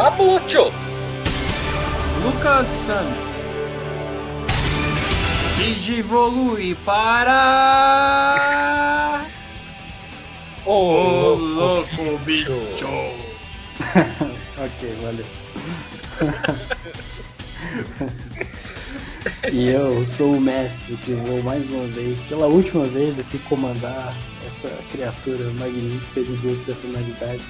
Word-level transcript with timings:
Pablo 0.00 0.40
Cho. 0.48 0.72
Lucas 2.24 2.66
Santos. 2.68 3.18
Digivolui 5.58 6.74
para. 6.86 7.36
Ô, 10.64 10.72
Ô 10.72 11.34
louco 11.34 12.16
bicho! 12.24 12.50
ok, 14.56 14.96
valeu. 15.02 15.26
e 19.52 19.68
eu 19.68 20.06
sou 20.06 20.36
o 20.36 20.40
mestre 20.40 20.96
que 20.96 21.12
vou 21.12 21.42
mais 21.42 21.68
uma 21.68 21.86
vez, 21.88 22.22
pela 22.22 22.46
última 22.46 22.86
vez, 22.86 23.18
aqui 23.18 23.38
comandar 23.40 24.16
essa 24.46 24.70
criatura 24.90 25.44
magnífica 25.58 26.22
de 26.22 26.36
duas 26.38 26.56
personalidades. 26.56 27.42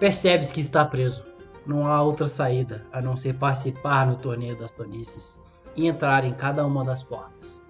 Percebes 0.00 0.50
que 0.50 0.60
está 0.60 0.82
preso. 0.82 1.22
Não 1.66 1.86
há 1.86 2.00
outra 2.02 2.26
saída 2.26 2.86
a 2.90 3.02
não 3.02 3.18
ser 3.18 3.34
participar 3.34 4.06
no 4.06 4.16
torneio 4.16 4.56
das 4.56 4.70
planícies 4.70 5.38
e 5.76 5.86
entrar 5.86 6.24
em 6.24 6.32
cada 6.32 6.64
uma 6.64 6.82
das 6.82 7.02
portas. 7.02 7.60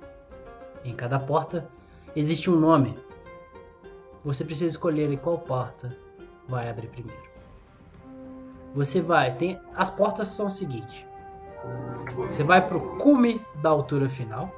Em 0.84 0.95
cada 0.95 1.19
porta 1.19 1.69
existe 2.15 2.48
um 2.48 2.55
nome. 2.55 2.97
Você 4.25 4.45
precisa 4.45 4.66
escolher 4.66 5.19
qual 5.19 5.39
porta 5.39 5.95
vai 6.47 6.70
abrir 6.70 6.87
primeiro. 6.87 7.20
Você 8.77 9.01
vai, 9.01 9.34
tem 9.34 9.59
as 9.75 9.91
portas 9.91 10.28
são 10.28 10.47
o 10.47 10.50
seguinte. 10.50 11.05
Você 12.15 12.44
vai 12.44 12.65
para 12.65 12.77
o 12.77 12.97
cume 12.98 13.44
da 13.61 13.70
altura 13.70 14.09
final, 14.09 14.55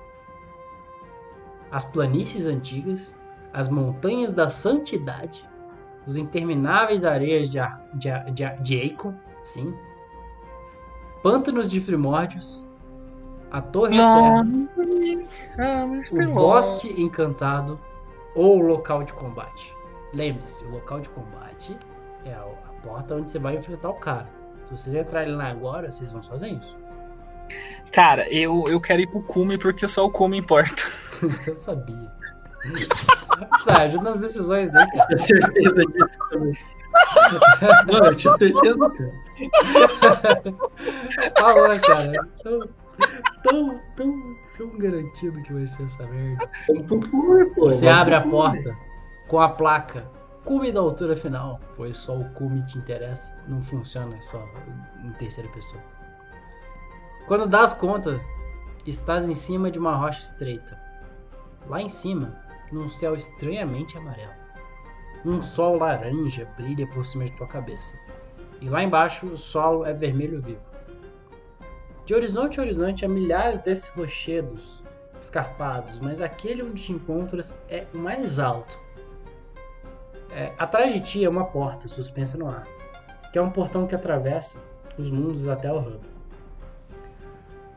as 1.71 1.87
planícies 1.87 2.47
antigas, 2.47 3.19
as 3.51 3.67
montanhas 3.67 4.31
da 4.31 4.51
santidade, 4.51 5.49
os 6.07 6.17
intermináveis 6.17 7.05
areias 7.05 7.51
de, 7.51 7.59
Ar- 7.59 7.81
de, 7.95 8.09
de, 8.33 8.45
de 8.63 8.77
Eikon, 8.77 9.15
sim, 9.45 9.75
pântanos 11.23 11.71
de 11.71 11.81
primórdios, 11.81 12.63
a 13.51 13.61
torre 13.61 13.97
eterna, 13.97 14.69
o 16.13 16.35
bosque 16.35 17.01
encantado 17.01 17.79
ou 18.35 18.59
o 18.59 18.63
local 18.67 19.03
de 19.05 19.13
combate. 19.13 19.75
Lembre-se, 20.13 20.65
o 20.65 20.71
local 20.71 21.01
de 21.01 21.09
combate 21.11 21.77
é 22.25 22.33
a, 22.33 22.41
a 22.41 22.73
porta 22.83 23.15
onde 23.15 23.31
você 23.31 23.39
vai 23.39 23.57
enfrentar 23.57 23.91
o 23.91 23.95
cara. 23.95 24.27
Se 24.65 24.77
vocês 24.77 24.95
entrarem 24.97 25.35
lá 25.35 25.49
agora, 25.49 25.91
vocês 25.91 26.11
vão 26.13 26.23
sozinhos. 26.23 26.77
Cara, 27.93 28.27
eu, 28.33 28.67
eu 28.69 28.81
quero 28.81 29.03
ir 29.03 29.07
pro 29.07 29.23
cume 29.23 29.59
porque 29.59 29.87
só 29.87 30.07
o 30.07 30.11
cume 30.11 30.39
importa. 30.39 30.83
Eu 31.47 31.55
sabia. 31.55 32.11
Ajuda 33.69 34.11
nas 34.11 34.21
decisões 34.21 34.75
aí, 34.75 34.87
cara. 34.91 35.07
Tinha 35.07 35.19
certeza 35.19 35.87
disso 35.87 36.19
também. 36.31 36.59
Mano, 37.93 38.07
eu 38.07 38.15
tinha 38.15 38.33
certeza, 38.35 38.91
cara. 38.91 40.43
Fala, 41.39 41.79
cara. 41.81 42.29
Tão, 42.43 42.61
tão, 43.43 43.81
tão, 43.97 44.37
tão 44.57 44.79
garantido 44.79 45.43
que 45.43 45.53
vai 45.53 45.67
ser 45.67 45.85
essa 45.85 46.07
merda. 46.07 46.49
Você 47.57 47.89
abre 47.89 48.15
a 48.15 48.21
porta 48.21 48.77
com 49.29 49.41
a 49.41 49.49
placa 49.49 50.05
cume 50.45 50.73
da 50.73 50.81
altura 50.81 51.15
final, 51.15 51.61
pois 51.77 51.97
só 51.97 52.17
o 52.17 52.29
cume 52.31 52.65
te 52.67 52.79
interessa, 52.79 53.35
não 53.47 53.63
funciona 53.63 54.21
só 54.23 54.45
em 55.05 55.11
terceira 55.13 55.49
pessoa. 55.51 55.83
Quando 57.27 57.47
dá 57.47 57.63
as 57.63 57.73
contas, 57.73 58.21
estás 58.87 59.29
em 59.29 59.35
cima 59.35 59.71
de 59.71 59.79
uma 59.79 59.95
rocha 59.95 60.23
estreita. 60.23 60.79
Lá 61.69 61.81
em 61.81 61.89
cima, 61.89 62.42
num 62.73 62.89
céu 62.89 63.15
estranhamente 63.15 63.97
amarelo. 63.97 64.33
Um 65.25 65.41
sol 65.41 65.77
laranja 65.77 66.49
brilha 66.57 66.87
por 66.89 67.07
cima 67.07 67.25
de 67.25 67.33
tua 67.33 67.47
cabeça. 67.47 67.97
E 68.61 68.69
lá 68.69 68.83
embaixo, 68.83 69.27
o 69.27 69.37
solo 69.37 69.85
é 69.85 69.93
vermelho 69.93 70.41
vivo. 70.41 70.61
De 72.05 72.15
horizonte 72.15 72.59
a 72.59 72.63
horizonte 72.63 73.05
há 73.05 73.09
milhares 73.09 73.61
desses 73.61 73.89
rochedos 73.91 74.83
escarpados, 75.21 76.01
mas 76.01 76.21
aquele 76.21 76.63
onde 76.63 76.83
te 76.83 76.93
encontras 76.93 77.57
é 77.69 77.87
o 77.95 77.99
mais 77.99 78.41
alto. 78.41 78.79
É, 80.31 80.53
atrás 80.59 80.93
de 80.93 81.01
ti 81.01 81.25
é 81.25 81.29
uma 81.29 81.45
porta 81.45 81.87
suspensa 81.87 82.37
no 82.37 82.49
ar, 82.49 82.67
que 83.33 83.39
é 83.39 83.43
um 83.43 83.51
portão 83.51 83.87
que 83.87 83.95
atravessa 83.95 84.59
os 84.99 85.11
mundos 85.11 85.47
até 85.47 85.71
o 85.73 85.79
hub. 85.79 86.01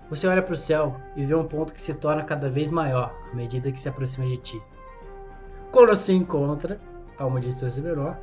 Você 0.10 0.28
olha 0.28 0.42
para 0.42 0.54
o 0.54 0.58
céu 0.58 0.96
e 1.16 1.26
vê 1.26 1.36
um 1.36 1.48
ponto 1.48 1.74
que 1.74 1.82
se 1.82 1.94
torna 1.94 2.24
cada 2.24 2.50
vez 2.50 2.70
maior 2.72 3.14
à 3.32 3.36
medida 3.36 3.72
que 3.72 3.80
se 3.80 3.90
aproxima 3.90 4.26
de 4.26 4.38
ti. 4.38 4.64
Quando 5.76 5.94
se 5.94 6.14
encontra, 6.14 6.80
a 7.18 7.26
uma 7.26 7.42
distância 7.42 7.84
menor, 7.84 8.18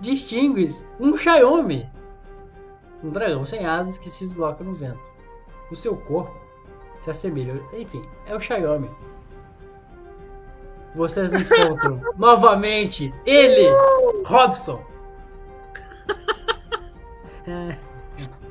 distingues 0.00 0.82
um 0.98 1.14
Xiaomi, 1.14 1.86
um 3.04 3.10
dragão 3.10 3.44
sem 3.44 3.66
asas 3.66 3.98
que 3.98 4.08
se 4.08 4.24
desloca 4.24 4.64
no 4.64 4.72
vento. 4.72 5.10
O 5.70 5.76
seu 5.76 5.94
corpo 5.94 6.34
se 6.98 7.10
assemelha, 7.10 7.62
enfim, 7.74 8.02
é 8.24 8.34
o 8.34 8.40
Xiaomi. 8.40 8.90
Vocês 10.94 11.34
encontram 11.34 12.00
novamente 12.16 13.12
ele, 13.26 13.68
Robson. 14.24 14.82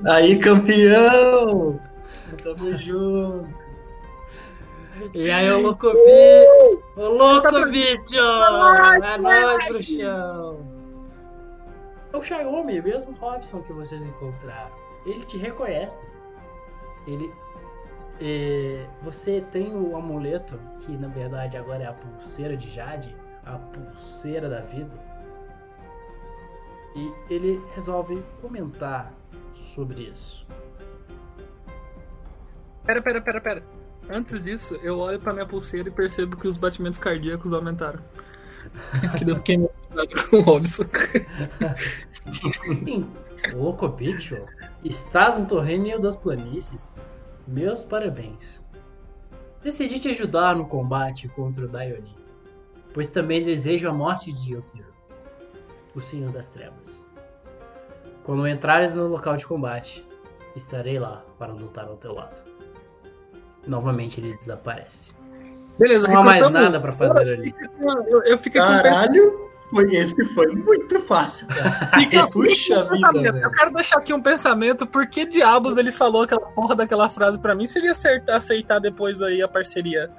Aí, 0.07 0.37
campeão! 0.37 1.79
Tamo 2.43 2.77
junto. 2.77 3.68
E 5.13 5.31
aí, 5.31 5.49
o 5.51 5.61
Locobi, 5.61 5.99
o 6.95 7.09
louco 7.09 7.65
bicho, 7.69 8.17
é 9.03 9.17
nóis, 9.17 9.67
bruxão. 9.67 10.79
É 12.11 12.17
o 12.17 12.21
Xiaomi, 12.21 12.81
mesmo 12.81 13.13
Robson 13.13 13.61
que 13.61 13.71
vocês 13.71 14.05
encontraram. 14.05 14.71
Ele 15.05 15.23
te 15.25 15.37
reconhece. 15.37 16.05
Ele. 17.07 17.31
é, 18.19 18.85
você 19.01 19.41
tem 19.51 19.73
o 19.75 19.95
amuleto, 19.95 20.59
que 20.79 20.97
na 20.97 21.07
verdade 21.07 21.55
agora 21.55 21.83
é 21.83 21.87
a 21.87 21.93
pulseira 21.93 22.57
de 22.57 22.69
Jade, 22.69 23.15
a 23.45 23.57
pulseira 23.57 24.49
da 24.49 24.61
vida. 24.61 24.91
E 26.95 27.13
ele 27.29 27.63
resolve 27.75 28.23
comentar 28.41 29.13
sobre 29.53 30.03
isso. 30.03 30.45
Pera, 32.83 33.01
pera, 33.01 33.21
pera, 33.21 33.41
pera. 33.41 33.78
Antes 34.09 34.43
disso, 34.43 34.75
eu 34.81 34.97
olho 34.97 35.19
pra 35.19 35.31
minha 35.31 35.45
pulseira 35.45 35.87
e 35.87 35.91
percebo 35.91 36.35
que 36.35 36.47
os 36.47 36.57
batimentos 36.57 36.97
cardíacos 36.97 37.53
aumentaram. 37.53 37.99
que 39.17 39.29
eu 39.29 39.35
fiquei 39.37 39.55
emocionado 39.55 40.29
com 40.29 40.37
o 40.37 40.41
Robson. 40.41 40.83
Louco 43.53 43.87
bicho, 43.87 44.37
estás 44.83 45.37
no 45.37 45.45
torneio 45.45 45.99
das 45.99 46.15
planícies. 46.15 46.93
Meus 47.47 47.83
parabéns. 47.83 48.61
Decidi 49.61 49.99
te 49.99 50.09
ajudar 50.09 50.55
no 50.55 50.65
combate 50.65 51.27
contra 51.27 51.65
o 51.65 51.67
Daionin, 51.67 52.15
pois 52.93 53.07
também 53.07 53.43
desejo 53.43 53.89
a 53.89 53.93
morte 53.93 54.31
de 54.31 54.53
Yokiro, 54.53 54.93
o 55.93 55.99
Senhor 55.99 56.31
das 56.31 56.47
Trevas. 56.47 57.07
Quando 58.23 58.47
entrares 58.47 58.95
no 58.95 59.07
local 59.07 59.35
de 59.35 59.45
combate, 59.45 60.05
estarei 60.55 60.97
lá 60.97 61.23
para 61.37 61.51
lutar 61.51 61.85
ao 61.87 61.97
teu 61.97 62.13
lado. 62.13 62.48
Novamente 63.67 64.19
ele 64.19 64.35
desaparece. 64.37 65.13
Beleza, 65.77 66.07
Não 66.07 66.21
há 66.21 66.23
mais 66.23 66.49
nada 66.49 66.79
pra 66.79 66.91
fazer 66.91 67.33
ali. 67.33 67.55
Eu, 68.07 68.23
eu 68.23 68.37
fiquei 68.37 68.59
com 68.59 68.67
um 68.67 68.71
Caralho, 68.71 69.49
foi, 69.69 69.83
esse 69.95 70.25
foi 70.33 70.47
muito 70.47 70.99
fácil, 71.01 71.47
cara. 71.47 71.91
Fica- 71.95 72.27
Puxa 72.27 72.83
vida. 72.89 73.07
Eu 73.13 73.33
velho. 73.33 73.51
quero 73.51 73.71
deixar 73.73 73.97
aqui 73.99 74.13
um 74.13 74.21
pensamento, 74.21 74.85
por 74.85 75.07
que 75.07 75.25
diabos 75.25 75.77
ele 75.77 75.91
falou 75.91 76.23
aquela 76.23 76.41
porra 76.47 76.75
daquela 76.75 77.09
frase 77.09 77.39
pra 77.39 77.55
mim 77.55 77.65
se 77.65 77.79
ele 77.79 77.87
acertar, 77.87 78.35
aceitar 78.35 78.79
depois 78.79 79.21
aí 79.21 79.41
a 79.41 79.47
parceria? 79.47 80.09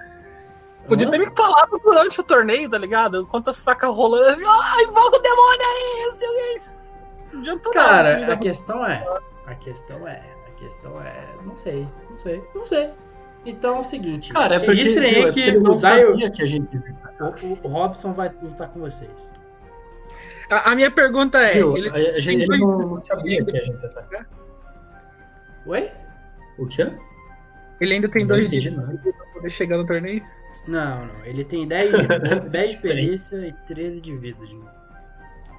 Podia 0.89 1.11
ter 1.11 1.19
me 1.19 1.31
falado 1.37 1.79
durante 1.85 2.19
o 2.21 2.25
torneio, 2.25 2.69
tá 2.69 2.79
ligado? 2.79 3.21
Enquanto 3.21 3.51
as 3.51 3.63
facas 3.63 3.95
rolando, 3.95 4.43
ai, 4.47 4.85
invoca 4.85 5.17
o 5.19 5.21
demônio 5.21 5.61
aí, 5.61 6.11
o 6.11 6.19
quê. 6.19 6.63
Não 7.33 7.41
adiantou 7.41 7.75
nada, 7.75 7.87
Cara, 7.89 8.33
a 8.33 8.37
questão 8.37 8.85
é. 8.87 9.05
A 9.47 9.55
questão 9.55 10.09
é. 10.09 10.23
A 10.49 10.51
questão 10.59 11.01
é. 11.03 11.29
Não 11.45 11.55
sei, 11.55 11.87
não 12.09 12.17
sei, 12.17 12.43
não 12.55 12.65
sei. 12.65 12.91
Então 13.45 13.77
é 13.77 13.81
o 13.81 13.85
seguinte. 13.85 14.33
Cara, 14.33 14.57
é 14.57 14.59
porque, 14.59 14.73
registrem 14.75 15.11
viu, 15.11 15.19
é 15.23 15.25
aí 15.25 15.27
porque 15.27 15.43
que 15.43 15.49
ele 15.49 15.61
não 15.61 15.79
sabia 15.79 16.31
que 16.31 16.43
a 16.43 16.47
gente 16.47 16.69
o, 17.43 17.59
o 17.67 17.69
Robson 17.69 18.13
vai 18.13 18.31
lutar 18.43 18.69
com 18.69 18.81
vocês. 18.81 19.35
A, 20.51 20.73
a 20.73 20.75
minha 20.75 20.91
pergunta 20.91 21.39
é, 21.39 21.55
Viu? 21.55 21.77
ele, 21.77 21.89
A- 21.89 22.17
a 22.17 22.21
gente, 22.21 22.43
ele 22.43 22.59
não, 22.59 22.79
não 22.79 23.01
sabia 23.01 23.45
que 23.45 23.51
a 23.57 23.65
gente 23.65 23.83
ia 23.83 23.89
cá. 23.89 24.27
Oi? 25.67 25.91
O 26.59 26.67
quê? 26.67 26.91
ele 27.81 27.95
ainda 27.95 28.09
tem 28.11 28.23
Não 28.23 28.29
dois 28.37 28.49
dias 28.51 28.65
nada. 28.67 28.99
pra 29.03 29.27
poder 29.33 29.49
chegar 29.51 29.79
no 29.79 29.87
torneio? 29.87 30.23
Não, 30.69 31.07
não. 31.07 31.25
Ele 31.25 31.43
tem 31.45 31.67
10 31.67 31.91
de, 31.91 32.41
10 32.51 32.71
de 32.73 32.77
perícia 32.79 33.37
e 33.39 33.53
13 33.67 34.01
de 34.03 34.17
vida. 34.19 34.45
De... 34.45 34.59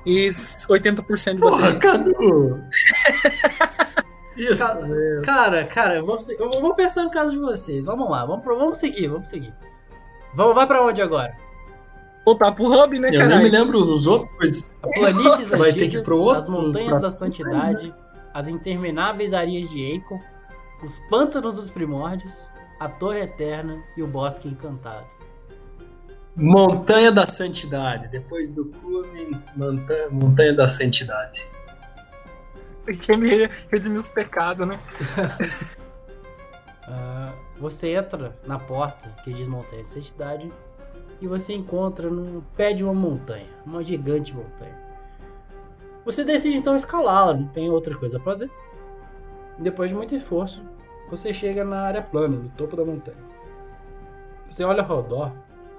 e 0.06 0.28
80% 0.28 1.34
de 1.36 1.42
Porra, 1.42 1.72
bateria. 1.74 1.80
Cadu! 1.80 2.64
Isso, 4.38 4.66
Cara. 4.66 4.88
Cara, 5.24 5.66
cara, 5.66 5.96
eu 5.96 6.06
vou, 6.06 6.18
eu 6.40 6.50
vou 6.62 6.74
pensar 6.76 7.04
no 7.04 7.12
caso 7.12 7.32
de 7.32 7.38
vocês. 7.38 7.86
Vamos 7.86 8.10
lá, 8.10 8.26
vamos, 8.26 8.44
pro- 8.44 8.58
vamos 8.58 8.80
seguir, 8.80 9.08
vamos 9.08 9.30
seguir. 9.30 9.54
Vamos, 10.34 10.56
vai 10.56 10.66
pra 10.66 10.82
onde 10.86 11.02
agora? 11.02 11.36
Voltar 12.26 12.52
pro 12.54 12.66
hub, 12.66 13.00
né, 13.00 13.10
Eu 13.12 13.28
nem 13.28 13.40
me 13.44 13.50
lembro 13.50 13.84
dos 13.84 14.06
outros, 14.08 14.30
mas 14.40 14.72
Planícies 14.94 15.50
Vai 15.50 15.74
ter 15.74 15.90
que 15.90 15.98
ir 15.98 16.04
pro 16.04 16.18
outro- 16.20 16.38
as 16.40 16.48
montanhas 16.48 16.90
pra- 16.92 17.00
da 17.00 17.10
santidade, 17.10 17.94
as 18.34 18.48
intermináveis 18.48 19.34
areias 19.34 19.70
de 19.70 19.82
Eikon, 19.82 20.20
os 20.84 21.00
pântanos 21.10 21.56
dos 21.56 21.70
primórdios, 21.70 22.48
a 22.80 22.88
torre 22.88 23.22
eterna 23.22 23.84
e 23.98 24.04
o 24.04 24.08
bosque 24.08 24.48
encantado. 24.48 25.06
Montanha 26.36 27.12
da 27.12 27.28
Santidade. 27.28 28.08
Depois 28.08 28.52
do 28.52 28.72
Montanha, 29.56 30.08
Montanha 30.10 30.54
da 30.56 30.68
Santidade. 30.68 31.46
Quem 33.02 33.18
me 33.18 33.50
redimiu 33.70 34.00
os 34.00 34.08
pecados, 34.08 34.68
né? 34.68 34.80
Ah, 36.94 37.32
você 37.58 37.94
entra 37.94 38.36
na 38.46 38.60
porta 38.60 39.08
que 39.24 39.32
diz 39.32 39.48
montanha 39.48 39.82
de 39.82 39.88
santidade 39.88 40.52
e 41.22 41.28
você 41.28 41.54
encontra 41.54 42.10
no 42.10 42.42
pé 42.58 42.74
de 42.74 42.84
uma 42.84 42.94
montanha, 42.94 43.48
uma 43.66 43.82
gigante 43.82 44.36
montanha. 44.36 44.78
Você 46.04 46.24
decide 46.24 46.58
então 46.58 46.76
escalá-la, 46.76 47.36
não 47.36 47.48
tem 47.48 47.70
outra 47.70 47.96
coisa 47.96 48.18
a 48.18 48.22
fazer. 48.22 48.50
Depois 49.60 49.92
de 49.92 49.96
muito 49.96 50.16
esforço, 50.16 50.62
você 51.10 51.32
chega 51.32 51.64
na 51.64 51.82
área 51.82 52.02
plana, 52.02 52.36
no 52.36 52.50
topo 52.50 52.76
da 52.76 52.84
montanha. 52.84 53.18
Você 54.50 54.64
olha 54.64 54.84
ao 54.84 55.02
redor 55.02 55.32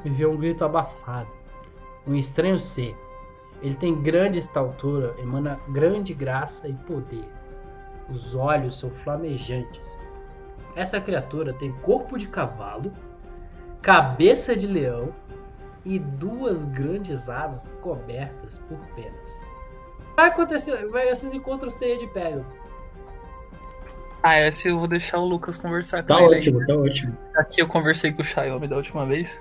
e 0.05 0.09
vê 0.09 0.25
um 0.25 0.37
grito 0.37 0.65
abafado, 0.65 1.29
um 2.07 2.15
estranho 2.15 2.57
ser. 2.57 2.97
Ele 3.63 3.75
tem 3.75 4.01
grande 4.03 4.39
estatura, 4.39 5.15
emana 5.19 5.59
grande 5.69 6.13
graça 6.13 6.69
e 6.69 6.73
poder. 6.75 7.25
Os 8.11 8.35
olhos 8.35 8.79
são 8.79 8.91
flamejantes. 8.91 9.89
Essa 10.75 11.01
criatura 11.01 11.53
tem 11.53 11.71
corpo 11.81 12.19
de 12.19 12.27
cavalo, 12.27 12.93
cabeça 13.81 14.57
de 14.57 14.67
leão 14.67 15.11
e 15.85 15.99
duas 15.99 16.67
grandes 16.67 17.29
asas 17.29 17.73
cobertas 17.81 18.59
por 18.59 18.79
penas. 18.97 19.51
Vai 20.17 20.29
acontecer, 20.29 20.87
vai, 20.89 21.09
vocês 21.15 21.33
encontram 21.33 21.71
ceia 21.71 21.97
de 21.99 22.07
Pegasus. 22.09 22.55
Ah, 24.23 24.41
esse 24.41 24.69
eu 24.69 24.79
vou 24.79 24.87
deixar 24.87 25.19
o 25.19 25.25
Lucas 25.25 25.57
conversar 25.57 26.03
com 26.03 26.09
Tá 26.09 26.23
ele. 26.23 26.35
aí. 26.35 26.41
ótimo, 26.41 26.67
tá 26.67 26.77
ótimo. 26.77 27.17
Aqui 27.37 27.61
eu 27.63 27.67
conversei 27.67 28.13
com 28.13 28.23
o 28.23 28.25
Xiaomi 28.25 28.69
da 28.69 28.77
última 28.77 29.05
vez. 29.07 29.37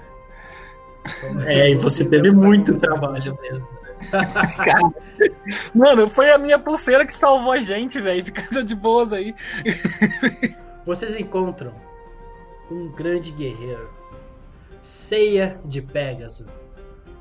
É, 1.46 1.70
e 1.70 1.76
você 1.76 2.08
teve 2.08 2.32
muito 2.32 2.76
trabalho 2.78 3.38
mesmo. 3.42 3.70
Mano, 5.74 6.10
foi 6.10 6.32
a 6.32 6.38
minha 6.38 6.60
pulseira 6.60 7.06
que 7.06 7.14
salvou 7.14 7.52
a 7.52 7.60
gente, 7.60 8.00
velho. 8.00 8.24
Fica 8.24 8.42
de 8.64 8.76
boas 8.76 9.14
aí. 9.14 9.36
Vocês 10.86 11.16
encontram 11.16 11.74
um 12.70 12.90
grande 12.90 13.32
guerreiro, 13.32 13.90
ceia 14.82 15.60
de 15.66 15.82
Pégaso, 15.82 16.46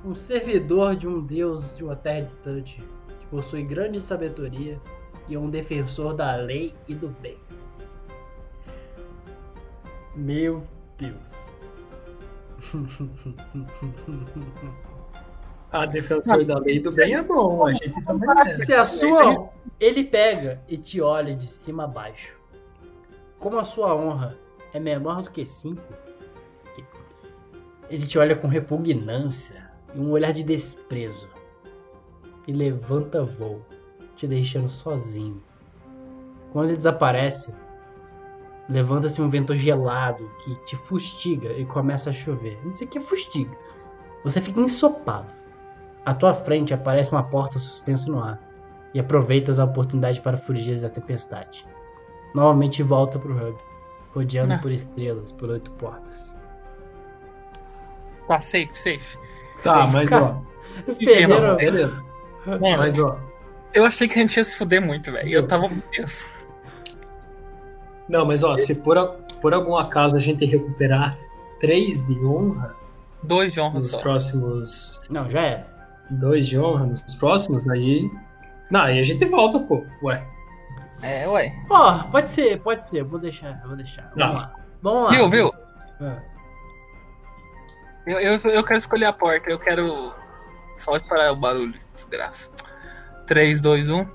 um 0.05 0.15
servidor 0.15 0.97
de 0.97 1.07
um 1.07 1.21
deus 1.21 1.77
de 1.77 1.85
uma 1.85 1.97
terra 1.97 2.23
distante, 2.23 2.83
que 3.19 3.27
possui 3.27 3.63
grande 3.63 4.01
sabedoria 4.01 4.81
e 5.29 5.35
é 5.35 5.39
um 5.39 5.51
defensor 5.51 6.15
da 6.15 6.35
lei 6.37 6.75
e 6.89 6.95
do 6.95 7.09
bem. 7.09 7.37
Meu 10.15 10.63
Deus. 10.97 11.35
A 15.73 15.87
defensor 15.87 16.45
da 16.45 16.59
lei 16.59 16.81
do 16.81 16.91
bem 16.91 17.15
é 17.15 17.23
bom, 17.23 17.67
a 17.67 17.73
gente 17.73 18.05
também 18.05 18.29
é. 18.47 18.53
Se 18.53 18.75
a 18.75 18.85
sua. 18.85 19.51
Ele 19.79 20.05
pega 20.05 20.61
e 20.69 20.77
te 20.77 21.01
olha 21.01 21.35
de 21.35 21.49
cima 21.49 21.85
a 21.85 21.87
baixo. 21.87 22.37
Como 23.39 23.59
a 23.59 23.65
sua 23.65 23.95
honra 23.95 24.37
é 24.75 24.81
menor 24.81 25.23
do 25.23 25.31
que 25.31 25.45
cinco, 25.45 25.83
ele 27.89 28.07
te 28.07 28.19
olha 28.19 28.37
com 28.37 28.47
repugnância 28.47 29.71
e 29.95 29.99
um 29.99 30.11
olhar 30.11 30.33
de 30.33 30.43
desprezo. 30.43 31.29
E 32.47 32.53
levanta 32.53 33.25
voo, 33.25 33.65
te 34.15 34.27
deixando 34.27 34.69
sozinho. 34.69 35.43
Quando 36.53 36.69
ele 36.69 36.77
desaparece, 36.77 37.55
levanta-se 38.69 39.23
um 39.23 39.31
vento 39.31 39.55
gelado 39.55 40.31
que 40.45 40.55
te 40.67 40.77
fustiga 40.77 41.53
e 41.53 41.65
começa 41.65 42.11
a 42.11 42.13
chover. 42.13 42.59
Não 42.65 42.77
sei 42.77 42.87
o 42.87 42.91
que 42.91 42.99
é 42.99 43.01
fustiga. 43.01 43.57
Você 44.25 44.41
fica 44.41 44.61
ensopado. 44.61 45.40
À 46.05 46.15
tua 46.15 46.33
frente 46.35 46.73
aparece 46.75 47.11
uma 47.13 47.23
porta 47.23 47.59
suspensa 47.59 48.11
no 48.11 48.23
ar 48.23 48.41
e 48.95 48.99
aproveitas 49.01 49.59
a 49.59 49.65
oportunidade 49.65 50.21
para 50.21 50.37
fugir 50.37 50.81
da 50.81 50.89
tempestade. 50.89 51.67
Novamente 52.35 52.83
volta 52.83 53.19
pro 53.19 53.33
hub, 53.35 53.59
rodeando 54.15 54.55
Ah. 54.55 54.59
por 54.59 54.71
estrelas, 54.73 55.31
por 55.33 55.51
oito 55.51 55.71
portas. 55.73 56.37
Tá, 58.27 58.39
safe, 58.41 58.71
safe. 58.75 59.19
Tá, 59.63 59.87
mas 59.89 60.11
ó, 60.13 60.41
Eles 60.85 60.99
perderam. 60.99 61.57
beleza. 61.57 62.05
Mano, 62.47 62.79
Mas 62.79 62.99
ó, 62.99 63.19
eu 63.75 63.85
achei 63.85 64.09
que 64.09 64.19
a 64.19 64.23
gente 64.23 64.37
ia 64.37 64.45
se 64.45 64.57
fuder 64.57 64.81
muito, 64.81 65.13
velho. 65.13 65.29
Eu 65.29 65.47
tava 65.47 65.69
tenso. 65.93 66.25
não, 68.09 68.25
mas 68.25 68.43
ó, 68.43 68.57
se 68.57 68.77
por, 68.83 68.97
a- 68.97 69.07
por 69.43 69.53
algum 69.53 69.77
acaso 69.77 70.17
a 70.17 70.19
gente 70.21 70.45
recuperar 70.45 71.19
três 71.61 72.05
de 72.07 72.19
honra 72.25 72.75
Dois 73.23 73.53
de 73.53 73.61
honra 73.61 73.75
nos 73.75 73.91
só. 73.91 73.99
próximos. 73.99 75.01
Não, 75.11 75.29
já 75.29 75.43
era. 75.43 75.80
Dois 76.11 76.49
de 76.49 76.59
honra 76.59 76.87
nos 76.87 77.15
próximos, 77.15 77.69
aí. 77.69 78.11
Não, 78.71 78.83
aí 78.83 78.99
a 78.99 79.03
gente 79.03 79.25
volta, 79.27 79.61
pô. 79.61 79.85
Ué. 80.03 80.25
É, 81.03 81.27
ué. 81.29 81.55
Ó, 81.71 81.99
pode 82.11 82.29
ser, 82.31 82.61
pode 82.61 82.85
ser. 82.85 83.01
eu 83.01 83.07
Vou 83.07 83.19
deixar, 83.19 83.59
eu 83.63 83.69
vou 83.69 83.77
deixar. 83.77 84.11
Vamos 84.17 84.35
Tá. 84.41 84.47
lá. 84.47 84.55
Vamos 84.83 85.05
lá. 85.05 85.11
Viu, 85.11 85.31
viu? 85.31 85.51
Ah, 86.01 86.19
Eu, 88.07 88.19
eu, 88.19 88.39
eu 88.51 88.65
quero 88.65 88.79
escolher 88.79 89.07
a 89.07 89.13
porta. 89.13 89.51
Eu 89.51 89.59
quero. 89.59 90.13
Só 90.79 90.99
parar 91.01 91.33
o 91.33 91.37
barulho. 91.37 91.79
Desgraça. 91.95 92.51
3, 93.27 93.61
2, 93.61 93.91
1. 93.91 94.07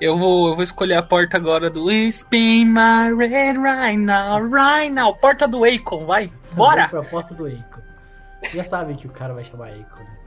Eu 0.00 0.16
vou, 0.16 0.48
eu 0.50 0.54
vou 0.54 0.62
escolher 0.62 0.94
a 0.94 1.02
porta 1.02 1.36
agora 1.36 1.68
do 1.68 1.90
Spin 1.90 2.66
my 2.66 3.12
red 3.18 3.54
right 3.58 3.96
now, 3.96 4.38
right 4.46 4.90
now. 4.90 5.12
Porta 5.16 5.48
do 5.48 5.64
Akon, 5.64 6.06
vai. 6.06 6.26
Vamos 6.52 6.54
Bora! 6.54 6.88
pra 6.88 7.02
porta 7.02 7.34
do 7.34 7.48
Eiko. 7.48 7.80
Já 8.54 8.62
sabem 8.62 8.94
que 8.96 9.08
o 9.08 9.10
cara 9.10 9.34
vai 9.34 9.42
chamar 9.42 9.72
Eiko, 9.72 9.98
né? 9.98 10.17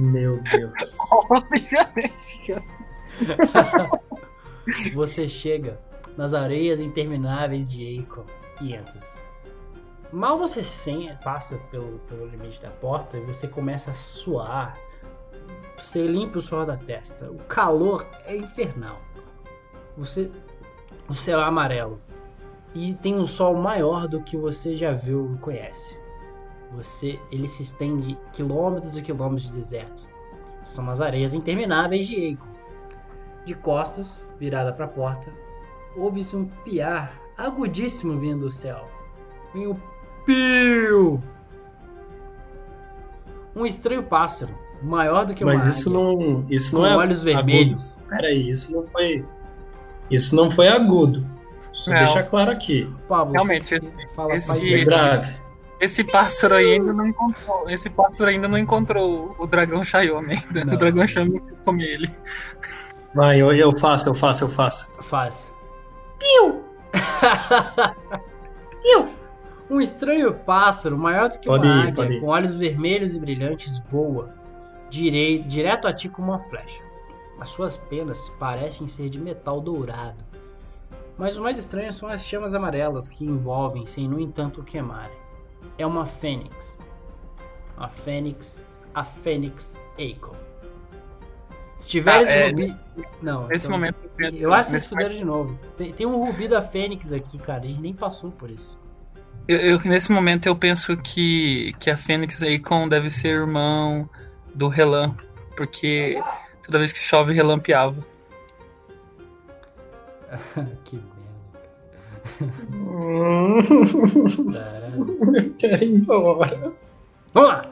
Meu 0.00 0.40
Deus. 0.42 0.96
Obviamente. 1.30 2.54
Você 4.94 5.28
chega 5.28 5.78
nas 6.16 6.32
areias 6.32 6.80
intermináveis 6.80 7.70
de 7.70 7.82
Eikon 7.82 8.24
e 8.62 8.74
entras. 8.74 9.20
Mal 10.10 10.38
você 10.38 10.64
sem, 10.64 11.14
passa 11.22 11.58
pelo, 11.70 11.98
pelo 12.00 12.26
limite 12.26 12.60
da 12.60 12.70
porta 12.70 13.18
e 13.18 13.20
você 13.26 13.46
começa 13.46 13.90
a 13.90 13.94
suar. 13.94 14.76
Você 15.76 16.06
limpa 16.06 16.38
o 16.38 16.42
suor 16.42 16.64
da 16.64 16.76
testa. 16.78 17.30
O 17.30 17.38
calor 17.44 18.06
é 18.24 18.34
infernal. 18.34 19.00
Você, 19.98 20.30
o 21.08 21.14
céu 21.14 21.40
é 21.40 21.44
amarelo 21.44 22.00
e 22.74 22.94
tem 22.94 23.14
um 23.16 23.26
sol 23.26 23.54
maior 23.54 24.08
do 24.08 24.22
que 24.22 24.36
você 24.36 24.74
já 24.74 24.92
viu 24.92 25.34
e 25.34 25.38
conhece. 25.38 25.99
Você, 26.72 27.18
ele 27.32 27.48
se 27.48 27.62
estende 27.62 28.16
quilômetros 28.32 28.96
e 28.96 29.02
quilômetros 29.02 29.48
de 29.48 29.52
deserto. 29.54 30.02
São 30.62 30.88
as 30.90 31.00
areias 31.00 31.34
intermináveis 31.34 32.06
de 32.06 32.14
Eikon. 32.14 32.46
De 33.44 33.54
costas, 33.54 34.30
virada 34.38 34.72
para 34.72 34.84
a 34.84 34.88
porta, 34.88 35.32
ouve-se 35.96 36.36
um 36.36 36.44
piar 36.64 37.18
agudíssimo 37.36 38.18
vindo 38.18 38.40
do 38.40 38.50
céu. 38.50 38.88
Vem 39.54 39.66
o 39.66 39.76
piu! 40.24 41.20
Um 43.56 43.66
estranho 43.66 44.02
pássaro, 44.02 44.52
maior 44.82 45.24
do 45.26 45.34
que 45.34 45.42
uma 45.42 45.52
Mas 45.54 45.64
isso 45.64 45.88
águia, 45.90 46.00
não. 46.28 46.44
Isso 46.48 46.76
com 46.76 46.82
não 46.82 46.86
é. 46.88 46.96
olhos 46.96 47.24
vermelhos. 47.24 47.98
Agudo. 47.98 48.08
Peraí, 48.10 48.48
isso 48.50 48.72
não 48.72 48.86
foi. 48.86 49.26
Isso 50.10 50.36
não 50.36 50.50
foi 50.50 50.68
agudo. 50.68 51.26
Só 51.72 51.90
Não. 51.92 51.98
deixar 51.98 52.24
claro 52.24 52.50
aqui. 52.50 52.92
Pablo, 53.08 53.32
Realmente, 53.32 53.80
fala 54.14 54.34
esse- 54.36 54.60
bem. 54.60 54.84
grave. 54.84 55.36
Esse 55.80 56.04
pássaro 56.04 56.54
ainda 56.54 56.92
não 56.92 57.06
encontrou. 57.06 57.68
Esse 57.70 57.88
pássaro 57.88 58.30
ainda 58.30 58.46
não 58.46 58.58
encontrou 58.58 59.34
o 59.38 59.46
dragão 59.46 59.82
Xiaomi 59.82 60.34
ainda. 60.36 60.64
Não. 60.64 60.74
O 60.74 60.76
dragão 60.76 61.06
Xiaomi 61.06 61.40
quis 61.40 61.58
comer 61.60 61.84
ele. 61.94 62.10
Vai, 63.14 63.40
eu, 63.40 63.52
eu 63.52 63.76
faço, 63.76 64.08
eu 64.08 64.14
faço, 64.14 64.44
eu 64.44 64.48
faço. 64.48 64.90
Faz. 65.02 65.52
Piu! 66.18 66.62
Um 69.70 69.80
estranho 69.80 70.34
pássaro, 70.34 70.98
maior 70.98 71.28
do 71.28 71.38
que 71.38 71.46
Pode 71.46 71.64
uma 71.66 71.76
ir, 71.76 71.80
águia, 71.82 71.94
pode 71.94 72.12
ir. 72.14 72.20
com 72.20 72.26
olhos 72.26 72.52
vermelhos 72.54 73.14
e 73.14 73.20
brilhantes, 73.20 73.78
voa 73.88 74.34
direi- 74.90 75.42
direto 75.44 75.86
a 75.86 75.94
ti 75.94 76.08
como 76.08 76.32
uma 76.32 76.38
flecha. 76.40 76.82
As 77.40 77.50
suas 77.50 77.76
penas 77.76 78.28
parecem 78.38 78.88
ser 78.88 79.08
de 79.08 79.18
metal 79.18 79.60
dourado. 79.60 80.16
Mas 81.16 81.38
o 81.38 81.42
mais 81.42 81.56
estranho 81.58 81.92
são 81.92 82.08
as 82.08 82.24
chamas 82.24 82.52
amarelas 82.54 83.08
que 83.08 83.24
envolvem, 83.24 83.86
sem 83.86 84.08
no 84.08 84.18
entanto 84.18 84.60
o 84.60 84.64
queimarem. 84.64 85.16
É 85.80 85.86
uma 85.86 86.04
fênix. 86.04 86.76
Uma 87.76 87.88
fênix 87.88 88.64
a 88.94 89.02
Fênix 89.04 89.80
Eiko. 89.96 90.36
Se 91.78 91.88
tiveres 91.88 92.28
Ah, 92.28 92.32
é, 92.32 92.46
um 92.46 92.50
rubi. 92.50 92.76
Não, 93.22 93.46
Nesse 93.48 93.66
então- 93.66 93.78
momento. 93.78 93.96
eu 94.18 94.30
Eu 94.32 94.52
acho 94.52 94.66
que 94.70 94.70
vocês 94.72 94.86
fuderam 94.86 95.14
de 95.14 95.24
novo. 95.24 95.58
Tem, 95.78 95.92
tem 95.92 96.06
um 96.06 96.22
rubi 96.22 96.46
da 96.48 96.60
Fênix 96.60 97.12
aqui, 97.12 97.38
cara. 97.38 97.60
A 97.62 97.66
gente 97.66 97.80
nem 97.80 97.94
passou 97.94 98.30
por 98.30 98.50
isso. 98.50 98.78
Eu, 99.48 99.58
eu- 99.58 99.80
nesse 99.84 100.12
momento 100.12 100.46
eu 100.46 100.54
penso 100.56 100.96
que, 100.98 101.72
que 101.80 101.88
a 101.90 101.96
Fênix 101.96 102.42
Akon 102.42 102.88
deve 102.88 103.08
ser 103.10 103.28
irmão 103.28 104.08
do 104.54 104.68
Relan, 104.68 105.16
porque 105.56 106.20
toda 106.62 106.78
vez 106.78 106.92
que 106.92 106.98
chove 106.98 107.32
relampeava. 107.32 108.04
que. 110.84 111.00
Eu 115.34 115.54
quero 115.58 115.84
ir 115.84 115.94
embora. 115.96 116.72
Vamos 117.32 117.48
lá! 117.48 117.62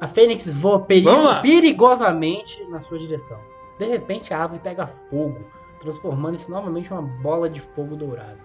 A 0.00 0.06
Fênix 0.08 0.50
voa 0.50 0.80
perigosamente 1.42 2.64
na 2.64 2.78
sua 2.78 2.98
direção. 2.98 3.38
De 3.78 3.84
repente, 3.84 4.34
a 4.34 4.40
árvore 4.42 4.60
pega 4.60 4.86
fogo, 4.86 5.44
transformando-se 5.80 6.50
novamente 6.50 6.90
em 6.90 6.92
uma 6.92 7.02
bola 7.22 7.48
de 7.48 7.60
fogo 7.60 7.94
dourado. 7.94 8.38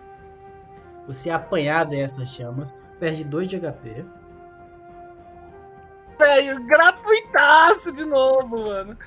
Você 1.07 1.29
é 1.29 1.33
apanhado 1.33 1.93
em 1.93 2.01
essas 2.01 2.29
chamas, 2.29 2.75
perde 2.99 3.23
2 3.23 3.47
de 3.47 3.59
HP. 3.59 4.05
Velho, 6.19 6.63
gratuitaço 6.65 7.91
de 7.91 8.05
novo, 8.05 8.59
mano. 8.59 8.97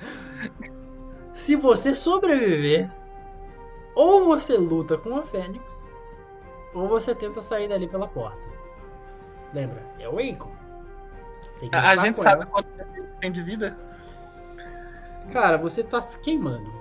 Se 1.33 1.55
você 1.55 1.95
sobreviver, 1.95 2.91
ou 3.95 4.25
você 4.25 4.57
luta 4.57 4.97
com 4.97 5.17
a 5.17 5.23
Fênix, 5.23 5.89
ou 6.73 6.87
você 6.87 7.13
tenta 7.13 7.41
sair 7.41 7.67
dali 7.67 7.87
pela 7.87 8.07
porta. 8.07 8.47
Lembra? 9.53 9.83
É 9.99 10.07
o 10.07 10.19
Eiko. 10.19 10.51
A, 11.71 11.95
gente 11.95 12.19
sabe 12.19 12.41
ela. 12.41 12.45
quanto 12.47 12.69
tem 13.19 13.31
de 13.31 13.43
vida? 13.43 13.77
Cara, 15.31 15.57
você 15.57 15.83
tá 15.83 16.01
se 16.01 16.19
queimando. 16.19 16.71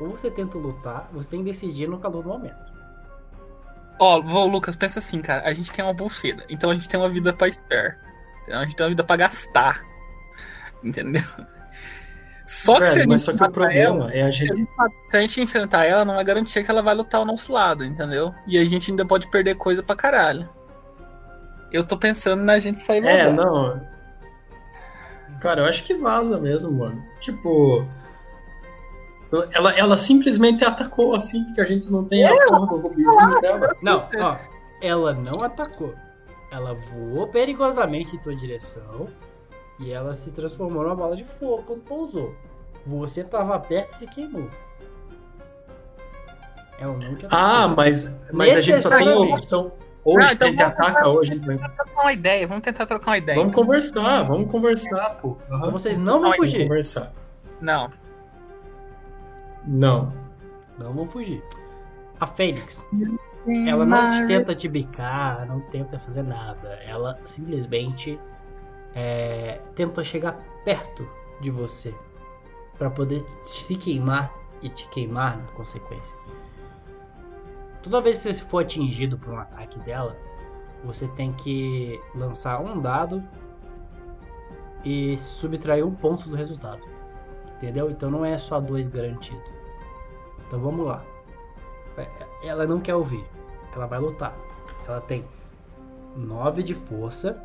Ou 0.00 0.10
você 0.10 0.30
tenta 0.30 0.56
lutar, 0.56 1.10
você 1.12 1.28
tem 1.28 1.40
que 1.40 1.46
decidir 1.46 1.88
no 1.88 1.98
calor 1.98 2.22
do 2.22 2.30
momento. 2.30 2.72
Ó, 3.98 4.20
vô, 4.22 4.46
Lucas, 4.46 4.76
pensa 4.76 4.98
assim, 4.98 5.20
cara. 5.20 5.46
A 5.46 5.52
gente 5.52 5.70
tem 5.70 5.84
uma 5.84 5.94
pulseira, 5.94 6.44
então 6.48 6.70
a 6.70 6.74
gente 6.74 6.88
tem 6.88 6.98
uma 6.98 7.08
vida 7.08 7.34
pra 7.34 7.50
spare. 7.50 7.96
Então 8.44 8.60
a 8.60 8.64
gente 8.64 8.76
tem 8.76 8.84
uma 8.84 8.90
vida 8.90 9.04
pra 9.04 9.16
gastar. 9.16 9.84
Entendeu? 10.82 11.22
Só 12.50 12.80
que 12.80 12.86
se 12.88 12.92
a 12.98 13.02
gente 13.02 13.08
mas 13.10 13.22
só 13.22 13.32
que 13.32 13.44
o 13.44 13.50
problema 13.52 14.06
ela, 14.06 14.12
é 14.12 14.22
a 14.22 14.32
se 14.32 14.42
a 14.42 14.54
gente. 14.56 14.68
se 15.08 15.16
a 15.16 15.20
gente 15.20 15.40
enfrentar 15.40 15.84
ela, 15.84 16.04
não 16.04 16.18
é 16.18 16.24
garantia 16.24 16.64
que 16.64 16.68
ela 16.68 16.82
vai 16.82 16.96
lutar 16.96 17.20
ao 17.20 17.24
nosso 17.24 17.52
lado, 17.52 17.84
entendeu? 17.84 18.34
E 18.44 18.58
a 18.58 18.64
gente 18.64 18.90
ainda 18.90 19.06
pode 19.06 19.28
perder 19.28 19.54
coisa 19.54 19.84
pra 19.84 19.94
caralho. 19.94 20.48
Eu 21.70 21.84
tô 21.84 21.96
pensando 21.96 22.42
na 22.42 22.58
gente 22.58 22.80
sair 22.80 23.04
É, 23.06 23.30
vazando. 23.30 23.44
não. 23.44 23.80
Cara, 25.40 25.60
eu 25.60 25.66
acho 25.66 25.84
que 25.84 25.94
vaza 25.94 26.40
mesmo, 26.40 26.72
mano. 26.72 27.00
Tipo. 27.20 27.86
Ela, 29.54 29.72
ela 29.78 29.96
simplesmente 29.96 30.64
atacou 30.64 31.14
assim, 31.14 31.44
porque 31.44 31.60
a 31.60 31.64
gente 31.64 31.88
não 31.88 32.04
tem 32.04 32.24
a 32.26 32.46
porra 32.46 32.66
do 32.66 32.78
rubizinho 32.80 33.40
dela. 33.40 33.72
Não, 33.80 34.08
ó, 34.18 34.36
ela 34.82 35.14
não 35.14 35.44
atacou. 35.44 35.94
Ela 36.50 36.72
voou 36.74 37.28
perigosamente 37.28 38.16
em 38.16 38.18
tua 38.18 38.34
direção 38.34 39.06
e 39.80 39.90
ela 39.92 40.12
se 40.14 40.30
transformou 40.30 40.82
numa 40.82 40.94
bola 40.94 41.16
de 41.16 41.24
fogo 41.24 41.62
quando 41.66 41.80
pousou. 41.82 42.34
Você 42.86 43.24
tava 43.24 43.58
perto 43.58 43.90
e 43.90 43.94
se 43.94 44.06
queimou. 44.06 44.48
Ela 46.78 46.92
não 46.92 47.14
te 47.14 47.26
atacou. 47.26 47.38
Ah, 47.38 47.68
mas, 47.68 48.30
mas 48.32 48.56
a 48.56 48.60
gente 48.62 48.80
só 48.80 48.88
tem 48.90 48.98
a 48.98 49.04
Necessariamente. 49.04 49.34
opção. 49.34 49.72
Ou 50.02 50.18
Não, 50.18 50.26
a 50.26 50.32
então 50.32 50.48
gente 50.48 50.56
vamos 50.58 50.72
ataca, 50.72 51.08
ou 51.08 51.20
a 51.20 51.24
gente 51.24 51.46
vai. 51.46 51.56
Vamos 51.56 51.74
trocar 51.76 52.00
uma 52.02 52.12
ideia, 52.12 52.48
vamos 52.48 52.62
tentar 52.64 52.86
trocar 52.86 53.10
uma 53.10 53.18
ideia. 53.18 53.38
Vamos 53.38 53.54
conversar, 53.54 54.22
vamos 54.22 54.50
conversar, 54.50 55.10
pô. 55.20 55.36
Então 55.44 55.58
Aham. 55.58 55.70
vocês 55.72 55.98
não 55.98 56.22
vão 56.22 56.32
fugir. 56.32 56.62
conversar. 56.62 57.12
Não. 57.60 57.92
Não. 59.66 60.12
Não 60.78 60.92
vão 60.94 61.06
fugir. 61.06 61.42
A 62.18 62.26
Fênix, 62.26 62.86
ela 63.66 63.84
não 63.84 64.08
te 64.08 64.26
tenta 64.26 64.54
te 64.54 64.68
bicar, 64.68 65.46
não 65.46 65.60
tenta 65.60 65.98
fazer 65.98 66.22
nada. 66.22 66.78
Ela 66.86 67.18
simplesmente 67.24 68.18
é, 68.94 69.60
tenta 69.74 70.02
chegar 70.02 70.38
perto 70.64 71.08
de 71.40 71.50
você 71.50 71.94
para 72.76 72.90
poder 72.90 73.24
se 73.46 73.76
queimar 73.76 74.34
e 74.62 74.68
te 74.68 74.88
queimar 74.88 75.38
na 75.38 75.46
consequência. 75.52 76.16
Toda 77.82 78.00
vez 78.00 78.22
que 78.22 78.32
você 78.32 78.42
for 78.42 78.62
atingido 78.62 79.18
por 79.18 79.32
um 79.32 79.38
ataque 79.38 79.78
dela, 79.80 80.16
você 80.84 81.08
tem 81.08 81.32
que 81.32 82.00
lançar 82.14 82.60
um 82.60 82.80
dado 82.80 83.22
e 84.84 85.16
subtrair 85.18 85.86
um 85.86 85.94
ponto 85.94 86.28
do 86.28 86.36
resultado. 86.36 86.82
Entendeu? 87.56 87.90
Então 87.90 88.10
não 88.10 88.24
é 88.24 88.38
só 88.38 88.60
dois 88.60 88.88
garantido. 88.88 89.42
Então 90.46 90.60
vamos 90.60 90.86
lá. 90.86 91.04
É, 91.96 92.08
Ela 92.42 92.66
não 92.66 92.80
quer 92.80 92.94
ouvir. 92.94 93.24
Ela 93.74 93.86
vai 93.86 93.98
lutar. 93.98 94.34
Ela 94.86 95.00
tem 95.02 95.24
9 96.16 96.62
de 96.62 96.74
força. 96.74 97.42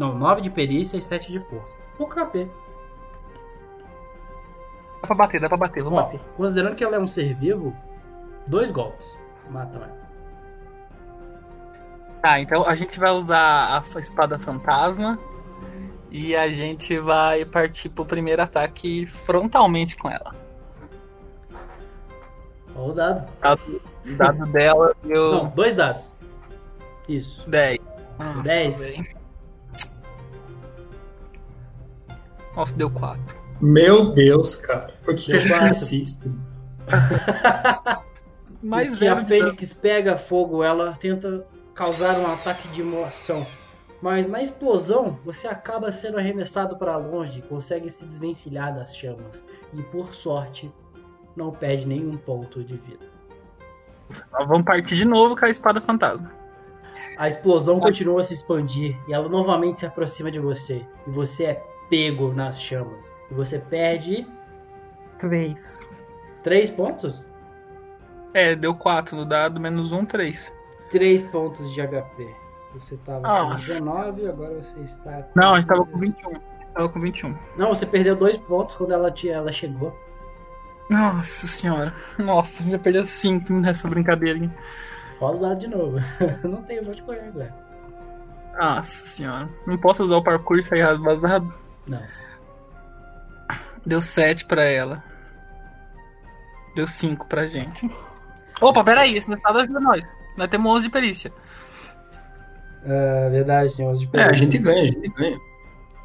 Não, 0.00 0.14
9 0.14 0.40
de 0.40 0.48
perícia 0.48 0.96
e 0.96 1.02
7 1.02 1.30
de 1.30 1.40
força. 1.40 1.78
Pouco 1.98 2.14
HP. 2.14 2.48
Dá 5.02 5.06
pra 5.06 5.14
bater, 5.14 5.40
dá 5.42 5.46
pra 5.46 5.58
bater, 5.58 5.82
vamos 5.82 5.98
Ó, 5.98 6.02
bater. 6.04 6.20
considerando 6.38 6.74
que 6.74 6.82
ela 6.82 6.96
é 6.96 6.98
um 6.98 7.06
ser 7.06 7.34
vivo, 7.34 7.76
dois 8.46 8.72
golpes 8.72 9.18
matam 9.50 9.82
ela. 9.82 10.00
Tá, 12.22 12.40
então 12.40 12.66
a 12.66 12.74
gente 12.74 12.98
vai 12.98 13.10
usar 13.10 13.84
a 13.94 13.98
espada 13.98 14.38
fantasma 14.38 15.18
e 16.10 16.34
a 16.34 16.48
gente 16.48 16.98
vai 16.98 17.44
partir 17.44 17.90
pro 17.90 18.06
primeiro 18.06 18.40
ataque 18.40 19.04
frontalmente 19.04 19.98
com 19.98 20.08
ela. 20.08 20.34
Ó 22.74 22.88
o 22.88 22.92
dado. 22.94 23.30
O 24.06 24.16
dado 24.16 24.46
dela 24.46 24.94
deu 25.02 25.32
Não, 25.32 25.48
dois 25.50 25.74
dados. 25.74 26.10
Isso. 27.06 27.46
10. 27.50 27.78
Nossa, 28.18 28.42
10. 28.42 29.19
Nossa, 32.56 32.74
deu 32.74 32.90
4. 32.90 33.36
Meu 33.60 34.12
Deus, 34.12 34.56
cara. 34.56 34.94
Por 35.04 35.14
que, 35.14 35.32
que 35.32 35.32
a 35.32 35.38
gente 35.38 35.64
insiste? 35.68 36.32
Mais 38.62 38.98
que 38.98 39.06
a. 39.06 39.16
Fênix 39.24 39.72
pega 39.72 40.16
fogo, 40.18 40.62
ela 40.62 40.92
tenta 40.94 41.46
causar 41.74 42.18
um 42.18 42.26
ataque 42.26 42.68
de 42.68 42.80
imolação. 42.80 43.46
Mas 44.02 44.26
na 44.26 44.42
explosão, 44.42 45.18
você 45.24 45.46
acaba 45.46 45.92
sendo 45.92 46.18
arremessado 46.18 46.76
para 46.76 46.96
longe, 46.96 47.42
consegue 47.42 47.88
se 47.90 48.04
desvencilhar 48.04 48.74
das 48.74 48.96
chamas. 48.96 49.44
E 49.74 49.82
por 49.82 50.14
sorte, 50.14 50.72
não 51.36 51.50
perde 51.50 51.86
nenhum 51.86 52.16
ponto 52.16 52.64
de 52.64 52.76
vida. 52.76 53.06
Nós 54.32 54.48
Vamos 54.48 54.64
partir 54.64 54.96
de 54.96 55.04
novo 55.04 55.36
com 55.36 55.44
a 55.44 55.50
espada 55.50 55.80
fantasma. 55.80 56.32
A 57.16 57.28
explosão 57.28 57.78
continua 57.78 58.20
a 58.20 58.24
se 58.24 58.32
expandir 58.32 58.96
e 59.06 59.12
ela 59.12 59.28
novamente 59.28 59.80
se 59.80 59.86
aproxima 59.86 60.30
de 60.30 60.40
você. 60.40 60.84
E 61.06 61.10
você 61.10 61.44
é 61.44 61.62
pego 61.90 62.32
nas 62.32 62.62
chamas. 62.62 63.14
E 63.30 63.34
você 63.34 63.58
perde 63.58 64.26
3. 65.18 65.86
3 66.42 66.70
pontos? 66.70 67.28
É, 68.32 68.54
deu 68.54 68.74
4 68.74 69.16
no 69.16 69.26
dado, 69.26 69.60
menos 69.60 69.92
1, 69.92 70.06
3. 70.06 70.52
3 70.90 71.22
pontos 71.22 71.74
de 71.74 71.82
HP. 71.82 72.34
Você 72.74 72.96
tava 72.98 73.20
com 73.20 73.26
Nossa. 73.26 73.72
19, 73.74 74.28
agora 74.28 74.62
você 74.62 74.80
está 74.80 75.22
com 75.22 75.40
Não, 75.40 75.54
a 75.54 75.60
gente 75.60 75.68
tava 75.68 75.84
com 75.84 75.98
21. 75.98 76.28
A 76.28 76.32
gente 76.32 76.72
tava 76.72 76.88
com 76.88 77.00
21. 77.00 77.36
Não, 77.56 77.68
você 77.68 77.84
perdeu 77.84 78.14
2 78.14 78.36
pontos 78.38 78.76
quando 78.76 78.92
ela, 78.92 79.10
te, 79.10 79.28
ela 79.28 79.50
chegou. 79.50 79.94
Nossa 80.88 81.46
senhora. 81.46 81.92
Nossa, 82.18 82.62
já 82.64 82.78
perdeu 82.78 83.04
5 83.04 83.52
nessa 83.52 83.88
brincadeirinha. 83.88 84.54
Rola 85.18 85.36
o 85.36 85.40
dado 85.40 85.58
de 85.58 85.66
novo. 85.66 85.98
Não 86.42 86.62
tem 86.62 86.80
onde 86.80 87.02
correr 87.02 87.28
agora. 87.28 87.54
Nossa 88.58 89.06
senhora. 89.06 89.48
Não 89.66 89.76
posso 89.76 90.04
usar 90.04 90.16
o 90.16 90.24
parkour 90.24 90.58
e 90.58 90.64
sair 90.64 90.82
vazado? 90.98 91.59
Não. 91.86 92.02
Deu 93.84 94.00
7 94.00 94.44
pra 94.44 94.64
ela. 94.64 95.02
Deu 96.74 96.86
5 96.86 97.26
pra 97.26 97.46
gente. 97.46 97.90
Opa, 98.60 98.84
peraí, 98.84 99.16
esse 99.16 99.26
resultado 99.26 99.58
ajuda 99.58 99.80
nós. 99.80 100.04
Nós 100.36 100.48
temos 100.48 100.70
11 100.72 100.84
de 100.84 100.90
perícia. 100.90 101.32
É 102.84 103.28
verdade, 103.30 103.76
tem 103.76 103.86
11 103.86 104.06
de 104.06 104.16
É, 104.16 104.24
a 104.24 104.32
gente 104.32 104.58
ganha, 104.58 104.82
a 104.82 104.86
gente 104.86 105.08
ganha. 105.08 105.38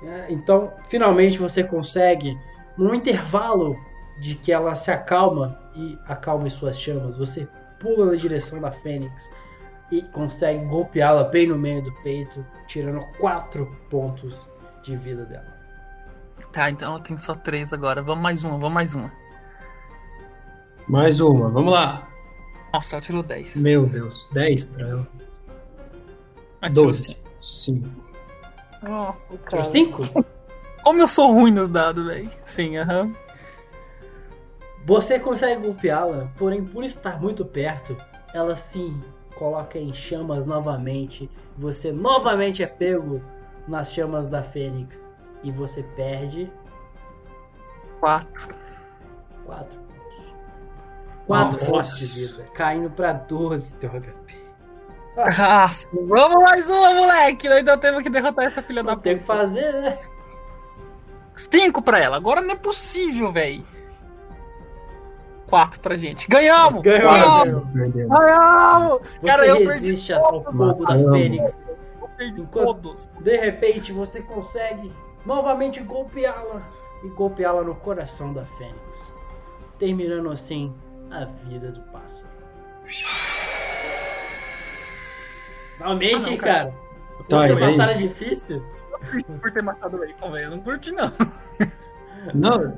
É, 0.03 0.25
Então, 0.29 0.73
finalmente 0.89 1.37
você 1.37 1.63
consegue, 1.63 2.37
num 2.77 2.93
intervalo 2.93 3.77
de 4.19 4.35
que 4.35 4.51
ela 4.51 4.73
se 4.75 4.91
acalma 4.91 5.59
e 5.75 5.97
acalme 6.07 6.49
suas 6.49 6.79
chamas, 6.79 7.17
você 7.17 7.47
pula 7.79 8.07
na 8.07 8.15
direção 8.15 8.59
da 8.59 8.71
Fênix 8.71 9.31
e 9.91 10.01
consegue 10.01 10.65
golpeá-la 10.65 11.25
bem 11.25 11.47
no 11.47 11.57
meio 11.57 11.81
do 11.81 11.91
peito, 12.01 12.45
tirando 12.67 13.05
4 13.17 13.65
pontos 13.89 14.49
de 14.81 14.95
vida 14.95 15.25
dela. 15.25 15.54
Tá, 16.55 16.69
então 16.69 16.93
ela 16.93 17.01
tem 17.01 17.17
só 17.17 17.35
3 17.35 17.73
agora. 17.73 18.01
Vamos 18.01 18.23
mais 18.23 18.45
uma, 18.45 18.57
vamos 18.57 18.71
mais 18.71 18.93
uma. 18.93 19.11
Mais 20.87 21.19
uma, 21.19 21.49
vamos 21.49 21.73
lá. 21.73 22.07
Nossa, 22.71 22.95
ela 22.95 23.01
tirou 23.01 23.21
10. 23.21 23.57
Meu 23.57 23.85
Deus, 23.85 24.29
10 24.31 24.65
pra 24.67 24.87
ela. 24.87 25.07
Ah, 26.61 26.69
tirou 26.69 26.85
12, 26.85 27.21
5. 27.37 27.89
Nossa, 28.81 29.37
cara. 29.39 29.65
5? 29.65 30.25
Como 30.81 31.01
eu 31.01 31.09
sou 31.09 31.33
ruim 31.33 31.51
nos 31.51 31.67
dados, 31.67 32.05
velho. 32.05 32.31
Sim, 32.45 32.77
aham. 32.77 33.11
Você 34.85 35.19
consegue 35.19 35.61
golpeá-la, 35.61 36.31
porém, 36.37 36.63
por 36.63 36.85
estar 36.85 37.19
muito 37.19 37.43
perto, 37.43 37.97
ela 38.33 38.55
se 38.55 38.95
coloca 39.35 39.77
em 39.77 39.93
chamas 39.93 40.45
novamente. 40.45 41.29
Você 41.57 41.91
novamente 41.91 42.63
é 42.63 42.67
pego 42.67 43.21
nas 43.67 43.91
chamas 43.91 44.29
da 44.29 44.41
Fênix. 44.41 45.13
E 45.45 45.51
você 45.51 45.83
perde 45.83 46.51
Quatro. 47.99 48.55
4 49.45 49.79
pontos. 49.79 50.33
4 51.27 51.51
Nossa. 51.53 51.71
pontos 51.71 51.99
de 51.99 52.37
vida, 52.37 52.49
caindo 52.53 52.89
pra 52.89 53.13
12 53.13 53.77
teu 53.77 53.89
HP. 53.91 54.35
Nossa, 55.15 55.87
vamos 55.93 56.43
mais 56.43 56.67
uma, 56.69 56.93
moleque. 56.93 57.47
Nós 57.47 57.59
ainda 57.59 57.77
temos 57.77 58.01
que 58.03 58.09
derrotar 58.09 58.45
essa 58.45 58.61
filha 58.63 58.83
da 58.83 58.95
Não 58.95 58.99
tem 59.01 59.13
o 59.13 59.19
que 59.19 59.23
puta. 59.23 59.37
fazer, 59.37 59.71
né? 59.81 59.99
Cinco 61.35 61.81
pra 61.81 61.99
ela. 61.99 62.17
Agora 62.17 62.41
não 62.41 62.51
é 62.51 62.55
possível, 62.55 63.31
velho. 63.31 63.63
Quatro 65.47 65.79
pra 65.79 65.95
gente. 65.95 66.27
Ganhamos! 66.27 66.81
Ganhou. 66.81 67.11
Ganhamos! 67.11 67.51
Perdemos. 67.71 68.19
Ganhamos! 68.19 69.01
Você 69.21 69.27
Cara, 69.27 69.45
eu 69.47 69.57
perdi 69.57 69.69
resiste 69.69 70.13
ao 70.13 70.43
fogo 70.43 70.85
da. 70.85 70.97
Fênix. 71.11 71.63
Eu 72.01 72.09
perdi 72.17 72.45
todos. 72.47 73.07
De 73.21 73.37
repente, 73.37 73.91
você 73.93 74.21
consegue 74.21 74.91
novamente 75.25 75.81
golpeá-la 75.81 76.61
e 77.03 77.07
golpeá-la 77.09 77.63
no 77.63 77.75
coração 77.75 78.33
da 78.33 78.45
Fênix, 78.45 79.13
terminando 79.79 80.29
assim 80.29 80.73
a 81.11 81.25
vida 81.25 81.71
do 81.71 81.81
pássaro. 81.91 82.29
Realmente, 85.77 86.27
Ah, 86.27 86.31
não, 86.31 86.37
cara. 86.37 86.73
Tá, 87.29 87.39
Outra 87.41 87.59
e 87.59 87.63
aí? 87.63 87.77
batalha 87.77 87.97
difícil. 87.97 88.63
Por 89.41 89.51
ter 89.51 89.61
matado 89.61 89.97
o 89.97 89.99
Leifão, 89.99 90.31
velho. 90.31 90.45
Eu 90.45 90.51
não 90.51 90.59
curti, 90.61 90.91
não. 90.91 91.11
Não, 92.33 92.77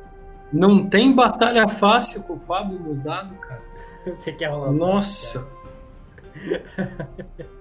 não 0.51 0.89
tem 0.89 1.13
batalha 1.15 1.67
fácil 1.67 2.23
com 2.23 2.33
o 2.33 2.39
Pablo 2.39 2.79
nos 2.79 2.99
dados, 2.99 3.37
cara. 3.39 3.61
Você 4.05 4.31
quer 4.31 4.47
rolar 4.49 4.71
os 4.71 4.77
Nossa, 4.77 5.39
dados, 5.39 6.61
cara? 6.75 7.17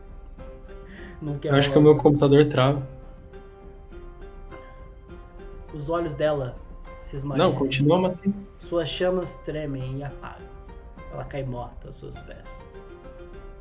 Não 1.22 1.38
quer 1.38 1.50
eu 1.50 1.56
acho 1.56 1.70
que 1.72 1.78
o 1.78 1.80
meu 1.80 1.96
computador 1.96 2.44
trava. 2.44 2.86
Os 5.76 5.90
olhos 5.90 6.14
dela 6.14 6.56
se 7.00 7.16
esmarecem. 7.16 7.50
Não, 7.50 7.56
continuamos 7.56 8.14
assim. 8.14 8.34
Suas 8.58 8.88
chamas 8.88 9.36
tremem 9.44 9.98
e 9.98 10.04
apagam. 10.04 10.48
Ela 11.12 11.24
cai 11.24 11.44
morta 11.44 11.88
aos 11.88 11.98
seus 11.98 12.18
pés. 12.20 12.66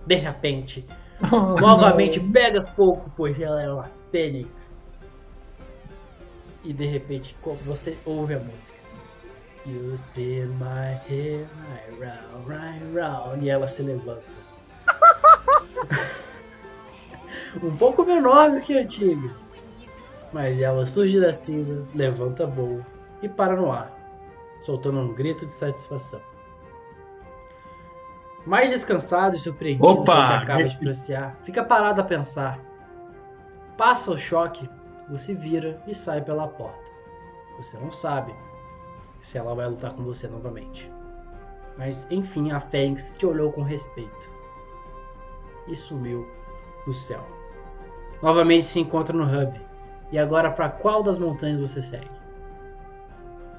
De 0.08 0.16
repente, 0.16 0.86
Oh, 1.32 1.56
novamente 1.60 2.20
pega 2.20 2.62
fogo, 2.62 3.12
pois 3.16 3.40
ela 3.40 3.62
é 3.62 3.72
uma 3.72 3.90
fênix. 4.12 4.84
E 6.64 6.74
de 6.74 6.86
repente 6.86 7.36
você 7.64 7.98
ouve 8.06 8.34
a 8.34 8.40
música. 8.40 8.84
You 9.66 9.94
spin 9.96 10.48
my 10.60 11.00
right 11.10 11.48
round, 12.00 12.48
right 12.48 12.84
round. 12.94 13.44
E 13.44 13.50
ela 13.50 13.68
se 13.68 13.82
levanta. 13.82 14.22
um 17.64 17.76
pouco 17.78 18.04
menor 18.04 18.52
do 18.52 18.62
que 18.62 18.78
a 18.78 18.82
antiga. 18.82 19.32
Mas 20.32 20.60
ela 20.60 20.86
surge 20.86 21.20
da 21.20 21.32
cinza, 21.32 21.86
levanta 21.94 22.46
voo 22.46 22.84
e 23.22 23.30
para 23.30 23.56
no 23.56 23.72
ar, 23.72 23.92
soltando 24.62 25.00
um 25.00 25.14
grito 25.14 25.46
de 25.46 25.54
satisfação. 25.54 26.22
Mais 28.46 28.70
descansado 28.70 29.36
e 29.36 29.40
surpreendido 29.40 29.88
Opa! 29.88 30.04
com 30.04 30.22
o 30.22 30.28
que 30.28 30.44
acaba 30.44 30.64
de 30.64 30.78
presenciar, 30.78 31.36
fica 31.44 31.64
parado 31.64 32.02
a 32.02 32.04
pensar. 32.04 32.60
Passa 33.78 34.12
o 34.12 34.18
choque, 34.18 34.70
você 35.10 35.34
vira 35.34 35.82
e 35.88 35.96
sai 35.96 36.22
pela 36.22 36.48
porta. 36.48 36.92
Você 37.58 37.78
não 37.78 37.92
sabe 37.92 38.36
se 39.20 39.38
ela 39.38 39.56
vai 39.56 39.68
lutar 39.68 39.94
com 39.94 40.04
você 40.04 40.28
novamente. 40.28 40.92
Mas 41.78 42.10
enfim, 42.12 42.52
a 42.52 42.60
Fênix 42.60 43.14
te 43.18 43.26
olhou 43.26 43.52
com 43.52 43.62
respeito 43.62 44.30
e 45.68 45.76
sumiu 45.76 46.28
no 46.86 46.94
céu. 46.94 47.26
Novamente 48.22 48.66
se 48.66 48.80
encontra 48.80 49.16
no 49.16 49.24
hub. 49.24 49.60
E 50.12 50.20
agora 50.20 50.50
para 50.52 50.70
qual 50.70 51.02
das 51.04 51.18
montanhas 51.20 51.60
você 51.60 51.82
segue? 51.82 52.10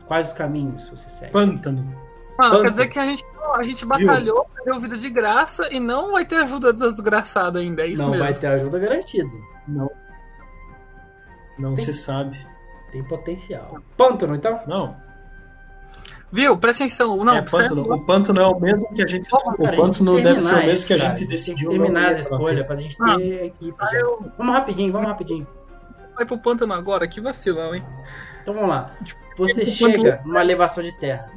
Quais 0.07 0.29
os 0.29 0.33
caminhos 0.33 0.89
você 0.89 1.11
segue? 1.11 1.33
Pântano. 1.33 1.83
Mano, 2.39 2.51
Quanto? 2.57 2.63
quer 2.63 2.71
dizer 2.71 2.89
que 2.89 2.99
a 2.99 3.05
gente, 3.07 3.25
a 3.55 3.63
gente 3.63 3.85
batalhou, 3.87 4.47
perdeu 4.55 4.79
vida 4.81 4.97
de 4.99 5.09
graça 5.11 5.69
e 5.73 5.81
não 5.81 6.13
vai 6.13 6.25
ter 6.25 6.37
ajuda 6.37 6.73
desgraçada 6.73 7.59
ainda. 7.59 7.83
É 7.83 7.87
isso 7.89 8.03
não 8.03 8.11
mesmo. 8.11 8.25
vai 8.25 8.35
ter 8.35 8.47
ajuda 8.47 8.79
garantida. 8.79 9.31
Não, 9.67 9.91
não 11.59 11.75
se 11.77 11.93
sabe. 11.95 12.39
Tem 12.93 13.03
potencial. 13.03 13.79
Pântano, 13.97 14.35
então? 14.37 14.61
Não, 14.67 14.97
Viu? 16.31 16.59
Presta 16.59 16.83
atenção. 16.85 17.17
Não, 17.25 17.35
é 17.35 17.43
pântano. 17.43 17.83
O 17.83 18.05
pântano 18.05 18.41
é 18.41 18.47
o 18.47 18.59
mesmo 18.61 18.93
que 18.93 19.03
a 19.03 19.07
gente. 19.07 19.29
O 19.33 19.39
cara, 19.39 19.73
gente 19.73 19.77
pântano 19.77 20.15
tem 20.15 20.17
que 20.17 20.23
deve 20.29 20.41
ser 20.41 20.55
o 20.55 20.57
mesmo 20.59 20.73
isso, 20.73 20.87
que 20.87 20.93
a 20.93 20.99
cara. 20.99 21.09
gente 21.11 21.19
Tem 21.19 21.27
que 21.27 21.33
decidiu. 21.33 21.71
terminar 21.71 22.01
não 22.03 22.11
as 22.11 22.19
escolhas 22.19 22.63
pra 22.67 22.77
gente 22.77 22.97
Ah, 23.01 23.17
ter 23.17 23.45
equipe 23.45 23.85
já. 23.91 23.99
eu- 24.01 24.33
Vamos 24.37 24.53
rapidinho, 24.55 24.93
vamos 24.93 25.07
rapidinho. 25.07 25.47
Vai 26.17 26.25
pro 26.25 26.39
pântano 26.39 26.73
agora, 26.73 27.07
que 27.07 27.21
vacilão, 27.21 27.75
hein? 27.75 27.85
Então 28.43 28.55
vamos 28.55 28.71
lá. 28.71 28.97
Você 29.37 29.63
Enquanto- 29.65 29.97
chega 29.97 30.23
numa 30.25 30.41
elevação 30.41 30.83
de 30.83 30.93
terra. 30.99 31.31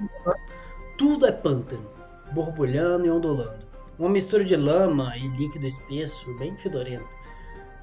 Tudo 0.98 1.26
é 1.26 1.32
pântano, 1.32 1.86
borbulhando 2.32 3.06
e 3.06 3.12
ondulando. 3.12 3.68
Uma 3.98 4.10
mistura 4.10 4.44
de 4.44 4.56
lama 4.56 5.16
e 5.18 5.28
líquido 5.28 5.66
espesso, 5.66 6.34
bem 6.38 6.56
fedorento. 6.56 7.08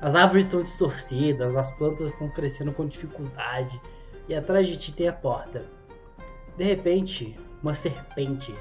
As 0.01 0.15
árvores 0.15 0.47
estão 0.47 0.61
distorcidas, 0.63 1.57
as 1.57 1.71
plantas 1.73 2.13
estão 2.13 2.29
crescendo 2.31 2.73
com 2.73 2.87
dificuldade. 2.87 3.81
E 4.29 4.35
atrás 4.35 4.67
de 4.67 4.77
ti 4.79 4.93
tem 4.93 5.09
a 5.09 5.13
porta. 5.13 5.65
De 6.57 6.65
repente, 6.65 7.37
uma 7.63 7.75
serpente 7.75 8.55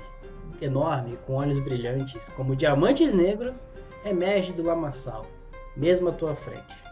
enorme, 0.62 1.18
com 1.26 1.36
olhos 1.36 1.60
brilhantes, 1.60 2.28
como 2.30 2.56
diamantes 2.56 3.14
negros, 3.14 3.68
emerge 4.06 4.54
do 4.54 4.64
lamaçal, 4.64 5.26
mesmo 5.76 6.10
à 6.10 6.12
tua 6.12 6.36
frente. 6.36 6.85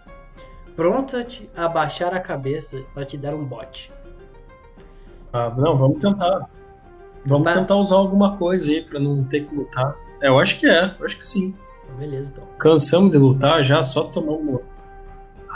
Pronta 0.76 1.26
a 1.56 1.68
baixar 1.68 2.14
a 2.14 2.20
cabeça 2.20 2.82
para 2.94 3.06
te 3.06 3.18
dar 3.18 3.34
um 3.36 3.44
bote. 3.46 3.92
Ah, 5.32 5.50
não, 5.56 5.78
vamos 5.78 6.00
tentar. 6.00 6.50
Vamos 7.26 7.46
Tá. 7.46 7.54
tentar 7.54 7.76
usar 7.76 7.96
alguma 7.96 8.38
coisa 8.38 8.72
aí 8.72 8.82
pra 8.84 9.00
não 9.00 9.24
ter 9.24 9.46
que 9.46 9.56
lutar. 9.56 9.96
É, 10.22 10.28
eu 10.28 10.40
acho 10.40 10.60
que 10.60 10.68
é, 10.68 10.96
eu 11.00 11.06
acho 11.06 11.18
que 11.18 11.26
sim. 11.26 11.54
Então, 11.84 11.96
beleza, 11.98 12.32
então. 12.36 12.48
Cansamos 12.58 13.12
de 13.12 13.18
lutar 13.18 13.64
já, 13.64 13.82
só 13.84 14.04
tomamos. 14.06 14.62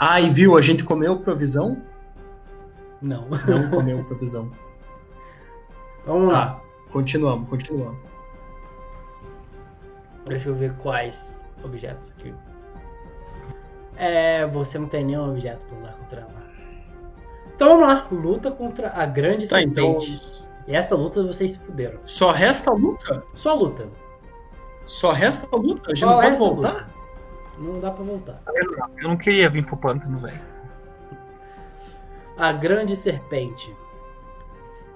Ai, 0.00 0.30
viu? 0.30 0.56
A 0.56 0.62
gente 0.62 0.84
comeu 0.84 1.18
provisão? 1.18 1.82
Não. 3.02 3.28
Não 3.28 3.70
comeu 3.70 4.04
provisão. 4.04 4.50
Então, 6.02 6.14
vamos 6.14 6.32
lá. 6.32 6.46
Tá, 6.46 6.60
continuamos, 6.92 7.48
continuamos. 7.48 7.98
Deixa 10.26 10.48
eu 10.48 10.54
ver 10.54 10.74
quais 10.74 11.42
objetos 11.64 12.12
aqui. 12.18 12.32
É, 13.98 14.46
você 14.46 14.78
não 14.78 14.86
tem 14.86 15.04
nenhum 15.04 15.28
objeto 15.30 15.66
pra 15.66 15.76
usar 15.76 15.92
contra 15.94 16.20
ela. 16.20 16.30
Então 17.54 17.68
vamos 17.80 17.88
lá. 17.88 18.06
Luta 18.12 18.50
contra 18.52 18.90
a 18.94 19.04
grande 19.04 19.48
Tá, 19.48 19.60
então. 19.60 19.98
serpente. 19.98 20.44
E 20.68 20.76
essa 20.76 20.94
luta 20.94 21.22
vocês 21.22 21.52
se 21.52 21.58
fuderam. 21.58 21.98
Só 22.04 22.30
resta 22.30 22.70
a 22.70 22.74
luta? 22.74 23.24
Só 23.34 23.54
luta. 23.54 23.88
Só 24.86 25.10
resta 25.12 25.48
a 25.50 25.56
luta? 25.56 25.82
A 25.86 25.94
gente 25.94 26.00
Só 26.00 26.06
não 26.06 26.20
pode 26.20 26.36
voltar? 26.38 26.72
luta. 26.72 26.88
Não 27.58 27.80
dá 27.80 27.90
pra 27.90 28.04
voltar. 28.04 28.40
Eu 29.02 29.08
não 29.08 29.16
queria 29.16 29.48
vir 29.48 29.66
pro 29.66 29.76
pântano, 29.76 30.18
velho. 30.18 30.40
A 32.36 32.52
grande 32.52 32.94
serpente. 32.94 33.74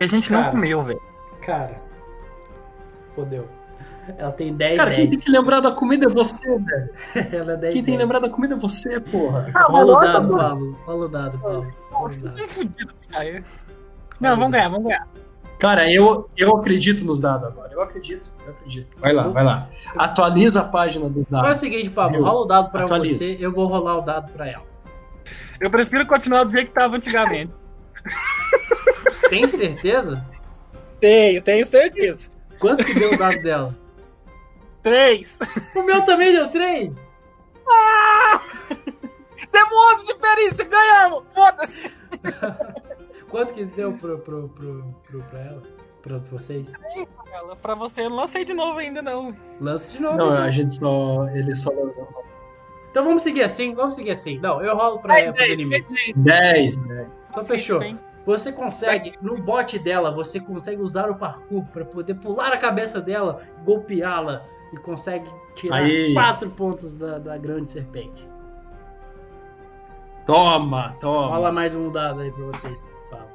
A 0.01 0.07
gente 0.07 0.29
Cara. 0.29 0.43
não 0.45 0.51
comeu, 0.53 0.83
velho. 0.85 1.03
Cara. 1.41 1.81
Fodeu. 3.17 3.49
Ela 4.19 4.33
tem 4.33 4.53
10 4.53 4.77
Cara, 4.79 4.91
quem 4.91 5.07
10. 5.07 5.11
tem 5.11 5.19
que 5.21 5.31
lembrar 5.31 5.61
da 5.61 5.71
comida 5.73 6.07
é 6.07 6.09
você, 6.09 6.41
velho. 6.59 6.91
Ela 7.33 7.53
é 7.53 7.57
10 7.57 7.75
Quem 7.75 7.83
tem 7.83 7.93
que 7.95 7.99
10. 7.99 7.99
lembrar 7.99 8.19
da 8.19 8.29
comida 8.29 8.55
é 8.55 8.59
você, 8.59 8.99
porra. 9.01 9.47
O 9.71 10.01
dado, 10.01 10.29
mano. 10.29 10.39
Paulo. 10.39 10.79
Rola 10.85 11.05
o 11.05 11.09
dado, 11.09 11.39
Paulo. 11.39 11.75
Rola 11.91 12.11
o 12.13 12.17
dado. 12.17 12.49
Fudido 12.49 12.93
sair. 13.01 13.45
Não, 14.21 14.37
vamos 14.37 14.53
ganhar, 14.53 14.69
vamos 14.69 14.85
ganhar. 14.87 15.07
Cara, 15.59 15.91
eu, 15.93 16.29
eu 16.37 16.57
acredito 16.57 17.05
nos 17.05 17.21
dados 17.21 17.47
agora. 17.47 17.73
Eu 17.73 17.81
acredito, 17.81 18.29
eu 18.45 18.51
acredito. 18.53 18.93
Vai 18.99 19.13
lá, 19.13 19.29
vai 19.29 19.45
lá. 19.45 19.69
Atualiza 19.97 20.63
a 20.63 20.65
página 20.65 21.09
dos 21.09 21.29
Faz 21.29 21.41
o 21.41 21.45
dados. 21.45 21.59
seguinte, 21.59 21.89
Pablo. 21.91 22.23
Rola 22.25 22.41
o 22.41 22.45
dado 22.45 22.71
pra 22.71 22.83
Atualiza. 22.83 23.19
você, 23.25 23.37
eu 23.39 23.53
vou 23.53 23.67
rolar 23.67 23.99
o 23.99 24.01
dado 24.01 24.33
pra 24.33 24.49
ela. 24.49 24.65
Eu 25.61 25.71
prefiro 25.71 26.05
continuar 26.09 26.43
do 26.43 26.51
jeito 26.51 26.69
que 26.69 26.75
tava 26.75 26.97
antigamente. 26.97 27.53
Tem 29.31 29.47
certeza? 29.47 30.25
tenho, 31.01 31.41
tenho 31.43 31.65
certeza. 31.65 32.29
Quanto 32.59 32.85
que 32.85 32.95
deu 32.95 33.13
o 33.13 33.17
dado 33.19 33.41
dela? 33.43 33.75
Três. 34.83 35.39
O 35.75 35.83
meu 35.83 36.03
também 36.05 36.33
deu 36.33 36.49
3. 36.49 37.13
Temos 39.51 39.73
11 39.95 40.07
de 40.07 40.15
perícia, 40.15 40.65
ganhamos! 40.65 41.25
Foda-se! 41.35 41.93
Quanto 43.31 43.55
que 43.55 43.65
deu 43.65 43.93
pro, 43.93 44.19
pro, 44.19 44.49
pro, 44.49 44.95
pro, 45.07 45.23
pra 45.23 45.41
ela? 45.41 45.63
Pra 46.03 46.19
vocês? 46.19 46.73
Ela, 47.33 47.57
Pra 47.57 47.75
você, 47.75 48.03
eu 48.03 48.11
não 48.11 48.17
lancei 48.17 48.45
de 48.45 48.53
novo 48.53 48.79
ainda, 48.79 49.01
não. 49.01 49.35
Lança 49.61 49.93
de 49.93 50.03
novo. 50.03 50.17
Não, 50.17 50.33
então. 50.33 50.43
a 50.43 50.51
gente 50.51 50.73
só. 50.75 51.29
Ele 51.29 51.55
só. 51.55 51.71
Então 52.91 53.05
vamos 53.05 53.23
seguir 53.23 53.43
assim, 53.43 53.75
vamos 53.75 53.95
seguir 53.95 54.11
assim. 54.11 54.39
Não, 54.41 54.63
eu 54.63 54.77
rolo 54.77 54.99
pra 54.99 55.19
ela, 55.19 55.33
pros 55.33 55.49
inimigos. 55.49 55.95
10, 56.17 56.77
né? 56.79 57.09
Então 57.31 57.45
fechou. 57.45 57.81
Você 58.27 58.53
consegue, 58.53 59.15
no 59.23 59.37
bote 59.39 59.79
dela, 59.79 60.11
você 60.11 60.39
consegue 60.39 60.83
usar 60.83 61.11
o 61.11 61.15
parkour 61.15 61.65
pra 61.67 61.85
poder 61.85 62.15
pular 62.15 62.53
a 62.53 62.59
cabeça 62.59 63.01
dela, 63.01 63.41
golpeá-la 63.65 64.45
e 64.73 64.77
consegue 64.79 65.31
tirar 65.55 65.77
Aí. 65.77 66.15
quatro 66.15 66.51
pontos 66.51 66.97
da, 66.97 67.19
da 67.19 67.37
grande 67.37 67.71
serpente. 67.71 68.29
Toma, 70.27 70.97
toma. 71.01 71.29
Rola 71.29 71.53
mais 71.53 71.75
um 71.75 71.91
dado 71.91 72.21
aí 72.21 72.31
pra 72.31 72.45
vocês. 72.45 72.83
Paulo. 73.11 73.27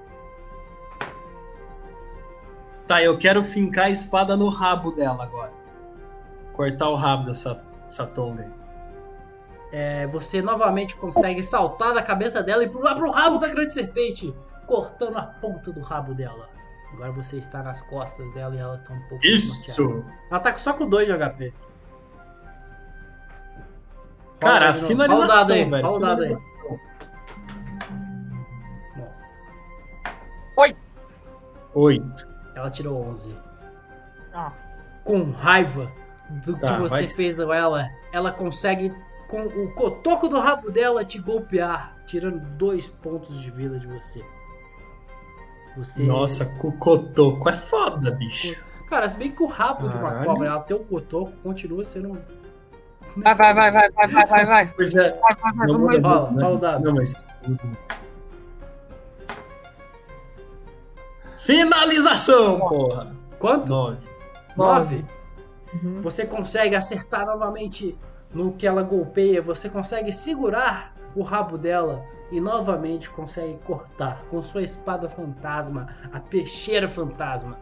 Tá, 2.88 3.04
eu 3.04 3.18
quero 3.18 3.44
fincar 3.44 3.86
a 3.86 3.90
espada 3.90 4.36
no 4.36 4.50
rabo 4.50 4.92
dela 4.92 5.24
agora. 5.24 5.52
Cortar 6.54 6.90
o 6.90 6.96
rabo 6.96 7.26
dessa, 7.26 7.64
dessa 7.84 8.08
tonga 8.08 8.44
aí. 8.44 8.52
É, 9.72 10.08
você 10.08 10.42
novamente 10.42 10.96
consegue 10.96 11.44
saltar 11.44 11.94
da 11.94 12.02
cabeça 12.02 12.42
dela 12.42 12.64
e 12.64 12.70
pular 12.70 12.96
pro 12.96 13.12
rabo 13.12 13.38
da 13.38 13.50
grande 13.50 13.74
serpente, 13.74 14.34
cortando 14.66 15.18
a 15.18 15.24
ponta 15.24 15.74
do 15.74 15.82
rabo 15.82 16.14
dela. 16.14 16.50
Agora 16.94 17.12
você 17.12 17.38
está 17.38 17.62
nas 17.62 17.82
costas 17.84 18.32
dela 18.34 18.56
e 18.56 18.58
ela 18.60 18.78
tá 18.80 18.94
um 18.94 19.00
pouco. 19.08 19.26
Isso! 19.26 20.04
Ela 20.32 20.40
tá 20.40 20.58
só 20.58 20.74
com 20.74 20.88
2 20.90 21.08
de 21.08 21.14
HP. 21.14 21.54
Cara, 24.40 24.70
a 24.70 24.74
novo. 24.74 24.88
Rola 24.88 25.26
o 25.26 25.28
dado 25.28 25.46
finalização, 25.48 25.56
aí, 25.56 25.70
velho. 25.70 25.86
rola 25.86 25.98
o 25.98 26.00
dado 26.00 26.22
aí. 26.22 26.28
finalização. 26.28 26.80
Nossa. 28.98 29.24
Oito. 31.76 32.28
Ela 32.56 32.70
tirou 32.70 33.04
11. 33.08 33.38
Ah. 34.34 34.52
Com 35.04 35.32
raiva 35.32 35.92
do 36.46 36.58
Tá, 36.58 36.76
que 36.76 36.82
você 36.82 36.96
vai- 36.96 37.04
fez 37.04 37.38
com 37.38 37.54
ela, 37.54 37.88
ela 38.12 38.32
consegue, 38.32 38.94
com 39.30 39.46
o 39.46 39.72
cotoco 39.74 40.28
do 40.28 40.40
rabo 40.40 40.70
dela, 40.72 41.04
te 41.06 41.20
golpear, 41.20 41.96
tirando 42.06 42.40
dois 42.58 42.90
pontos 42.90 43.40
de 43.42 43.50
vida 43.52 43.80
de 43.80 43.88
você. 43.88 44.24
Você. 45.78 46.04
Nossa, 46.04 46.46
com 46.58 46.70
o 46.70 46.78
cotoco 46.78 47.50
é 47.50 47.54
foda, 47.54 48.12
bicho. 48.12 48.56
Cara, 48.90 49.08
se 49.08 49.18
bem 49.18 49.32
que 49.32 49.44
o 49.44 49.46
rabo 49.46 49.88
de 49.90 49.96
uma 49.98 50.10
Caralho. 50.10 50.26
cobra, 50.26 50.48
ela 50.48 50.60
tem 50.62 50.76
o 50.76 50.80
cotoco, 50.80 51.32
continua 51.44 51.84
sendo. 51.84 52.14
um- 52.14 52.18
Vai, 53.18 53.36
vai, 53.36 53.54
vai, 53.54 53.72
vai, 53.72 53.90
vai, 53.92 54.08
vai, 54.08 54.26
vai, 54.28 54.46
vai. 54.46 54.74
Pois 54.76 54.94
é, 54.96 55.12
Vai, 55.20 55.36
vai, 55.36 55.54
vai, 55.54 55.68
não 55.68 55.88
né? 55.88 55.98
rola 56.00 56.50
o 56.56 56.58
dado. 56.58 56.84
Não, 56.84 56.94
mas. 56.96 57.16
Finalização, 61.38 62.60
porra! 62.60 63.16
Quanto? 63.40 63.70
Nove. 63.70 63.98
9. 64.56 65.06
Uhum. 65.84 66.02
Você 66.02 66.26
consegue 66.26 66.76
acertar 66.76 67.26
novamente 67.26 67.98
no 68.34 68.52
que 68.54 68.66
ela 68.66 68.82
golpeia, 68.82 69.42
você 69.42 69.70
consegue 69.70 70.12
segurar 70.12 70.94
o 71.16 71.22
rabo 71.22 71.58
dela 71.58 72.04
e 72.32 72.40
novamente 72.40 73.10
consegue 73.10 73.58
cortar 73.66 74.24
com 74.30 74.42
sua 74.42 74.62
espada 74.62 75.08
fantasma, 75.08 75.88
a 76.12 76.20
peixeira 76.20 76.88
fantasma. 76.88 77.58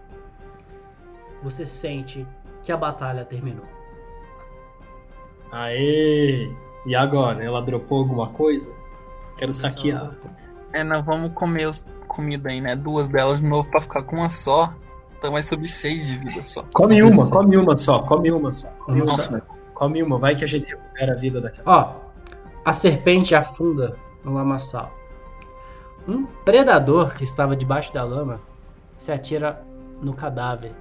Você 1.43 1.65
sente 1.65 2.25
que 2.63 2.71
a 2.71 2.77
batalha 2.77 3.23
terminou. 3.25 3.65
Aê! 5.51 6.51
E 6.85 6.95
agora? 6.95 7.43
Ela 7.43 7.61
dropou 7.61 7.99
alguma 7.99 8.29
coisa? 8.29 8.75
Quero 9.37 9.53
saquear. 9.53 10.15
É, 10.73 10.83
nós 10.83 11.05
vamos 11.05 11.33
comer 11.33 11.67
os 11.67 11.83
comida 12.15 12.49
aí, 12.49 12.61
né? 12.61 12.75
Duas 12.75 13.09
delas 13.09 13.39
de 13.39 13.45
novo 13.45 13.69
pra 13.69 13.81
ficar 13.81 14.03
com 14.03 14.15
uma 14.17 14.29
só. 14.29 14.73
Então 15.17 15.31
vai 15.31 15.43
subir 15.43 15.67
seis 15.67 16.07
de 16.07 16.17
vida 16.17 16.41
só. 16.43 16.63
Come 16.73 17.01
uma, 17.01 17.29
come 17.29 17.57
uma 17.57 17.75
só, 17.75 17.99
come 17.99 18.31
uma 18.31 18.51
só. 18.51 18.67
Come 18.85 19.01
uma, 19.01 19.11
Nossa. 19.11 19.43
come 19.73 20.01
uma, 20.01 20.17
vai 20.17 20.35
que 20.35 20.43
a 20.43 20.47
gente 20.47 20.69
recupera 20.69 21.13
a 21.13 21.15
vida 21.15 21.41
daquela. 21.41 21.69
Ó, 21.69 21.95
a 22.63 22.73
serpente 22.73 23.35
afunda 23.35 23.97
no 24.25 24.33
lamaçal. 24.33 24.91
Um 26.07 26.25
predador 26.25 27.15
que 27.15 27.23
estava 27.23 27.55
debaixo 27.55 27.93
da 27.93 28.03
lama 28.03 28.41
se 28.97 29.11
atira 29.11 29.63
no 30.01 30.13
cadáver, 30.13 30.73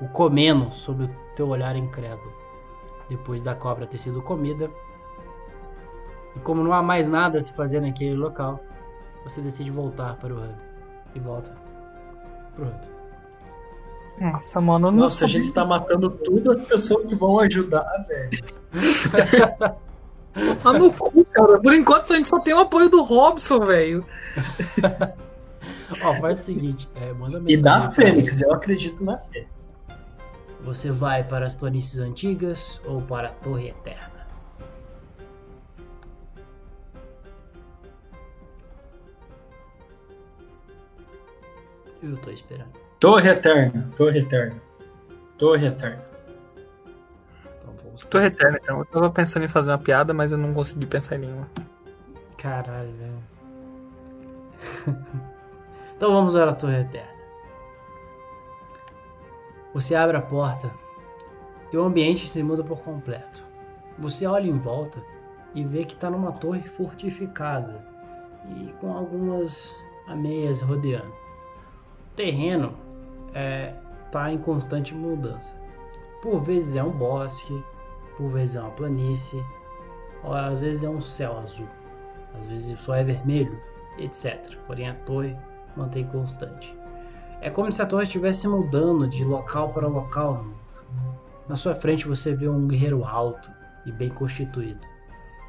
o 0.00 0.08
comendo 0.08 0.70
sob 0.70 1.04
o 1.04 1.10
teu 1.34 1.48
olhar 1.48 1.76
incrédulo. 1.76 2.32
Depois 3.10 3.42
da 3.42 3.54
cobra 3.54 3.86
ter 3.86 3.98
sido 3.98 4.22
comida, 4.22 4.70
e 6.34 6.40
como 6.40 6.62
não 6.62 6.72
há 6.72 6.82
mais 6.82 7.06
nada 7.06 7.38
a 7.38 7.40
se 7.40 7.52
fazer 7.54 7.80
naquele 7.80 8.14
local, 8.14 8.60
você 9.24 9.40
decide 9.40 9.70
voltar 9.70 10.16
para 10.16 10.32
o 10.34 10.38
hub. 10.38 10.54
E 11.14 11.20
volta 11.20 11.54
pro 12.54 12.66
hub. 12.66 12.96
Nossa, 14.20 14.60
mano, 14.60 14.88
eu 14.88 14.92
não 14.92 14.98
Nossa, 15.00 15.24
a 15.26 15.28
gente 15.28 15.52
tá 15.52 15.64
matando 15.64 16.10
todas 16.10 16.60
as 16.60 16.66
pessoas 16.66 17.06
que 17.06 17.14
vão 17.14 17.38
ajudar, 17.40 17.86
velho. 18.08 18.44
Tá 20.62 20.72
no 20.72 20.92
cu, 20.92 21.24
cara. 21.24 21.58
Por 21.58 21.72
enquanto 21.72 22.12
a 22.12 22.16
gente 22.16 22.28
só 22.28 22.38
tem 22.38 22.52
o 22.52 22.60
apoio 22.60 22.90
do 22.90 23.02
Robson, 23.02 23.64
velho. 23.64 24.04
Ó, 26.02 26.14
faz 26.20 26.40
o 26.40 26.42
seguinte, 26.42 26.88
é, 26.96 27.12
manda 27.12 27.38
E 27.38 27.40
mensagem 27.40 27.62
da 27.62 27.80
pra 27.80 27.90
Fênix, 27.90 28.42
eu 28.42 28.52
acredito 28.52 29.04
na 29.04 29.16
Fênix. 29.18 29.70
Você 30.60 30.90
vai 30.90 31.22
para 31.22 31.46
as 31.46 31.54
planícies 31.54 32.00
antigas 32.00 32.80
ou 32.84 33.00
para 33.00 33.28
a 33.28 33.32
Torre 33.32 33.68
Eterna? 33.68 34.26
Eu 42.02 42.16
tô 42.18 42.30
esperando. 42.30 42.68
Torre 43.00 43.30
Eterna, 43.30 43.90
Torre 43.96 44.18
Eterna. 44.18 44.60
Torre 45.38 45.66
Eterna. 45.66 46.15
Tô 48.04 48.18
reterno, 48.18 48.58
então. 48.62 48.78
Eu 48.78 48.84
tava 48.84 49.10
pensando 49.10 49.44
em 49.44 49.48
fazer 49.48 49.70
uma 49.70 49.78
piada, 49.78 50.12
mas 50.12 50.32
eu 50.32 50.38
não 50.38 50.52
consegui 50.52 50.86
pensar 50.86 51.16
em 51.16 51.20
nenhuma. 51.20 51.48
Caralho, 52.36 52.92
velho. 52.92 53.36
então 55.96 56.12
vamos 56.12 56.34
para 56.34 56.50
a 56.50 56.54
Torre 56.54 56.80
Eterna. 56.80 57.16
Você 59.74 59.94
abre 59.94 60.16
a 60.16 60.22
porta 60.22 60.70
e 61.72 61.76
o 61.76 61.84
ambiente 61.84 62.28
se 62.28 62.42
muda 62.42 62.64
por 62.64 62.80
completo. 62.80 63.42
Você 63.98 64.26
olha 64.26 64.46
em 64.46 64.58
volta 64.58 65.02
e 65.54 65.64
vê 65.64 65.84
que 65.84 65.94
está 65.94 66.10
numa 66.10 66.32
torre 66.32 66.62
fortificada 66.62 67.84
e 68.56 68.72
com 68.80 68.92
algumas 68.92 69.74
ameias 70.06 70.60
rodeando. 70.60 71.08
O 71.08 72.16
terreno 72.16 72.74
está 74.06 74.32
em 74.32 74.38
constante 74.38 74.94
mudança. 74.94 75.54
Por 76.22 76.40
vezes 76.40 76.76
é 76.76 76.82
um 76.82 76.90
bosque, 76.90 77.62
por 78.16 78.30
vezes 78.30 78.56
é 78.56 78.60
uma 78.60 78.70
planície, 78.70 79.42
às 80.24 80.58
vezes 80.58 80.84
é 80.84 80.88
um 80.88 81.00
céu 81.00 81.38
azul 81.38 81.68
às 82.38 82.46
vezes 82.46 82.78
o 82.78 82.82
sol 82.82 82.94
é 82.94 83.04
vermelho, 83.04 83.60
etc. 83.98 84.56
Porém 84.66 84.88
a 84.88 84.94
torre 84.94 85.36
mantém 85.76 86.04
constante. 86.06 86.76
É 87.40 87.50
como 87.50 87.70
se 87.70 87.82
a 87.82 87.86
torre 87.86 88.04
estivesse 88.04 88.48
mudando 88.48 89.08
de 89.08 89.24
local 89.24 89.72
para 89.72 89.86
local. 89.86 90.44
Na 91.48 91.56
sua 91.56 91.74
frente 91.74 92.08
você 92.08 92.34
vê 92.34 92.48
um 92.48 92.66
guerreiro 92.66 93.04
alto 93.04 93.50
e 93.84 93.92
bem 93.92 94.08
constituído. 94.10 94.80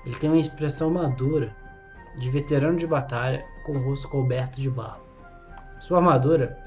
Ele 0.06 0.16
tem 0.16 0.30
uma 0.30 0.40
expressão 0.40 0.90
madura, 0.90 1.56
de 2.18 2.30
veterano 2.30 2.78
de 2.78 2.88
batalha, 2.88 3.46
com 3.66 3.74
o 3.74 3.84
rosto 3.84 4.08
coberto 4.10 4.60
de 4.60 4.70
barro. 4.70 5.02
Sua 5.80 5.98
armadura 5.98 6.58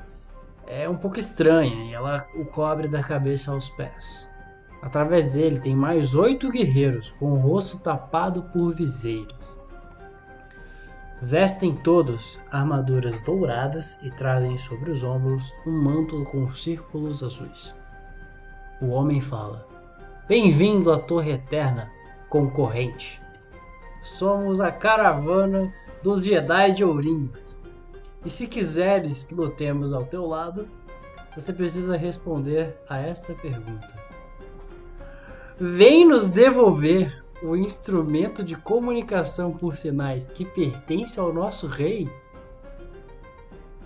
é 0.67 0.89
um 0.89 0.97
pouco 0.97 1.19
estranha 1.19 1.85
e 1.85 1.95
ela 1.95 2.27
o 2.35 2.45
cobre 2.45 2.89
da 2.89 3.03
cabeça 3.03 3.51
aos 3.53 3.71
pés. 3.71 4.30
Através 4.83 5.35
dele 5.35 5.59
tem 5.59 5.77
mais 5.77 6.15
oito 6.15 6.51
guerreiros 6.51 7.13
com 7.13 7.33
o 7.33 7.37
rosto 7.37 7.79
tapado 7.79 8.43
por 8.45 8.75
viseiras. 8.75 9.59
Vestem 11.23 11.75
todos 11.75 12.41
armaduras 12.51 13.21
douradas 13.21 13.99
e 14.03 14.11
trazem 14.11 14.57
sobre 14.57 14.91
os 14.91 15.03
ombros 15.03 15.53
um 15.67 15.83
manto 15.83 16.25
com 16.25 16.51
círculos 16.51 17.23
azuis. 17.23 17.75
O 18.81 18.89
homem 18.89 19.21
fala: 19.21 19.67
Bem-vindo 20.27 20.91
à 20.91 20.99
Torre 20.99 21.33
Eterna, 21.33 21.91
concorrente. 22.31 23.21
Somos 24.01 24.63
a 24.63 24.73
caravana 24.73 25.71
dos 26.03 26.25
Jedi 26.25 26.73
de 26.73 26.83
Ourinhos. 26.83 27.61
E 28.25 28.31
se 28.31 28.47
quiseres 28.47 29.27
que 29.27 29.35
lutemos 29.35 29.93
ao 29.93 30.05
teu 30.05 30.27
lado, 30.27 30.67
você 31.35 31.53
precisa 31.53 31.99
responder 31.99 32.75
a 32.89 32.99
esta 32.99 33.35
pergunta: 33.35 33.95
Vem 35.61 36.07
nos 36.07 36.27
devolver 36.27 37.23
o 37.43 37.55
instrumento 37.55 38.43
de 38.43 38.57
comunicação 38.57 39.53
por 39.53 39.77
sinais 39.77 40.27
que 40.27 40.45
pertence 40.45 41.21
ao 41.21 41.33
nosso 41.33 41.67
rei? 41.67 42.11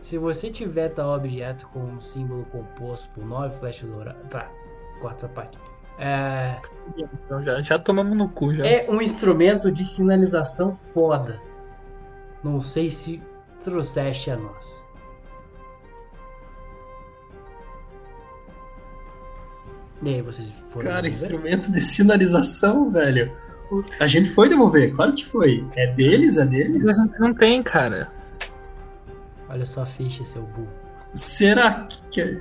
Se 0.01 0.17
você 0.19 0.51
tiver 0.51 0.91
tal 0.91 1.17
objeto 1.17 1.67
com 1.73 1.81
um 1.81 2.01
símbolo 2.01 2.45
composto 2.47 3.09
por 3.11 3.25
nove 3.25 3.57
flechas 3.59 3.89
douradas. 3.89 4.23
Tá, 4.29 4.49
quarta 5.01 5.29
parte. 5.29 5.59
É, 5.99 6.61
Então 6.97 7.43
já, 7.43 7.61
já 7.61 7.79
tomamos 7.79 8.17
no 8.17 8.29
cu, 8.29 8.53
já. 8.55 8.67
é 8.67 8.87
um 8.91 9.01
instrumento 9.01 9.71
de 9.73 9.85
sinalização 9.85 10.77
foda. 10.93 11.41
Não 12.43 12.61
sei 12.61 12.89
se 12.91 13.23
trouxeste 13.63 14.31
a 14.31 14.37
nós. 14.37 14.84
E 20.05 20.09
aí, 20.15 20.23
vocês 20.23 20.51
foram. 20.51 20.87
Cara, 20.87 21.03
devolver? 21.03 21.11
instrumento 21.11 21.73
de 21.73 21.81
sinalização, 21.81 22.91
velho. 22.91 23.33
A 24.01 24.07
gente 24.07 24.29
foi 24.31 24.49
devolver, 24.49 24.93
claro 24.95 25.15
que 25.15 25.25
foi. 25.25 25.67
É 25.75 25.87
deles, 25.95 26.37
é 26.37 26.45
deles. 26.45 26.85
Não 27.19 27.33
tem, 27.35 27.63
cara. 27.63 28.13
Olha 29.49 29.65
só 29.67 29.83
a 29.83 29.87
ficha, 29.87 30.25
seu 30.25 30.43
burro. 30.43 30.69
Será 31.15 31.87
que. 32.11 32.39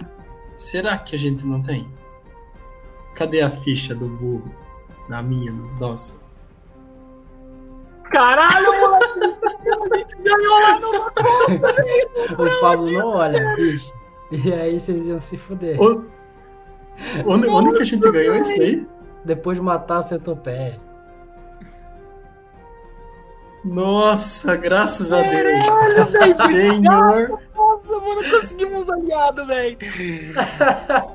Será 0.55 0.97
que 0.97 1.15
a 1.15 1.19
gente 1.19 1.45
não 1.45 1.61
tem? 1.61 1.87
Cadê 3.15 3.41
a 3.41 3.49
ficha 3.49 3.95
do 3.95 4.07
burro? 4.07 4.53
Na 5.09 5.21
minha, 5.23 5.51
no 5.51 5.71
nossa. 5.79 6.21
Caralho, 8.11 8.79
moleque! 8.79 9.19
A 9.91 9.97
gente 9.97 10.15
ganhou 10.17 10.59
lá 10.61 10.79
no. 10.79 12.45
O 12.45 12.59
Pablo 12.61 12.91
não 12.91 13.07
olha 13.07 13.51
a 13.51 13.55
ficha. 13.55 13.91
E 14.31 14.53
aí 14.53 14.79
vocês 14.79 15.07
iam 15.07 15.19
se 15.19 15.37
fuder. 15.37 15.79
O- 15.81 16.05
Onde, 17.25 17.47
onde 17.47 17.73
que 17.73 17.81
a 17.81 17.85
gente 17.85 18.11
ganhou 18.11 18.35
isso 18.35 18.55
daí? 18.57 18.87
Depois 19.25 19.57
de 19.57 19.63
matar 19.63 19.97
a 19.99 20.01
centopeia. 20.01 20.79
Nossa, 23.63 24.57
graças 24.57 25.13
a 25.13 25.21
Deus. 25.21 25.71
Senhor. 26.47 27.39
Nossa, 27.55 27.99
mano, 27.99 28.29
conseguimos 28.29 28.89
aliado, 28.89 29.45
velho. 29.45 29.77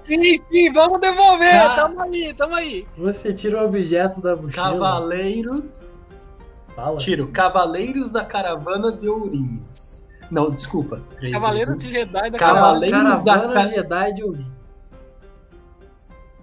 Sim, 0.06 0.42
sim, 0.50 0.72
vamos 0.72 0.98
devolver. 1.00 1.52
Ca- 1.52 1.74
Tamo 1.74 2.00
aí, 2.02 2.34
tamo 2.34 2.54
aí. 2.54 2.86
Você 2.96 3.34
tira 3.34 3.62
o 3.62 3.66
objeto 3.66 4.22
da 4.22 4.34
mochila. 4.34 4.52
Cavaleiros. 4.72 5.80
Fala. 6.74 6.96
Tiro. 6.96 7.28
Cavaleiros 7.28 8.10
da 8.10 8.24
Caravana 8.24 8.92
de 8.92 9.08
Ourinhos. 9.08 10.06
Não, 10.30 10.50
desculpa. 10.50 11.02
Três, 11.18 11.32
Cavaleiro 11.34 11.66
dois, 11.72 11.76
um. 11.76 11.86
de 11.86 11.90
Jedi 11.90 12.30
da 12.30 12.38
Cavaleiro- 12.38 12.38
Caravana. 12.38 13.20
Cavaleiros 13.20 13.24
da 13.24 13.32
Caravana 13.34 13.54
Ca- 13.54 13.66
Jedi 13.74 14.12
de 14.14 14.22
Ourinhos. 14.24 14.57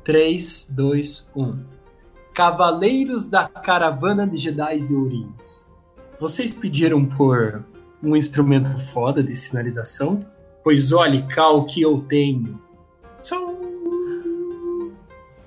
3, 0.06 0.68
2, 0.70 1.32
1. 1.36 1.60
Cavaleiros 2.32 3.26
da 3.26 3.48
Caravana 3.48 4.28
de 4.28 4.38
Jedi 4.38 4.86
de 4.86 4.94
Ourinhos. 4.94 5.74
Vocês 6.20 6.54
pediram 6.54 7.04
por 7.04 7.66
um 8.04 8.16
instrumento 8.16 8.70
foda 8.94 9.24
de 9.24 9.36
sinalização? 9.36 10.24
Pois 10.64 10.92
olhe 10.92 11.26
cá 11.28 11.50
o 11.50 11.66
que 11.66 11.82
eu 11.82 12.06
tenho. 12.08 12.62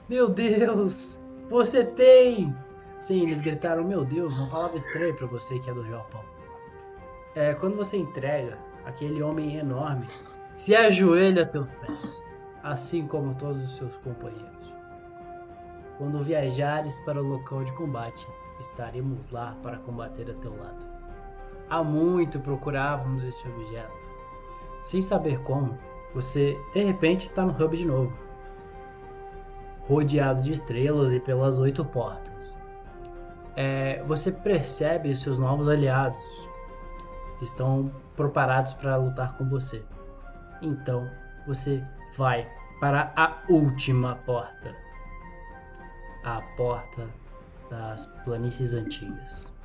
Meu 0.09 0.29
Deus! 0.29 1.21
Você 1.49 1.85
tem! 1.85 2.53
Sim, 3.01 3.23
eles 3.23 3.41
gritaram, 3.41 3.85
meu 3.85 4.05
Deus, 4.05 4.37
uma 4.41 4.51
palavra 4.51 4.77
estranha 4.77 5.15
pra 5.15 5.29
você 5.29 5.57
que 5.61 5.71
é 5.71 5.73
do 5.75 5.87
Japão. 5.87 6.25
É, 7.37 7.55
quando 7.55 7.77
você 7.77 7.97
entrega, 7.97 8.59
aquele 8.85 9.23
homem 9.23 9.57
enorme 9.57 10.03
se 10.57 10.75
ajoelha 10.75 11.45
a 11.45 11.47
teus 11.47 11.77
pés, 11.77 12.21
assim 12.69 13.07
como 13.07 13.35
todos 13.35 13.63
os 13.63 13.77
seus 13.77 13.97
companheiros. 13.99 14.75
Quando 15.97 16.21
viajares 16.21 16.99
para 17.01 17.21
o 17.21 17.27
local 17.27 17.65
de 17.65 17.73
combate, 17.73 18.27
estaremos 18.61 19.29
lá 19.31 19.57
para 19.63 19.79
combater 19.79 20.31
a 20.31 20.35
teu 20.35 20.57
lado. 20.57 20.87
Há 21.69 21.83
muito 21.83 22.39
procurávamos 22.41 23.25
este 23.25 23.49
objeto. 23.49 24.09
Sem 24.83 25.03
saber 25.03 25.41
como, 25.43 25.77
você 26.15 26.57
de 26.73 26.85
repente 26.85 27.27
está 27.27 27.45
no 27.45 27.53
hub 27.53 27.77
de 27.77 27.87
novo 27.87 28.29
rodeado 29.89 30.43
de 30.43 30.53
estrelas 30.53 31.15
e 31.15 31.21
pelas 31.21 31.59
oito 31.59 31.83
portas. 31.83 32.59
É, 33.57 34.03
você 34.05 34.31
percebe 34.31 35.17
seus 35.17 35.39
novos 35.39 35.67
aliados 35.67 36.49
estão 37.41 37.91
preparados 38.15 38.75
para 38.75 38.97
lutar 38.97 39.37
com 39.37 39.49
você. 39.49 39.83
Então 40.61 41.09
você 41.47 41.83
vai 42.17 42.47
para 42.81 43.13
a 43.17 43.37
última 43.49 44.17
porta, 44.27 44.75
a 46.25 46.41
porta 46.57 47.07
das 47.71 48.07
planícies 48.25 48.75
antigas. 48.75 49.57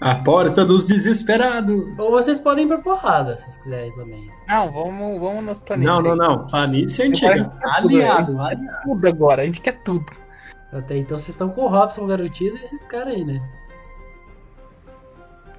A 0.00 0.14
porta 0.16 0.64
dos 0.64 0.84
desesperados. 0.84 1.74
Ou 1.98 2.10
vocês 2.10 2.38
podem 2.38 2.66
ir 2.66 2.68
pra 2.68 2.78
porrada, 2.78 3.34
se 3.34 3.44
vocês 3.44 3.56
quiserem 3.56 3.92
também. 3.92 4.30
Não, 4.46 4.70
vamos, 4.70 5.20
vamos 5.20 5.44
nos 5.44 5.58
planejar. 5.58 6.02
Não, 6.02 6.02
não, 6.02 6.16
não. 6.16 6.46
Planície 6.46 7.06
antiga. 7.06 7.50
Aliado, 7.62 8.38
aliado. 8.40 8.78
Tudo 8.82 9.08
agora, 9.08 9.42
a 9.42 9.46
gente 9.46 9.62
quer 9.62 9.82
tudo. 9.82 10.12
Até 10.70 10.98
então 10.98 11.16
vocês 11.16 11.30
estão 11.30 11.48
com 11.48 11.62
o 11.62 11.68
Robson 11.68 12.06
garantido 12.06 12.58
e 12.58 12.64
esses 12.64 12.84
caras 12.84 13.14
aí, 13.14 13.24
né? 13.24 13.40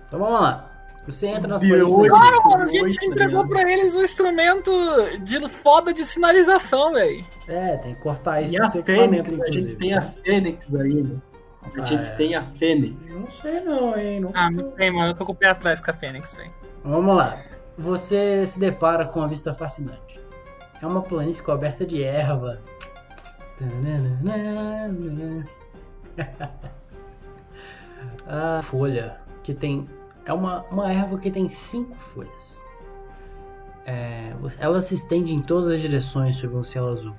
Então 0.06 0.20
vamos 0.20 0.40
lá. 0.40 0.77
Você 1.08 1.28
entra 1.28 1.48
nas 1.48 1.64
antigas. 1.64 1.88
Claro, 1.88 2.40
mano, 2.50 2.64
a 2.64 2.70
gente 2.70 3.06
entregou 3.06 3.44
né? 3.44 3.50
pra 3.50 3.72
eles 3.72 3.96
um 3.96 4.04
instrumento 4.04 4.72
de 5.24 5.48
foda 5.48 5.94
de 5.94 6.06
sinalização, 6.06 6.94
velho. 6.94 7.26
É, 7.48 7.78
tem 7.78 7.96
que 7.96 8.02
cortar 8.02 8.42
isso 8.42 8.56
E 8.56 8.62
a 8.62 8.70
Fênix, 8.70 9.40
a 9.40 9.52
gente 9.52 9.76
tem 9.76 9.94
a 9.94 10.02
Fênix 10.02 10.76
ainda. 10.76 11.22
A 11.64 11.82
Ah, 11.82 11.86
gente 11.86 12.08
é. 12.10 12.16
tem 12.16 12.36
a 12.36 12.42
Não 12.42 12.48
Fênix. 12.56 13.12
sei 13.42 13.62
não, 13.62 13.98
hein? 13.98 14.20
Não... 14.20 14.32
Ah, 14.34 14.52
não 14.52 14.72
tem, 14.72 14.92
mano. 14.92 15.12
Eu 15.12 15.16
tô 15.16 15.26
com 15.26 15.32
o 15.32 15.36
pé 15.36 15.48
atrás 15.50 15.80
com 15.80 15.92
a 15.92 15.94
Fênix, 15.94 16.36
velho. 16.36 16.50
Vamos 16.84 17.16
lá. 17.16 17.42
Você 17.78 18.46
se 18.46 18.60
depara 18.60 19.06
com 19.06 19.20
uma 19.20 19.28
vista 19.28 19.54
fascinante. 19.54 20.20
É 20.82 20.86
uma 20.86 21.02
planície 21.02 21.42
coberta 21.42 21.86
de 21.86 22.04
erva. 22.04 22.62
A 28.28 28.62
folha 28.64 29.18
que 29.44 29.54
tem. 29.54 29.88
É 30.28 30.34
uma, 30.34 30.66
uma 30.70 30.92
erva 30.92 31.18
que 31.18 31.32
tem 31.32 31.48
cinco 31.48 31.96
folhas. 31.96 32.62
É, 33.86 34.36
ela 34.60 34.82
se 34.82 34.94
estende 34.94 35.34
em 35.34 35.40
todas 35.40 35.70
as 35.72 35.80
direções 35.80 36.36
sobre 36.36 36.58
um 36.58 36.64
céu 36.64 36.90
azul. 36.90 37.16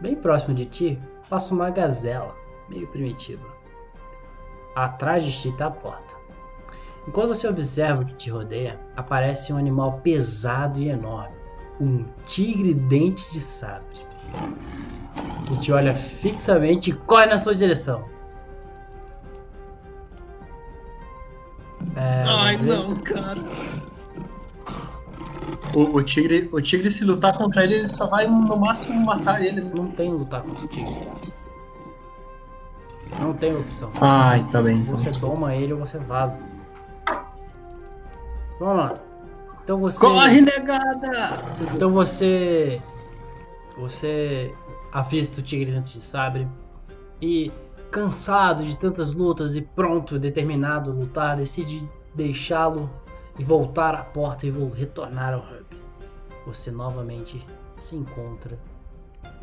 Bem 0.00 0.16
próximo 0.16 0.54
de 0.54 0.64
ti 0.64 0.98
passa 1.28 1.54
uma 1.54 1.68
gazela, 1.68 2.34
meio 2.70 2.88
primitiva. 2.88 3.46
Atrás 4.74 5.22
de 5.22 5.30
ti 5.30 5.50
está 5.50 5.66
a 5.66 5.70
porta. 5.70 6.16
Enquanto 7.06 7.28
você 7.28 7.46
observa 7.46 8.00
o 8.00 8.06
que 8.06 8.14
te 8.14 8.30
rodeia, 8.30 8.80
aparece 8.96 9.52
um 9.52 9.58
animal 9.58 10.00
pesado 10.02 10.78
e 10.78 10.88
enorme, 10.88 11.36
um 11.78 12.06
tigre 12.26 12.72
dente 12.72 13.30
de 13.30 13.40
sabre, 13.40 14.06
que 15.46 15.60
te 15.60 15.70
olha 15.70 15.94
fixamente 15.94 16.90
e 16.90 16.94
corre 16.94 17.26
na 17.26 17.36
sua 17.36 17.54
direção. 17.54 18.04
É, 21.96 22.22
Ai, 22.26 22.56
não, 22.56 22.96
cara. 22.96 23.40
O, 25.74 25.96
o 25.96 26.02
tigre, 26.02 26.48
o 26.52 26.60
tigre, 26.60 26.90
se 26.90 27.04
lutar 27.04 27.36
contra 27.36 27.64
ele, 27.64 27.74
ele 27.74 27.88
só 27.88 28.06
vai 28.06 28.26
no 28.26 28.56
máximo 28.56 29.04
matar 29.04 29.42
ele. 29.42 29.60
Não 29.60 29.88
tem 29.88 30.12
lutar 30.12 30.42
contra 30.42 30.64
o 30.64 30.68
tigre. 30.68 31.08
Não 33.18 33.32
tem 33.34 33.56
opção. 33.56 33.90
Ai, 34.00 34.44
tá 34.50 34.62
bem. 34.62 34.78
Então. 34.78 34.98
Você 34.98 35.10
toma 35.18 35.54
ele 35.54 35.72
ou 35.72 35.80
você 35.80 35.98
vaza. 35.98 36.42
Vamos 38.58 38.76
lá. 38.76 38.94
Então 39.62 39.78
você. 39.78 39.98
Corre, 39.98 40.40
negada! 40.40 41.42
Então 41.74 41.90
você. 41.90 42.80
Você 43.78 44.54
avista 44.92 45.40
o 45.40 45.42
tigre 45.42 45.70
dentro 45.70 45.90
de 45.90 46.00
sabre 46.00 46.46
e, 47.22 47.50
cansado 47.90 48.64
de 48.64 48.76
tantas 48.76 49.12
lutas 49.12 49.56
e 49.56 49.62
pronto, 49.62 50.18
determinado 50.18 50.90
a 50.90 50.94
lutar, 50.94 51.36
decide 51.36 51.88
deixá-lo 52.14 52.88
e 53.38 53.44
voltar 53.44 53.94
à 53.94 54.04
porta 54.04 54.46
e 54.46 54.50
vou 54.50 54.70
retornar 54.70 55.34
ao 55.34 55.40
hub. 55.40 55.66
Você 56.46 56.70
novamente 56.70 57.44
se 57.76 57.96
encontra 57.96 58.58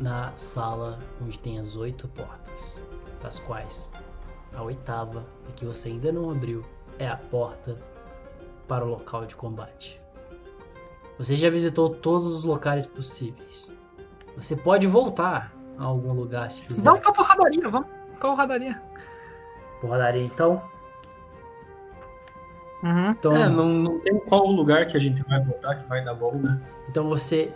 na 0.00 0.32
sala 0.36 0.98
onde 1.22 1.38
tem 1.38 1.58
as 1.58 1.76
oito 1.76 2.08
portas, 2.08 2.80
das 3.22 3.38
quais 3.38 3.92
a 4.54 4.62
oitava, 4.62 5.24
e 5.48 5.52
que 5.52 5.64
você 5.64 5.88
ainda 5.90 6.10
não 6.10 6.30
abriu, 6.30 6.64
é 6.98 7.06
a 7.06 7.16
porta 7.16 7.76
para 8.66 8.84
o 8.84 8.88
local 8.88 9.26
de 9.26 9.36
combate. 9.36 10.00
Você 11.18 11.36
já 11.36 11.50
visitou 11.50 11.90
todos 11.90 12.26
os 12.26 12.44
locais 12.44 12.86
possíveis. 12.86 13.70
Você 14.36 14.56
pode 14.56 14.86
voltar 14.86 15.52
a 15.76 15.84
algum 15.84 16.12
lugar 16.12 16.50
se 16.50 16.62
quiser. 16.62 16.82
Vamos 16.82 17.00
pra 17.00 17.12
porradaria, 17.12 17.68
vamos 17.68 17.97
pra 18.18 18.28
porradaria. 18.30 18.80
Porradaria 19.80 20.24
então. 20.24 20.62
Uhum. 22.82 23.10
Então, 23.10 23.34
É, 23.36 23.48
não, 23.48 23.66
não 23.68 23.98
tem 24.00 24.18
qual 24.20 24.46
lugar 24.46 24.86
que 24.86 24.96
a 24.96 25.00
gente 25.00 25.22
vai 25.24 25.42
voltar 25.42 25.74
que 25.76 25.88
vai 25.88 26.04
dar 26.04 26.14
bom, 26.14 26.34
né? 26.34 26.60
então 26.88 27.08
você 27.08 27.52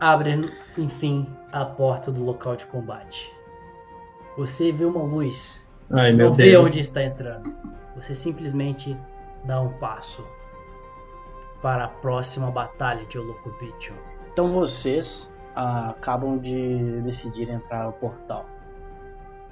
abre, 0.00 0.50
enfim, 0.76 1.28
a 1.52 1.64
porta 1.64 2.10
do 2.10 2.24
local 2.24 2.56
de 2.56 2.64
combate. 2.66 3.32
Você 4.36 4.72
vê 4.72 4.84
uma 4.84 5.02
luz. 5.02 5.60
Ai, 5.90 6.06
Você 6.10 6.12
meu 6.12 6.26
não 6.28 6.34
vê 6.34 6.50
Deus. 6.50 6.64
onde 6.66 6.80
está 6.80 7.02
entrando. 7.02 7.54
Você 7.96 8.14
simplesmente 8.14 8.96
dá 9.44 9.60
um 9.60 9.70
passo 9.78 10.24
para 11.60 11.84
a 11.84 11.88
próxima 11.88 12.50
batalha 12.50 13.04
de 13.06 13.18
Olokubitio. 13.18 13.94
Então 14.32 14.52
vocês 14.52 15.28
ah, 15.56 15.90
acabam 15.90 16.38
de 16.38 17.00
decidir 17.02 17.50
entrar 17.50 17.84
no 17.86 17.92
portal. 17.92 18.46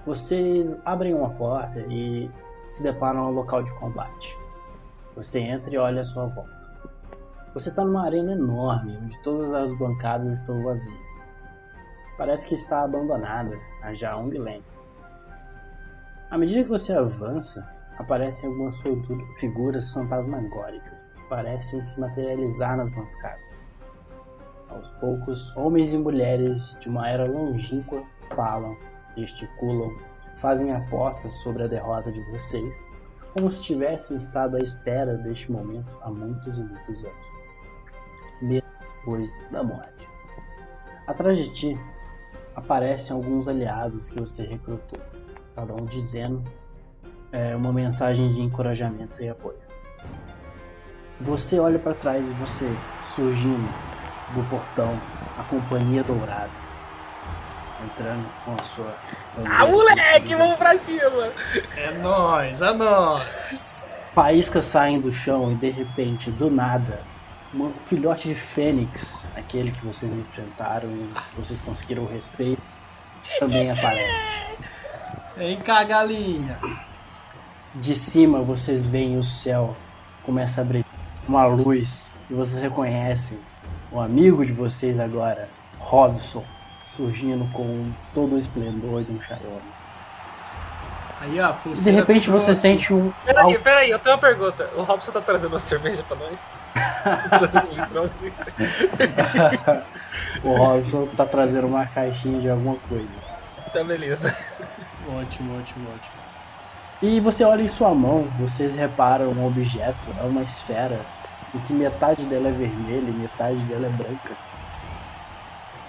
Vocês 0.07 0.81
abrem 0.85 1.12
uma 1.12 1.31
porta 1.31 1.81
e 1.81 2.31
se 2.69 2.81
deparam 2.83 3.23
ao 3.23 3.33
local 3.33 3.64
de 3.64 3.75
combate. 3.75 4.38
Você 5.16 5.40
entra 5.40 5.75
e 5.75 5.79
olha 5.79 6.01
à 6.01 6.05
sua 6.05 6.27
volta. 6.27 6.71
Você 7.53 7.71
está 7.71 7.85
numa 7.85 8.05
arena 8.05 8.33
enorme, 8.33 8.97
onde 9.03 9.21
todas 9.23 9.53
as 9.53 9.77
bancadas 9.77 10.33
estão 10.35 10.62
vazias. 10.62 11.29
Parece 12.16 12.47
que 12.47 12.55
está 12.55 12.83
abandonada 12.85 13.59
há 13.83 13.92
já 13.95 14.16
um 14.16 14.27
milênio. 14.27 14.62
À 16.31 16.38
medida 16.38 16.62
que 16.62 16.69
você 16.69 16.92
avança, 16.92 17.69
aparecem 17.99 18.49
algumas 18.49 18.77
figu- 18.77 19.27
figuras 19.40 19.92
fantasmagóricas 19.92 21.09
que 21.09 21.23
parecem 21.29 21.83
se 21.83 21.99
materializar 21.99 22.77
nas 22.77 22.90
bancadas. 22.90 23.75
Aos 24.69 24.90
poucos, 24.92 25.57
homens 25.57 25.92
e 25.92 25.99
mulheres 25.99 26.77
de 26.79 26.88
uma 26.88 27.09
era 27.09 27.27
longínqua 27.27 28.03
falam, 28.35 28.77
gesticulam, 29.17 29.97
fazem 30.39 30.73
apostas 30.73 31.33
sobre 31.43 31.65
a 31.65 31.67
derrota 31.67 32.13
de 32.13 32.21
vocês, 32.31 32.75
como 33.35 33.51
se 33.51 33.63
tivessem 33.63 34.17
estado 34.17 34.57
à 34.57 34.61
espera 34.61 35.17
deste 35.19 35.51
momento 35.53 35.91
há 36.03 36.11
muitos 36.11 36.59
e 36.59 36.63
muitos 36.63 37.05
anos, 37.05 37.27
mesmo 38.41 38.69
depois 38.81 39.31
da 39.51 39.63
morte. 39.63 40.09
Atrás 41.07 41.39
de 41.39 41.53
ti 41.53 41.81
aparecem 42.55 43.15
alguns 43.15 43.47
aliados 43.49 44.11
que 44.11 44.19
você 44.19 44.45
recrutou, 44.45 45.01
cada 45.55 45.75
um 45.75 45.85
dizendo 45.85 46.43
é, 47.31 47.55
uma 47.55 47.73
mensagem 47.73 48.33
de 48.33 48.41
encorajamento 48.41 49.23
e 49.23 49.29
apoio. 49.29 49.59
Você 51.21 51.59
olha 51.59 51.79
para 51.79 51.95
trás 51.95 52.29
e 52.29 52.33
você 52.33 52.67
surgindo 53.15 53.69
do 54.35 54.51
portão, 54.51 54.99
a 55.39 55.45
companhia 55.45 56.03
dourada, 56.03 56.51
entrando 57.85 58.27
com 58.45 58.55
a 58.55 58.65
sua. 58.65 58.95
Ah, 59.45 59.67
moleque, 59.67 60.35
vamos 60.35 60.57
pra 60.57 60.79
cima! 60.79 61.33
É 61.77 61.91
nóis, 61.99 62.62
é 62.62 62.73
nóis. 62.73 63.85
Faíscas 64.15 64.65
saem 64.65 65.01
do 65.01 65.12
chão 65.12 65.53
e 65.53 65.55
de 65.57 65.71
repente, 65.71 66.31
do 66.31 66.51
nada, 66.51 67.01
um 67.55 67.73
filhote 67.73 68.29
de 68.29 68.35
fênix, 68.35 69.23
aquele 69.37 69.71
que 69.71 69.85
vocês 69.85 70.17
enfrentaram 70.17 70.89
e 70.89 71.11
vocês 71.35 71.61
conseguiram 71.61 72.05
o 72.05 72.07
respeito, 72.07 72.62
também 73.39 73.71
aparece. 73.71 74.41
Vem 75.37 75.59
cá, 75.59 75.85
galinha. 75.85 76.59
De 77.75 77.95
cima 77.95 78.41
vocês 78.41 78.87
veem 78.87 79.19
o 79.19 79.23
céu 79.23 79.77
começa 80.27 80.61
a 80.61 80.65
brilhar, 80.65 80.87
uma 81.29 81.47
luz 81.47 82.09
e 82.29 82.35
vocês 82.35 82.61
reconhecem 82.61 83.39
o 83.93 84.01
amigo 84.01 84.45
de 84.45 84.53
vocês 84.53 84.99
agora, 84.99 85.49
Robson, 85.79 86.45
surgindo 86.97 87.47
com 87.53 87.85
todo 88.15 88.35
o 88.35 88.39
esplendor 88.39 89.05
de 89.05 89.13
um 89.13 89.21
Xiaomi. 89.21 89.77
Aí, 91.21 91.41
ó, 91.41 91.55
E 91.67 91.75
de 91.75 91.91
repente 91.91 92.27
do 92.27 92.33
você 92.33 92.55
sente 92.55 92.93
um 92.93 93.11
Peraí, 93.25 93.59
peraí, 93.59 93.91
eu 93.91 93.99
tenho 93.99 94.15
uma 94.15 94.21
pergunta. 94.21 94.71
O 94.77 94.83
Robson 94.83 95.13
tá 95.13 95.21
trazendo 95.21 95.53
uma 95.53 95.61
cerveja 95.61 96.03
pra 96.03 96.17
nós? 96.17 96.41
Tá 97.31 97.49
um 100.45 100.51
o 100.51 100.57
Robson 100.57 101.07
tá 101.17 101.25
trazendo 101.25 101.67
uma 101.67 101.87
caixinha 101.87 102.41
de 102.41 102.51
alguma 102.51 102.77
coisa. 102.77 103.09
Tá, 103.73 103.83
beleza. 103.83 104.37
Ótimo, 105.09 105.59
ótimo, 105.59 105.89
ótimo. 105.91 106.27
E 107.03 107.21
você 107.21 107.45
olha 107.45 107.63
em 107.63 107.69
sua 107.69 107.95
mão, 107.95 108.29
vocês 108.39 108.75
reparam 108.75 109.31
um 109.31 109.47
objeto, 109.47 110.15
é 110.19 110.23
uma 110.23 110.43
esfera, 110.43 111.01
em 111.55 111.59
que 111.59 111.73
metade 111.73 112.25
dela 112.27 112.49
é 112.49 112.53
vermelha 112.53 113.11
e 113.11 113.13
metade 113.13 113.63
dela 113.65 113.87
é 113.87 113.91
branca, 113.91 114.37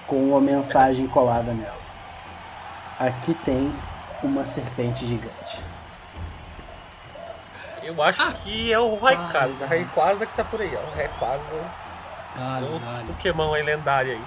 com 0.07 0.15
uma 0.29 0.41
mensagem 0.41 1.05
colada 1.07 1.53
nela. 1.53 1.77
Aqui 2.99 3.33
tem 3.45 3.71
uma 4.23 4.45
serpente 4.45 5.05
gigante. 5.05 5.61
Eu 7.83 8.01
acho 8.01 8.33
que 8.43 8.73
é 8.73 8.79
o 8.79 8.97
Raikasa. 8.97 9.67
Raikasa 9.67 10.25
que 10.25 10.35
tá 10.35 10.43
por 10.43 10.59
aí, 10.61 10.75
ó. 10.75 10.79
O 10.79 10.99
É 12.39 12.65
um 12.65 12.79
dale. 12.79 13.07
Pokémon 13.07 13.53
aí 13.53 13.63
lendário 13.63 14.13
aí. 14.13 14.21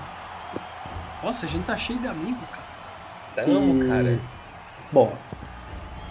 Nossa, 1.22 1.46
a 1.46 1.48
gente 1.48 1.64
tá 1.66 1.76
cheio 1.76 1.98
de 1.98 2.06
amigo, 2.08 2.38
cara. 2.46 3.46
Tamo, 3.46 3.84
E- 3.84 3.88
cara. 3.88 4.18
Bom, 4.92 5.16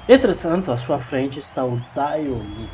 entretanto, 0.08 0.72
à 0.72 0.78
sua 0.78 1.00
frente 1.00 1.40
está 1.40 1.66
o 1.66 1.78
Daioni. 1.96 2.70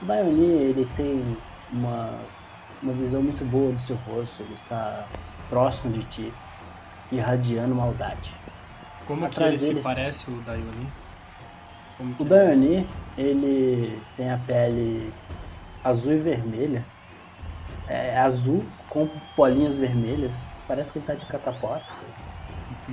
O 0.00 0.04
Daioni, 0.04 0.50
ele 0.62 0.88
tem 0.96 1.36
uma, 1.72 2.20
uma 2.82 2.92
visão 2.94 3.22
muito 3.22 3.44
boa 3.44 3.72
do 3.72 3.78
seu 3.80 3.96
rosto, 3.96 4.42
ele 4.42 4.54
está 4.54 5.06
próximo 5.48 5.92
de 5.92 6.02
ti, 6.04 6.32
irradiando 7.10 7.74
maldade. 7.74 8.30
Como 9.04 9.20
que 9.22 9.26
Atrás 9.26 9.54
ele 9.54 9.58
se 9.58 9.68
deles- 9.68 9.84
parece, 9.84 10.30
o 10.30 10.40
Daioni? 10.40 10.92
Como 11.96 12.14
que 12.16 12.22
O 12.22 12.24
ele- 12.24 12.28
Daioni, 12.28 13.02
ele 13.16 14.06
tem 14.14 14.30
a 14.30 14.38
pele 14.38 15.14
azul 15.84 16.12
e 16.12 16.18
vermelha. 16.18 16.90
É 17.88 18.16
azul 18.18 18.74
com 18.88 19.20
bolinhas 19.36 19.76
vermelhas. 19.76 20.50
Parece 20.66 20.92
que 20.92 20.98
ele 20.98 21.06
tá 21.06 21.14
de 21.14 21.26
catapora. 21.26 21.84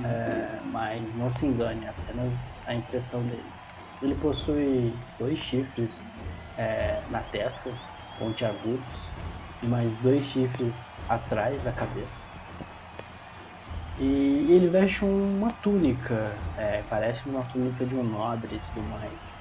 É, 0.04 0.62
mas 0.64 1.14
não 1.14 1.30
se 1.30 1.46
engane, 1.46 1.84
é 1.84 1.88
apenas 1.88 2.60
a 2.66 2.74
impressão 2.74 3.26
dele. 3.26 3.54
Ele 4.00 4.14
possui 4.14 5.06
dois 5.18 5.38
chifres 5.38 6.08
é, 6.56 7.06
na 7.08 7.22
testa, 7.22 7.80
pontiagudos, 8.18 9.16
e 9.62 9.68
mais 9.68 9.96
dois 10.00 10.24
chifres 10.24 11.02
atrás 11.08 11.62
da 11.62 11.72
cabeça. 11.72 12.29
E 14.00 14.52
ele 14.52 14.68
veste 14.68 15.04
uma 15.04 15.52
túnica, 15.52 16.42
é, 16.56 16.82
parece 16.84 17.28
uma 17.28 17.46
túnica 17.46 17.86
de 17.86 17.96
um 17.96 18.02
nobre 18.04 18.56
e 18.56 18.62
tudo 18.62 18.82
mais. 18.82 19.40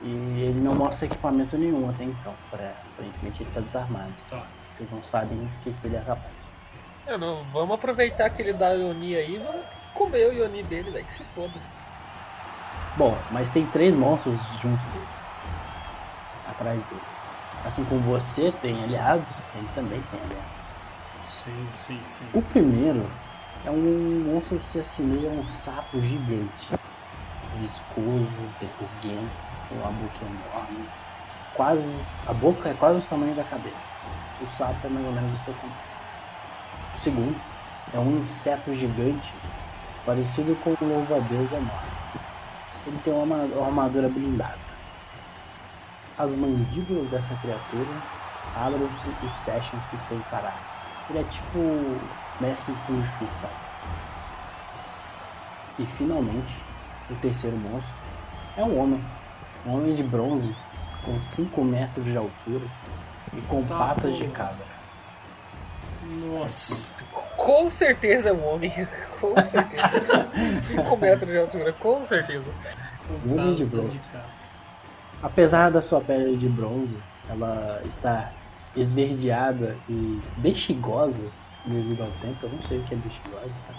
E 0.00 0.10
ele 0.42 0.60
não 0.60 0.74
mostra 0.76 1.06
equipamento 1.06 1.58
nenhum 1.58 1.88
até 1.88 2.04
então, 2.04 2.38
pra- 2.50 2.82
aparentemente 2.92 3.42
ele 3.42 3.50
está 3.50 3.60
desarmado. 3.62 4.22
Tá. 4.28 4.52
Vocês 4.74 4.90
não 4.92 5.02
sabem 5.04 5.40
o 5.40 5.58
que, 5.60 5.74
que 5.74 5.86
ele 5.88 5.96
é 5.96 6.04
capaz. 6.04 6.58
É, 7.06 7.16
não, 7.18 7.50
vamos 7.50 7.74
aproveitar 7.74 8.30
que 8.30 8.42
ele 8.42 8.52
dá 8.52 8.72
Ioni 8.72 9.16
aí 9.16 9.34
e 9.36 9.38
vamos 9.40 9.66
comer 9.92 10.28
o 10.28 10.32
Ioni 10.32 10.62
dele, 10.62 10.92
daí 10.92 11.04
que 11.04 11.12
se 11.12 11.24
foda. 11.24 11.60
Bom, 12.96 13.24
mas 13.30 13.48
tem 13.50 13.70
três 13.70 13.94
monstros 13.94 14.44
juntos 14.58 14.88
dele. 14.88 15.14
Atrás 16.42 16.82
dele. 16.84 17.06
Assim 17.62 17.84
como 17.84 18.02
você 18.02 18.50
tem 18.50 18.82
aliados, 18.82 19.50
ele 19.52 19.68
também 19.68 20.02
tem 20.02 20.22
aliados. 20.22 20.74
Sim, 21.22 21.70
sim, 21.72 22.06
sim. 22.08 22.32
O 22.32 22.40
primeiro 22.40 23.20
é 23.66 23.70
um 23.70 24.32
monstro 24.32 24.58
que 24.58 24.66
se 24.66 24.78
assemelha 24.78 25.28
a 25.28 25.32
um 25.32 25.44
sapo 25.44 26.00
gigante. 26.00 26.72
Viscoso, 27.60 28.36
perruguento, 28.60 29.30
com 29.68 29.74
uma 29.74 29.90
boca 29.90 30.24
enorme. 30.24 30.88
Quase. 31.54 31.92
A 32.26 32.32
boca 32.32 32.68
é 32.68 32.74
quase 32.74 33.00
o 33.00 33.02
tamanho 33.02 33.34
da 33.34 33.42
cabeça. 33.42 33.92
O 34.40 34.46
sapo 34.46 34.86
é 34.86 34.88
mais 34.88 35.04
ou 35.04 35.12
menos 35.12 35.32
do 35.32 35.38
seu 35.38 35.54
tamanho. 35.54 35.80
O 36.94 36.98
segundo 36.98 37.40
é 37.92 37.98
um 37.98 38.18
inseto 38.18 38.72
gigante, 38.72 39.34
parecido 40.04 40.54
com 40.62 40.70
um 40.70 40.88
louva-a-Deus 40.88 41.50
enorme. 41.50 41.96
Ele 42.86 42.98
tem 43.02 43.12
uma 43.12 43.42
armadura 43.64 44.08
blindada. 44.08 44.58
As 46.16 46.36
mandíbulas 46.36 47.08
dessa 47.08 47.34
criatura 47.36 47.90
abrem-se 48.54 49.08
e 49.08 49.44
fecham-se 49.44 49.98
sem 49.98 50.20
parar. 50.30 50.56
Ele 51.10 51.18
é 51.18 51.24
tipo 51.24 51.58
Messi 52.40 52.72
Kung 52.86 53.02
Fu, 53.02 53.26
sabe? 53.40 53.54
E 55.78 55.86
finalmente, 55.86 56.54
o 57.10 57.14
terceiro 57.16 57.56
monstro 57.56 58.02
é 58.56 58.64
um 58.64 58.78
homem. 58.80 59.00
Um 59.66 59.74
homem 59.74 59.94
de 59.94 60.02
bronze, 60.02 60.54
com 61.04 61.18
5 61.18 61.64
metros 61.64 62.04
de 62.04 62.16
altura 62.16 62.64
e 63.32 63.40
com 63.42 63.62
Tá 63.64 63.76
patas 63.78 64.12
bom. 64.12 64.18
de 64.18 64.28
cabra. 64.28 64.66
Nossa. 66.24 66.94
Com 67.36 67.68
certeza 67.68 68.30
é 68.30 68.32
um 68.32 68.46
homem. 68.46 68.72
Com 69.20 69.34
certeza. 69.42 70.28
5 70.64 70.96
metros 70.96 71.30
de 71.30 71.38
altura, 71.38 71.72
com 71.72 72.04
certeza. 72.04 72.50
Homem 73.24 73.54
de 73.54 73.64
bronze. 73.64 73.98
Apesar 75.22 75.70
da 75.70 75.80
sua 75.80 76.00
pele 76.00 76.36
de 76.36 76.48
bronze, 76.48 76.98
ela 77.28 77.80
está 77.86 78.30
esverdeada 78.76 79.76
e 79.88 80.20
bexigosa 80.36 81.28
devido 81.66 82.02
ao 82.02 82.10
tempo. 82.12 82.46
Eu 82.46 82.50
não 82.50 82.62
sei 82.62 82.78
o 82.78 82.84
que 82.84 82.94
é 82.94 82.96
bexigosa. 82.96 83.50
Cara. 83.66 83.78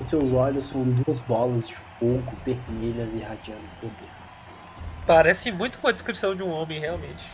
Os 0.00 0.08
seus 0.08 0.32
olhos 0.32 0.64
são 0.64 0.82
duas 0.82 1.18
bolas 1.20 1.68
de 1.68 1.74
fogo 1.76 2.32
vermelhas 2.44 3.14
irradiando 3.14 3.62
poder. 3.80 4.08
Parece 5.06 5.52
muito 5.52 5.78
com 5.78 5.88
a 5.88 5.92
descrição 5.92 6.34
de 6.34 6.42
um 6.42 6.48
homem, 6.48 6.80
realmente. 6.80 7.28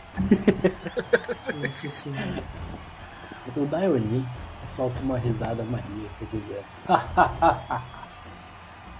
Nossa 1.55 1.89
senhora. 1.89 2.43
O 3.55 3.65
Daionin 3.65 4.25
solta 4.67 5.01
uma 5.01 5.17
risada 5.17 5.63
maníaca 5.63 6.25
dizendo 6.31 6.65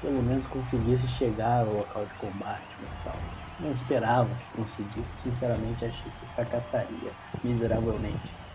Pelo 0.02 0.24
menos 0.24 0.48
conseguisse 0.48 1.08
chegar 1.08 1.66
ao 1.66 1.74
local 1.74 2.06
de 2.06 2.14
combate 2.16 2.66
mortal. 2.80 3.20
Não 3.60 3.72
esperava 3.72 4.34
que 4.36 4.56
conseguisse, 4.56 5.24
sinceramente 5.24 5.84
achei 5.84 6.12
que 6.20 6.28
fracassaria 6.28 7.12
miseravelmente. 7.44 8.47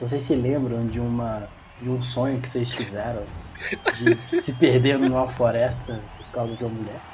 Vocês 0.00 0.24
se 0.24 0.34
lembram 0.34 0.88
de 0.88 0.98
uma 1.00 1.52
de 1.78 1.88
um 1.90 2.02
sonho 2.02 2.40
que 2.42 2.48
vocês 2.48 2.74
tiveram 2.74 3.26
de 3.88 4.16
se 4.28 4.54
perder 4.58 4.98
numa 4.98 5.28
floresta 5.28 6.12
por 6.16 6.30
causa 6.30 6.56
de 6.56 6.64
uma 6.64 6.74
mulher? 6.74 7.06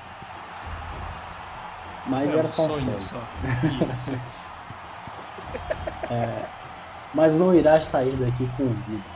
Mas 2.04 2.32
É 2.32 2.34
era 2.34 2.48
só 2.48 2.64
um 2.64 2.70
sonho. 2.70 2.80
sonho 2.80 3.00
só. 3.00 3.36
Isso, 3.60 4.14
isso. 4.26 4.56
mas 7.12 7.36
não 7.36 7.54
irás 7.54 7.86
sair 7.86 8.16
daqui 8.16 8.48
com 8.48 8.74
vida. 8.74 9.10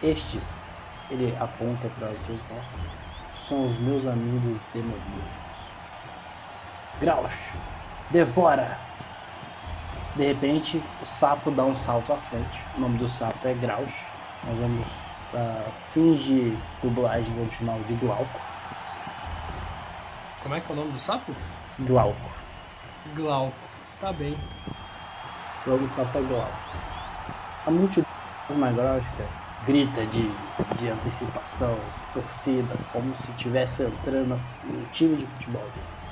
Estes, 0.00 0.66
ele 1.08 1.36
aponta 1.36 1.90
para 1.90 2.12
os 2.12 2.22
seus 2.24 2.42
monstros, 2.44 2.98
são 3.34 3.64
os 3.64 3.78
meus 3.78 4.06
amigos 4.06 4.64
demoníacos. 4.72 5.76
Grauch, 6.98 7.62
devora! 8.08 8.85
De 10.16 10.24
repente, 10.24 10.82
o 11.00 11.04
sapo 11.04 11.50
dá 11.50 11.64
um 11.64 11.74
salto 11.74 12.12
à 12.12 12.16
frente. 12.16 12.62
O 12.76 12.80
nome 12.80 12.98
do 12.98 13.08
sapo 13.08 13.46
é 13.46 13.52
Grauch. 13.54 14.06
Nós 14.44 14.58
vamos, 14.58 14.86
para 15.30 15.64
fins 15.88 16.20
de 16.20 16.56
dublagem, 16.82 17.34
vamos 17.34 17.54
chamar 17.54 17.78
de 17.80 17.94
Glauco. 17.94 18.40
Como 20.42 20.54
é 20.54 20.60
que 20.60 20.70
é 20.70 20.72
o 20.72 20.76
nome 20.76 20.92
do 20.92 21.00
sapo? 21.00 21.34
Glauco. 21.80 22.30
Glauco. 23.14 23.56
Tá 24.00 24.12
bem. 24.12 24.36
O 25.66 25.70
nome 25.70 25.86
do 25.86 25.94
sapo 25.94 26.16
é 26.16 26.22
Glauco. 26.22 26.52
A 27.66 27.70
multidão 27.70 28.06
magrótica 28.56 29.24
grita 29.66 30.06
de, 30.06 30.30
de 30.78 30.88
antecipação, 30.88 31.76
torcida, 32.14 32.76
como 32.92 33.14
se 33.14 33.30
estivesse 33.32 33.82
entrando 33.82 34.40
no 34.64 34.86
time 34.92 35.16
de 35.16 35.26
futebol 35.26 35.68
deles. 35.74 36.08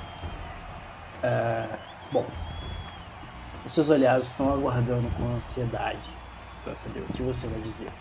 É, 1.23 1.67
bom, 2.11 2.25
os 3.65 3.71
seus 3.71 3.89
aliados 3.89 4.27
estão 4.27 4.53
aguardando 4.53 5.09
com 5.17 5.35
ansiedade 5.35 6.09
para 6.63 6.75
saber 6.75 6.99
o 6.99 7.05
que 7.05 7.23
você 7.23 7.47
vai 7.47 7.59
dizer. 7.61 7.91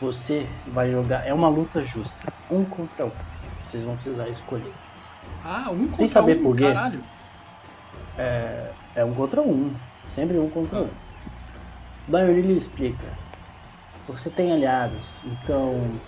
Você 0.00 0.46
vai 0.68 0.90
jogar. 0.90 1.26
É 1.26 1.34
uma 1.34 1.48
luta 1.48 1.82
justa. 1.82 2.32
Um 2.50 2.64
contra 2.64 3.06
um. 3.06 3.10
Vocês 3.64 3.82
vão 3.82 3.94
precisar 3.94 4.28
escolher. 4.28 4.72
Ah, 5.44 5.70
um 5.70 5.80
contra 5.80 5.96
Sem 5.96 6.08
saber 6.08 6.38
um, 6.38 6.42
por 6.42 6.56
quê. 6.56 6.72
caralho. 6.72 7.02
É, 8.16 8.70
é 8.94 9.04
um 9.04 9.14
contra 9.14 9.42
um. 9.42 9.74
Sempre 10.06 10.38
um 10.38 10.48
contra 10.48 10.82
um. 10.82 10.90
Daí 12.06 12.40
lhe 12.40 12.54
explica. 12.56 13.06
Você 14.06 14.30
tem 14.30 14.52
aliados, 14.52 15.20
então 15.24 16.00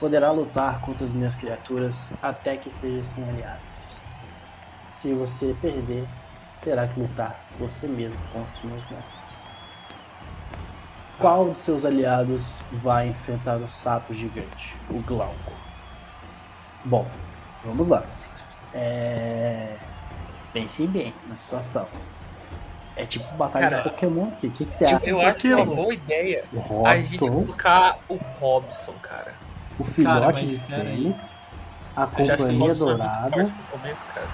poderá 0.00 0.32
lutar 0.32 0.80
contra 0.80 1.04
as 1.04 1.12
minhas 1.12 1.36
criaturas 1.36 2.12
até 2.20 2.56
que 2.56 2.66
esteja 2.66 3.04
sem 3.04 3.22
aliados. 3.28 3.62
Se 4.92 5.14
você 5.14 5.54
perder, 5.62 6.08
terá 6.64 6.88
que 6.88 6.98
lutar 6.98 7.46
você 7.58 7.86
mesmo 7.86 8.18
contra 8.32 8.56
os 8.56 8.62
meus 8.64 8.84
monstros. 8.90 9.22
Qual 11.18 11.46
dos 11.50 11.64
seus 11.64 11.84
aliados 11.84 12.60
vai 12.70 13.08
enfrentar 13.08 13.60
o 13.60 13.66
sapo 13.68 14.12
gigante, 14.12 14.76
o 14.88 15.00
Glauco? 15.00 15.52
Bom, 16.84 17.06
vamos 17.62 17.88
lá. 17.88 18.02
É... 18.72 19.78
Pense 20.52 20.86
bem 20.88 21.14
na 21.26 21.36
situação. 21.36 21.88
É 22.96 23.06
tipo 23.06 23.34
batalha 23.36 23.68
Cara, 23.68 23.78
de 23.78 23.82
Pokémon 23.82 24.28
aqui. 24.28 24.46
O 24.48 24.52
que, 24.52 24.66
que 24.66 24.74
você 24.74 24.84
Eu, 24.84 24.96
acha? 24.98 25.10
eu 25.10 25.20
acho 25.20 25.40
que 25.40 25.48
é 25.48 25.56
uma 25.56 25.66
boa 25.66 25.94
ideia 25.94 26.42
O 26.52 26.58
a 26.84 26.96
gente 26.96 27.18
Robson, 27.18 27.30
colocar 27.30 27.94
o 28.08 28.16
Robson, 28.16 28.98
cara. 29.00 29.34
o 29.78 29.84
filhote 29.84 30.06
Cara, 30.06 30.32
de 30.46 30.58
mas 30.58 30.68
aí. 30.70 30.96
Fênix, 30.98 31.50
a 31.94 32.06
Você 32.10 32.32
acha 32.32 32.46
que 32.46 32.54
o 32.54 32.56
Companhia 32.56 32.58
Robson 32.58 32.90
é 32.92 32.96
Dourada 32.96 33.52
no 33.56 33.64
começo, 33.66 34.06
cara? 34.06 34.30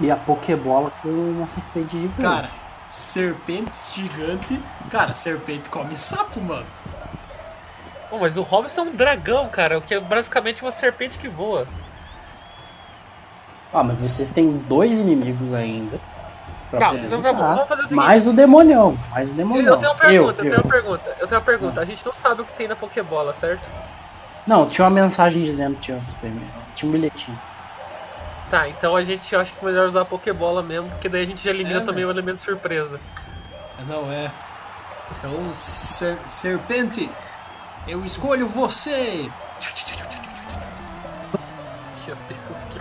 E 0.00 0.10
a 0.10 0.16
Pokébola 0.16 0.90
que 0.90 1.06
é 1.08 1.10
uma 1.12 1.46
serpente 1.46 1.98
gigante. 1.98 2.20
Cara, 2.22 2.48
serpente 2.88 3.76
gigante. 3.92 4.54
Cara, 4.90 5.14
serpente 5.14 5.68
come 5.68 5.96
sapo, 5.96 6.40
mano. 6.40 6.66
Pô, 8.10 8.18
mas 8.18 8.36
o 8.36 8.42
Robson 8.42 8.82
é 8.82 8.84
um 8.84 8.94
dragão, 8.96 9.48
cara, 9.50 9.78
o 9.78 9.82
que 9.82 9.94
é 9.94 10.00
basicamente 10.00 10.62
uma 10.62 10.72
serpente 10.72 11.18
que 11.18 11.28
voa. 11.28 11.66
Ah, 13.72 13.84
mas 13.84 14.00
vocês 14.00 14.30
têm 14.30 14.58
dois 14.58 14.98
inimigos 14.98 15.52
ainda. 15.54 15.98
pra 16.70 16.80
Não, 16.80 16.90
poder 16.90 17.06
então 17.06 17.22
tá 17.22 17.32
bom, 17.32 17.42
vamos 17.52 17.68
fazer 17.68 17.82
o 17.82 17.86
seguinte. 17.86 18.06
Mais 18.06 18.26
o 18.26 18.32
demonião. 18.32 18.96
Mais 19.10 19.30
o 19.32 19.34
Eu, 19.34 19.36
demonião. 19.36 19.74
eu 19.74 19.78
tenho 19.78 19.92
uma 19.92 19.98
pergunta, 19.98 20.40
eu, 20.42 20.44
eu, 20.44 20.48
tenho 20.48 20.60
uma 20.60 20.66
pergunta, 20.66 21.16
eu 21.20 21.26
tenho 21.26 21.40
uma 21.40 21.44
pergunta. 21.44 21.80
A 21.80 21.84
gente 21.84 22.04
não 22.04 22.12
sabe 22.14 22.42
o 22.42 22.46
que 22.46 22.54
tem 22.54 22.68
na 22.68 22.76
Pokébola, 22.76 23.32
certo? 23.34 23.70
Não, 24.46 24.68
tinha 24.68 24.84
uma 24.84 24.90
mensagem 24.90 25.42
dizendo 25.42 25.76
que 25.76 25.80
tinha 25.82 25.96
um 25.96 26.02
Superman. 26.02 26.52
Tinha 26.74 26.88
um 26.88 26.92
bilhetinho. 26.92 27.40
Tá, 28.50 28.68
então 28.68 28.96
a 28.96 29.02
gente 29.02 29.34
acha 29.36 29.52
que 29.52 29.64
é 29.64 29.68
melhor 29.68 29.86
usar 29.86 30.00
a 30.00 30.04
Pokébola 30.04 30.60
mesmo, 30.60 30.90
porque 30.90 31.08
daí 31.08 31.22
a 31.22 31.24
gente 31.24 31.40
já 31.40 31.50
elimina 31.50 31.78
É, 31.80 31.84
também 31.84 32.02
né? 32.04 32.08
o 32.08 32.10
elemento 32.10 32.40
surpresa. 32.40 33.00
Não, 33.86 34.10
é. 34.10 34.32
Então, 35.08 35.52
ser- 35.54 36.28
serpente, 36.28 37.16
eu 37.86 38.04
escolho 38.04 38.48
você. 38.48 39.32
Meu 42.08 42.16
Deus, 42.16 42.64
que. 42.64 42.80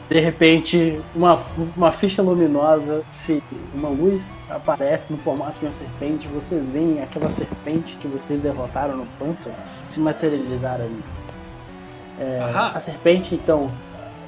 De 0.09 0.19
repente, 0.19 1.01
uma, 1.15 1.39
uma 1.77 1.93
ficha 1.93 2.23
luminosa, 2.23 3.05
se 3.11 3.43
uma 3.75 3.91
luz 3.91 4.39
aparece 4.49 5.13
no 5.13 5.19
formato 5.19 5.59
de 5.59 5.67
uma 5.67 5.73
serpente, 5.73 6.27
vocês 6.29 6.67
veem 6.67 7.03
aquela 7.03 7.29
serpente 7.29 7.95
que 7.97 8.09
vocês 8.09 8.41
derrotaram 8.41 8.97
no 8.97 9.07
pântano 9.19 9.55
se 9.91 10.01
materializar 10.01 10.77
ali. 10.77 11.05
É, 12.19 12.41
a 12.55 12.81
serpente 12.81 13.35
então 13.35 13.71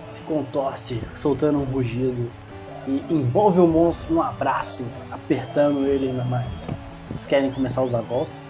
se 0.07 0.21
contorce, 0.23 1.01
soltando 1.17 1.59
um 1.59 1.65
rugido 1.65 2.31
e 2.87 3.03
envolve 3.09 3.61
o 3.61 3.67
monstro 3.67 4.15
num 4.15 4.23
abraço, 4.23 4.85
apertando 5.11 5.87
ele 5.87 6.11
ainda 6.11 6.25
mais. 6.25 6.71
Vocês 7.09 7.27
querem 7.27 7.51
começar 7.51 7.81
a 7.81 7.85
usar 7.85 8.03
golpes? 8.03 8.49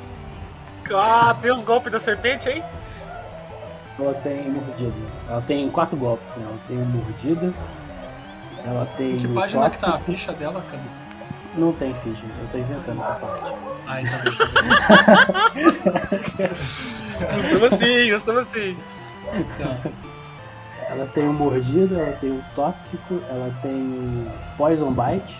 Ah, 0.92 1.36
tem 1.40 1.52
os 1.52 1.62
golpes 1.62 1.92
da 1.92 2.00
serpente 2.00 2.48
aí? 2.48 2.62
Ela 4.00 4.14
tem 4.14 4.50
mordida. 4.50 4.92
Ela 5.28 5.42
tem 5.42 5.70
quatro 5.70 5.96
golpes, 5.96 6.36
né? 6.36 6.46
Ela 6.48 6.58
tem 6.66 6.78
mordida. 6.78 7.52
Ela 8.64 8.86
tem. 8.96 9.16
Que 9.16 9.28
página 9.28 9.68
que 9.68 9.80
tá 9.80 9.94
a 9.94 9.98
ficha 9.98 10.32
dela, 10.32 10.62
cara? 10.62 10.82
Não 11.54 11.72
tem 11.72 11.92
ficha, 11.94 12.24
eu 12.40 12.48
tô 12.50 12.58
inventando 12.58 13.00
essa 13.00 13.14
parte. 13.14 13.52
Ai, 13.86 14.04
tá 14.04 14.18
bem. 16.36 16.48
Gostamos 17.36 17.72
assim, 17.72 18.10
gostamos 18.10 18.42
assim. 18.42 18.76
Tá. 19.58 19.90
Ela 20.90 21.06
tem 21.06 21.28
o 21.28 21.32
mordida, 21.32 21.98
ela 22.00 22.16
tem 22.16 22.30
o 22.30 22.42
tóxico, 22.54 23.20
ela 23.28 23.52
tem 23.62 23.72
o 23.72 24.30
poison 24.56 24.92
bite 24.92 25.36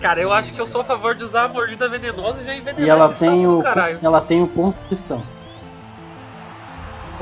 Cara, 0.00 0.20
eu 0.20 0.32
acho 0.32 0.52
que 0.52 0.60
eu 0.60 0.66
sou 0.66 0.80
a 0.80 0.84
favor 0.84 1.14
de 1.14 1.22
usar 1.22 1.44
a 1.44 1.48
mordida 1.48 1.88
venenosa 1.88 2.42
e 2.42 2.44
já 2.44 2.52
envenenar 2.52 2.84
e 2.84 2.90
ela 2.90 3.10
esse 3.12 3.20
tem 3.20 3.46
o 3.46 3.58
do 3.58 3.62
caralho. 3.62 4.00
ela 4.02 4.20
tem 4.20 4.42
o 4.42 4.48
constrição. 4.48 5.22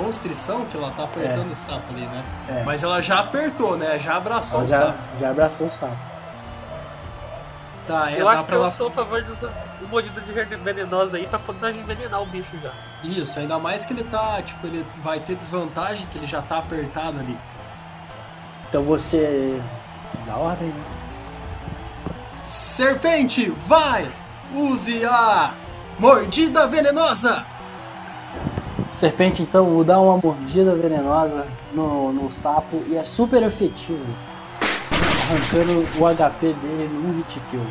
Constrição, 0.05 0.65
que 0.65 0.77
ela 0.77 0.91
tá 0.93 1.05
apertando 1.05 1.53
o 1.53 1.57
sapo 1.57 1.93
ali, 1.93 2.03
né? 2.03 2.25
É. 2.49 2.63
Mas 2.65 2.83
ela 2.83 3.03
já 3.03 3.21
apertou, 3.21 3.77
né? 3.77 3.99
Já 3.99 4.17
abraçou 4.17 4.61
Ela 4.61 4.67
o 4.67 4.71
já, 4.71 4.77
sapo. 4.87 4.99
já 5.21 5.31
abraçou 5.31 5.67
o 5.67 5.71
sapo. 5.71 5.97
Tá, 7.87 8.11
é, 8.13 8.21
Eu 8.21 8.29
acho 8.29 8.41
que 8.41 8.47
pra 8.47 8.57
eu 8.57 8.61
ela... 8.63 8.71
sou 8.71 8.89
a 8.89 8.91
favor 8.91 9.23
de 9.23 9.31
usar 9.33 9.51
o 9.83 9.89
mordida 9.89 10.21
de 10.21 10.33
venenosa 10.33 11.17
aí 11.17 11.27
pra 11.27 11.39
poder 11.39 11.75
envenenar 11.75 12.23
o 12.23 12.27
bicho 12.27 12.57
já. 12.63 12.71
Isso, 13.03 13.39
ainda 13.39 13.59
mais 13.59 13.85
que 13.85 13.93
ele 13.93 14.05
tá, 14.05 14.41
tipo, 14.43 14.67
ele 14.67 14.85
vai 15.03 15.19
ter 15.21 15.35
desvantagem 15.35 16.07
que 16.11 16.19
ele 16.19 16.27
já 16.27 16.41
tá 16.41 16.59
apertado 16.59 17.19
ali. 17.19 17.37
Então 18.69 18.83
você. 18.85 19.61
Da 20.27 20.37
ordem, 20.37 20.69
né? 20.69 20.85
Serpente, 22.47 23.51
vai! 23.67 24.09
Use 24.55 25.05
a 25.05 25.53
mordida 25.99 26.67
venenosa! 26.67 27.45
Serpente 29.01 29.41
então 29.41 29.83
dá 29.83 29.99
uma 29.99 30.19
mordida 30.19 30.75
venenosa 30.75 31.47
no, 31.73 32.13
no 32.13 32.31
sapo 32.31 32.83
e 32.87 32.99
é 32.99 33.03
super 33.03 33.43
efetivo. 33.43 34.05
Arrancando 34.93 35.89
o 35.99 36.15
HP 36.15 36.53
dele 36.53 36.91
num 36.93 37.17
hit 37.17 37.41
kill. 37.51 37.63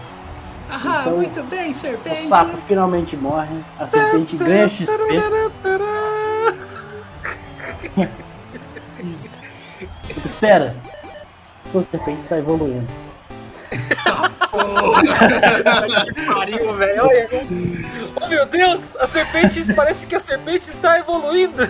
Ah, 0.71 1.01
Então, 1.01 1.17
muito 1.17 1.43
bem, 1.43 1.69
O 1.69 1.73
serpente! 1.75 2.27
sapo 2.27 2.57
finalmente 2.67 3.15
morre, 3.15 3.57
a 3.77 3.85
serpente 3.85 4.35
ganha 4.37 4.67
XP. 4.67 4.89
Espera! 10.25 10.75
Sua 11.65 11.83
serpente 11.83 12.21
está 12.21 12.39
evoluindo. 12.39 12.87
que 13.69 13.77
pariu, 16.25 16.73
velho. 16.73 17.03
Oh 18.15 18.27
meu 18.27 18.45
Deus, 18.45 18.95
a 18.97 19.07
serpente. 19.07 19.73
Parece 19.73 20.05
que 20.07 20.15
a 20.15 20.19
serpente 20.19 20.69
está 20.69 20.99
evoluindo. 20.99 21.63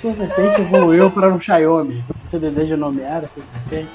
Sua 0.00 0.14
serpente 0.14 0.60
evoluiu 0.60 1.10
para 1.10 1.28
um 1.28 1.40
Xiaomi. 1.40 2.04
Você 2.24 2.38
deseja 2.38 2.76
nomear 2.76 3.24
essa 3.24 3.40
serpente? 3.40 3.88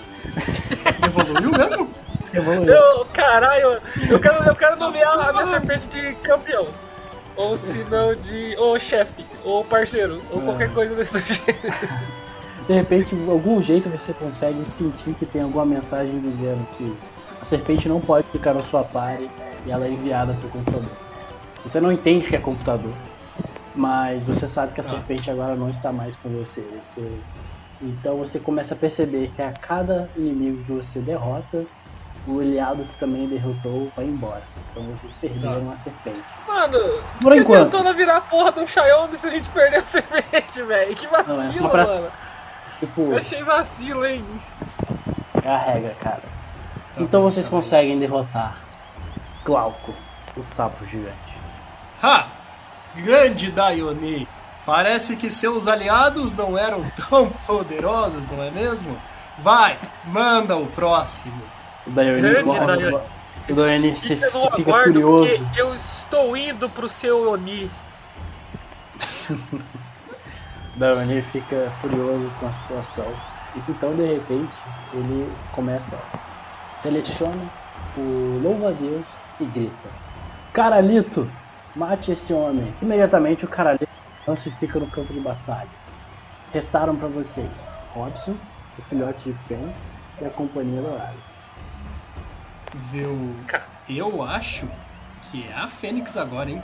Evoluiu 1.06 1.52
mesmo? 1.52 1.90
Evoluiu. 2.34 2.74
Eu, 2.74 3.06
caralho, 3.14 3.80
eu 4.10 4.20
quero, 4.20 4.44
eu 4.44 4.56
quero 4.56 4.76
nomear 4.78 5.18
a 5.30 5.32
minha 5.34 5.46
serpente 5.46 5.88
de 5.88 6.14
campeão. 6.16 6.68
Ou 7.36 7.56
se 7.56 7.84
não 7.86 8.14
de. 8.16 8.56
Ou 8.58 8.78
chefe, 8.80 9.26
ou 9.44 9.64
parceiro, 9.64 10.22
ou 10.32 10.42
É. 10.42 10.46
qualquer 10.46 10.72
coisa 10.74 10.96
desse 10.96 11.18
jeito. 11.34 11.74
De 12.68 12.74
repente, 12.74 13.16
de 13.16 13.30
algum 13.30 13.62
jeito 13.62 13.90
você 13.90 14.14
consegue 14.14 14.64
sentir 14.66 15.14
que 15.14 15.26
tem 15.26 15.42
alguma 15.42 15.66
mensagem 15.66 16.20
dizendo 16.20 16.66
que 16.74 16.96
a 17.44 17.46
serpente 17.46 17.90
não 17.90 18.00
pode 18.00 18.26
ficar 18.32 18.54
na 18.54 18.62
sua 18.62 18.86
party 18.86 19.30
e 19.66 19.72
ela 19.72 19.86
é 19.86 19.90
enviada 19.90 20.34
para 20.34 20.48
o 20.48 20.50
computador. 20.50 20.90
Você 21.62 21.82
não 21.82 21.92
entende 21.92 22.26
que 22.26 22.36
é 22.38 22.40
computador, 22.40 22.94
mas 23.76 24.24
você 24.24 24.48
sabe 24.48 24.72
que 24.72 24.80
a 24.80 24.84
Ah. 24.84 24.88
serpente 24.88 25.30
agora 25.30 25.54
não 25.54 25.70
está 25.70 25.92
mais 25.92 26.16
com 26.16 26.30
você. 26.30 26.62
Você- 26.82 27.20
Então 27.82 28.16
você 28.16 28.40
começa 28.40 28.74
a 28.74 28.78
perceber 28.78 29.28
que 29.30 29.42
a 29.42 29.52
cada 29.52 30.10
inimigo 30.16 30.64
que 30.64 30.72
você 30.72 31.00
derrota, 31.02 31.66
o 32.26 32.40
aliado 32.40 32.86
que 32.86 32.96
também 32.96 33.28
derrotou 33.28 33.92
vai 33.94 34.06
embora. 34.06 34.44
Então 34.72 34.84
vocês 34.84 35.14
perderam 35.16 35.70
a 35.70 35.76
serpente. 35.76 36.24
Mano, 36.48 36.80
Por 37.22 37.34
que 37.34 37.40
enquanto. 37.40 37.72
tentando 37.72 37.94
virar 37.94 38.18
a 38.18 38.22
porra 38.22 38.54
do 38.54 38.66
Xiaomi 38.66 39.18
se 39.18 39.28
a 39.28 39.32
gente 39.32 39.50
perdeu 39.50 39.82
a 39.82 39.86
serpente, 39.86 40.62
velho? 40.62 40.96
Que 40.96 41.08
vacilo, 41.08 41.36
Não, 41.38 41.44
é 41.44 41.52
só 41.52 41.68
pra- 41.68 41.86
mano. 41.86 42.08
Tipo, 42.80 43.02
Eu 43.02 43.18
achei 43.18 43.44
vacilo, 43.44 44.06
hein? 44.06 44.24
é 45.44 45.50
a 45.50 45.58
regra, 45.58 45.94
cara. 46.00 46.33
Então 46.98 47.22
vocês 47.24 47.48
conseguem 47.48 47.98
derrotar 48.00 48.58
Glauco, 49.44 49.94
o 50.38 50.44
sapo 50.44 50.86
gigante. 50.86 51.38
Ha! 52.02 52.28
Grande 52.96 53.52
Daioni! 53.52 54.28
Parece 54.66 55.18
que 55.18 55.30
seus 55.30 55.68
aliados 55.68 56.36
não 56.36 56.58
eram 56.58 56.84
tão 57.10 57.30
poderosos, 57.46 58.28
não 58.28 58.42
é 58.42 58.50
mesmo? 58.52 58.98
Vai, 59.40 59.78
manda 60.06 60.56
o 60.56 60.68
próximo. 60.68 61.42
O 61.86 61.92
Daiane 63.54 63.96
se, 63.96 64.16
Fica 64.16 64.32
fica 64.56 64.74
furioso. 64.84 65.46
eu 65.56 65.76
estou 65.76 66.38
indo 66.38 66.70
pro 66.70 66.88
seu 66.88 67.30
Oni. 67.32 67.70
Daiane 70.78 71.22
fica 71.22 71.72
furioso 71.82 72.32
com 72.40 72.48
a 72.48 72.52
situação. 72.52 73.06
E 73.56 73.60
então, 73.70 73.94
de 73.96 74.06
repente, 74.06 74.54
ele 74.94 75.32
começa, 75.52 76.00
seleciona 76.84 77.50
o 77.98 78.40
louva-a-Deus 78.40 79.08
e 79.40 79.46
grita: 79.46 79.90
Caralito, 80.52 81.32
mate 81.74 82.12
esse 82.12 82.34
homem. 82.34 82.74
Imediatamente 82.82 83.46
o 83.46 83.48
Caralito 83.48 83.88
não 84.28 84.36
se 84.36 84.52
fica 84.52 84.80
no 84.80 84.92
campo 84.92 85.14
de 85.14 85.20
batalha. 85.22 85.70
Restaram 86.52 86.96
para 86.96 87.08
vocês 87.08 87.66
Robson, 87.94 88.36
o 88.78 88.82
filhote 88.82 89.32
de 89.32 89.34
Fênix 89.48 89.94
e 90.20 90.26
a 90.26 90.30
Companhia 90.30 90.82
Dourada. 90.82 91.18
Viu? 92.92 93.44
Cara. 93.48 93.66
Eu 93.88 94.22
acho 94.22 94.68
que 95.32 95.44
é 95.48 95.54
a 95.54 95.68
Fênix 95.68 96.18
agora, 96.18 96.50
hein? 96.50 96.62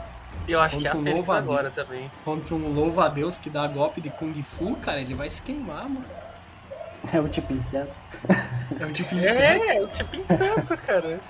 Eu 0.48 0.60
acho 0.60 0.78
que 0.80 0.88
é 0.88 0.90
a 0.90 0.94
Contra 0.94 1.12
um 1.12 1.14
Fênix 1.14 1.30
agora 1.30 1.72
também. 1.72 2.12
Contra 2.26 2.56
um 2.56 2.74
louva-a-Deus 2.74 3.38
que 3.38 3.50
dá 3.50 3.66
golpe 3.68 4.02
de 4.02 4.10
Kung 4.12 4.34
Fu, 4.44 4.76
cara, 4.76 5.00
ele 5.00 5.16
vai 5.16 5.30
se 5.30 5.42
queimar, 5.44 5.90
mano. 5.90 6.06
É 7.14 7.20
o 7.20 7.30
tipo 7.30 7.54
inseto. 7.54 8.04
É 8.80 8.86
um 8.86 8.94
tipo 8.94 9.16
inseto. 9.16 9.72
É, 9.72 9.78
é 9.78 9.82
o 9.84 9.90
tipo 9.90 10.16
inseto, 10.16 10.78
cara. 10.78 11.24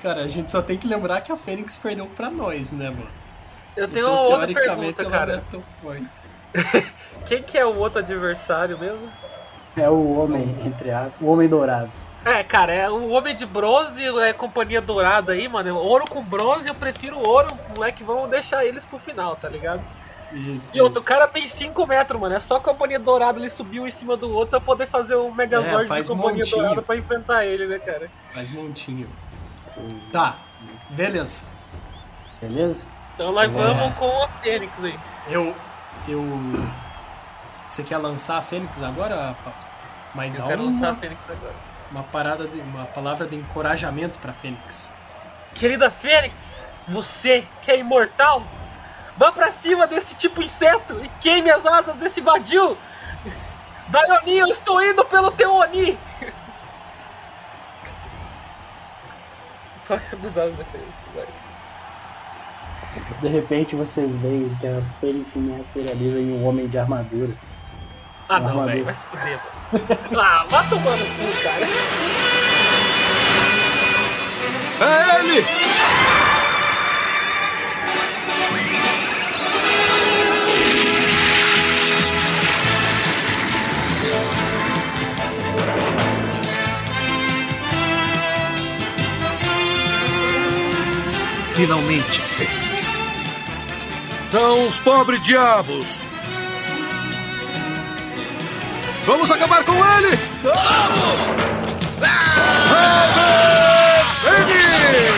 Cara, 0.00 0.22
a 0.24 0.28
gente 0.28 0.50
só 0.50 0.62
tem 0.62 0.78
que 0.78 0.86
lembrar 0.88 1.20
que 1.20 1.30
a 1.30 1.36
Fênix 1.36 1.78
perdeu 1.78 2.08
pra 2.10 2.30
nós, 2.30 2.72
né, 2.72 2.90
mano? 2.90 3.10
Eu 3.76 3.90
tenho 3.90 4.06
Então, 4.06 4.24
outra 4.24 4.46
teoricamente, 4.46 4.94
pergunta, 4.94 5.04
cara. 5.06 5.44
é 5.46 5.50
tão 5.50 5.64
forte. 5.80 6.08
Quem 7.24 7.42
que 7.44 7.58
é 7.58 7.64
o 7.64 7.76
outro 7.76 8.00
adversário 8.00 8.78
mesmo? 8.78 9.12
É 9.76 9.88
o 9.90 10.10
homem, 10.10 10.64
entre 10.64 10.90
aspas, 10.92 11.20
o 11.20 11.26
homem 11.30 11.48
dourado. 11.48 11.92
É, 12.24 12.44
cara, 12.44 12.72
é 12.72 12.90
o 12.90 13.08
Homem 13.08 13.34
de 13.34 13.46
Bronze, 13.46 14.04
é 14.20 14.32
Companhia 14.34 14.80
Dourada 14.82 15.32
aí, 15.32 15.48
mano. 15.48 15.74
Ouro 15.76 16.06
com 16.06 16.22
bronze, 16.24 16.68
eu 16.68 16.74
prefiro 16.74 17.18
ouro, 17.18 17.58
moleque. 17.66 18.04
Vamos 18.04 18.28
deixar 18.28 18.64
eles 18.64 18.84
pro 18.84 18.98
final, 18.98 19.36
tá 19.38 19.48
ligado? 19.48 19.82
Isso, 20.32 20.76
E 20.76 20.80
outro, 20.80 21.00
o 21.00 21.02
isso. 21.02 21.08
cara 21.08 21.26
tem 21.26 21.46
5 21.46 21.86
metros, 21.86 22.20
mano. 22.20 22.34
É 22.34 22.40
só 22.40 22.56
a 22.56 22.60
Companhia 22.60 22.98
Dourada 23.00 23.38
ele 23.38 23.50
subiu 23.50 23.86
em 23.86 23.90
cima 23.90 24.16
do 24.16 24.30
outro 24.30 24.50
pra 24.50 24.60
poder 24.60 24.86
fazer 24.86 25.14
o 25.16 25.32
Megazord 25.34 25.84
É, 25.84 25.88
faz 25.88 26.06
de 26.06 26.12
Companhia 26.14 26.38
montinho. 26.44 26.56
Dourada 26.58 26.82
pra 26.82 26.96
enfrentar 26.96 27.44
ele, 27.46 27.66
né, 27.66 27.78
cara? 27.80 28.10
Faz 28.32 28.50
montinho. 28.50 29.08
Tá, 30.12 30.38
beleza. 30.90 31.42
Beleza? 32.40 32.86
Então 33.14 33.32
nós 33.32 33.50
É. 33.50 33.52
vamos 33.52 33.94
com 33.96 34.22
a 34.24 34.28
Fênix 34.28 34.84
aí. 34.84 34.98
Eu. 35.28 35.54
Eu. 36.08 36.22
Você 37.66 37.82
quer 37.82 37.98
lançar 37.98 38.38
a 38.38 38.42
Fênix 38.42 38.82
agora? 38.82 39.34
Pa- 39.44 39.52
Mas 40.14 40.34
Eu 40.34 40.40
dá 40.42 40.46
quero 40.48 40.62
uma, 40.62 40.70
lançar 40.70 40.90
a 40.90 40.96
Fênix 40.96 41.28
agora. 41.28 41.54
uma 41.90 42.02
parada 42.04 42.46
de. 42.46 42.60
uma 42.60 42.84
palavra 42.86 43.26
de 43.26 43.36
encorajamento 43.36 44.18
pra 44.18 44.32
Fênix. 44.32 44.88
Querida 45.54 45.90
Fênix, 45.90 46.64
você 46.88 47.44
que 47.62 47.70
é 47.70 47.78
imortal, 47.78 48.42
vá 49.16 49.32
pra 49.32 49.50
cima 49.50 49.86
desse 49.86 50.14
tipo 50.14 50.42
inseto 50.42 51.00
e 51.02 51.08
queime 51.20 51.50
as 51.50 51.64
asas 51.66 51.96
desse 51.96 52.20
vadio. 52.20 52.76
Daioni, 53.88 54.38
eu 54.38 54.46
estou 54.46 54.82
indo 54.82 55.04
pelo 55.04 55.30
teu 55.32 55.52
Oni. 55.52 55.98
Vai 59.88 60.00
abusar 60.12 60.48
vai. 60.50 61.26
De 63.20 63.28
repente 63.28 63.74
vocês 63.74 64.14
veem 64.16 64.56
que 64.60 64.66
a 64.66 64.80
Fênix 65.00 65.28
se 65.28 65.38
materializa 65.38 66.20
em 66.20 66.32
um 66.32 66.46
homem 66.46 66.68
de 66.68 66.78
armadura. 66.78 67.32
Ah 68.28 68.38
não, 68.38 68.64
velho, 68.64 68.84
vai 68.84 68.94
se 68.94 69.04
fuder. 69.04 69.40
Ah, 70.16 70.46
vá 70.48 70.62
tomando 70.64 71.04
cu, 71.16 71.42
cara. 71.42 71.66
É 74.80 75.20
ele! 75.20 75.44
Finalmente, 91.60 92.22
Fênix. 92.22 92.98
São 94.32 94.66
os 94.66 94.78
pobres 94.78 95.20
diabos. 95.20 96.00
Vamos 99.04 99.30
acabar 99.30 99.62
com 99.62 99.74
ele! 99.74 100.18
Vamos! 100.42 101.20
Fênix! 104.22 105.10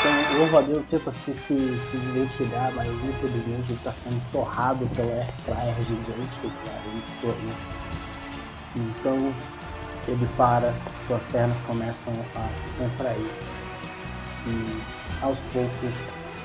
Então 0.00 0.34
o 0.34 0.38
louva-a-Deus 0.40 0.84
tenta 0.84 1.10
se, 1.10 1.32
se, 1.32 1.80
se 1.80 1.96
desvencilhar, 1.96 2.70
mas 2.76 2.88
infelizmente 2.88 3.70
ele 3.70 3.78
está 3.78 3.92
sendo 3.92 4.22
torrado 4.32 4.86
pela 4.94 5.14
Air 5.14 5.32
Fryer 5.46 5.74
gigante 5.82 6.40
que 6.42 6.50
cara, 6.66 6.82
ele 6.92 7.02
se 7.02 7.12
tornou. 7.22 7.54
Então 8.76 9.34
ele 10.08 10.28
para, 10.36 10.74
suas 11.06 11.24
pernas 11.24 11.58
começam 11.60 12.12
a 12.36 12.54
se 12.54 12.68
contrair. 12.70 13.30
E 14.46 14.82
aos 15.22 15.40
poucos 15.52 15.94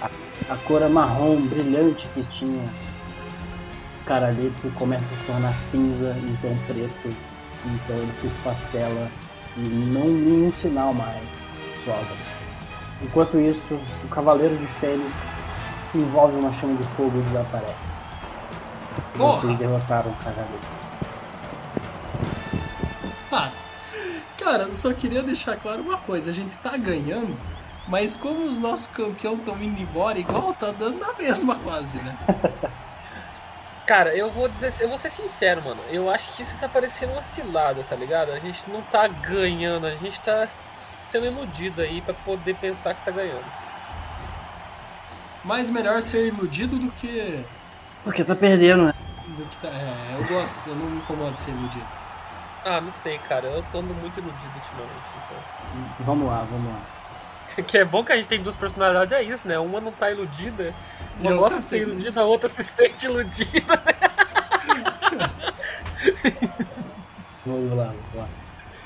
a, 0.02 0.10
a 0.54 0.58
cor 0.58 0.88
marrom 0.89 1.41
brilhante 1.48 2.08
que 2.14 2.24
tinha 2.26 2.70
Caralito 4.06 4.72
começa 4.76 5.04
a 5.04 5.18
se 5.18 5.24
tornar 5.24 5.54
cinza, 5.54 6.16
então 6.24 6.58
preto, 6.66 7.14
então 7.66 7.95
ele 7.98 8.14
se 8.14 8.28
esfacela 8.28 9.12
e 9.58 9.60
não 9.60 10.08
nenhum 10.08 10.54
sinal 10.54 10.93
mais 10.93 11.48
sobra. 11.84 12.16
Enquanto 13.02 13.38
isso, 13.38 13.78
o 14.04 14.08
Cavaleiro 14.08 14.56
de 14.56 14.66
Fênix 14.66 15.36
se 15.91 15.98
envolve 15.98 16.36
em 16.36 16.39
uma 16.39 16.54
chama 16.54 16.76
de 16.76 16.88
fogo 16.95 17.18
e 17.20 17.22
desaparece. 17.24 18.00
Porra! 19.18 19.34
Vocês 19.34 19.58
derrotaram 19.58 20.12
o 20.12 20.16
Cavaleiro. 20.16 20.78
Tá. 23.30 23.52
Cara, 24.38 24.74
só 24.74 24.93
queria 24.93 25.22
deixar 25.22 25.58
claro 25.58 25.82
uma 25.82 25.98
coisa: 25.98 26.32
a 26.32 26.34
gente 26.34 26.58
tá 26.60 26.78
ganhando, 26.78 27.38
mas 27.88 28.14
como 28.14 28.44
os 28.44 28.58
nossos 28.60 28.88
campeões 28.88 29.40
estão 29.40 29.62
indo 29.62 29.82
embora, 29.82 30.20
igual 30.20 30.54
tá 30.54 30.72
dando 30.72 31.00
na 31.00 31.14
mesma 31.18 31.58
quase, 31.60 32.04
né? 32.04 32.16
Cara, 33.88 34.14
eu 34.14 34.30
vou 34.30 34.50
dizer, 34.50 34.74
eu 34.82 34.90
vou 34.90 34.98
ser 34.98 35.10
sincero, 35.10 35.64
mano. 35.64 35.82
Eu 35.90 36.10
acho 36.10 36.36
que 36.36 36.42
isso 36.42 36.60
tá 36.60 36.68
parecendo 36.68 37.14
uma 37.14 37.22
cilada, 37.22 37.86
tá 37.86 37.96
ligado? 37.96 38.34
A 38.34 38.40
gente 38.40 38.70
não 38.70 38.82
tá 38.82 39.08
ganhando, 39.08 39.88
a 39.88 39.96
gente 39.96 40.20
tá 40.20 40.46
sendo 40.78 41.26
iludido 41.26 41.82
aí 41.82 42.02
pra 42.02 42.14
poder 42.14 42.56
pensar 42.56 42.94
que 42.94 43.06
tá 43.06 43.12
ganhando. 43.12 43.46
Mas 45.42 45.70
melhor 45.70 46.02
ser 46.02 46.28
iludido 46.28 46.78
do 46.78 46.92
que. 46.92 47.46
Porque 48.04 48.26
tá 48.26 48.36
perdendo, 48.36 48.88
né? 48.88 48.92
do 49.36 49.46
que 49.46 49.58
tá. 49.58 49.70
É, 49.70 50.16
eu 50.16 50.28
gosto, 50.28 50.70
eu 50.70 50.76
não 50.76 50.90
me 50.90 50.98
incomodo 50.98 51.34
de 51.34 51.40
ser 51.40 51.52
iludido. 51.52 51.88
Ah, 52.66 52.82
não 52.82 52.92
sei, 52.92 53.18
cara. 53.20 53.48
Eu 53.48 53.64
tô 53.64 53.80
andando 53.80 53.96
muito 53.96 54.20
iludido 54.20 54.56
ultimamente, 54.56 55.02
então. 55.24 55.38
Vamos 56.00 56.28
lá, 56.28 56.44
vamos 56.44 56.72
lá. 56.74 56.97
Que 57.66 57.80
é 57.80 57.86
bom 57.86 58.03
que 58.03 58.12
a 58.12 58.16
gente 58.16 58.28
tem 58.28 58.41
duas 58.41 58.55
personalidades, 58.55 59.12
é 59.12 59.24
isso, 59.24 59.47
né? 59.47 59.58
Uma 59.58 59.82
não 59.82 59.91
tá 59.91 60.12
iludida, 60.12 60.74
uma 61.20 61.32
a 61.32 61.36
gosta 61.36 61.60
de 61.60 61.66
ser 61.66 61.82
iludida, 61.82 62.22
a 62.22 62.26
outra 62.26 62.47
se 62.49 62.64
sente 62.64 63.05
iludida. 63.05 63.84
Vamos 67.45 67.76
lá, 67.76 67.86
vamos 67.86 68.16
lá. 68.16 68.28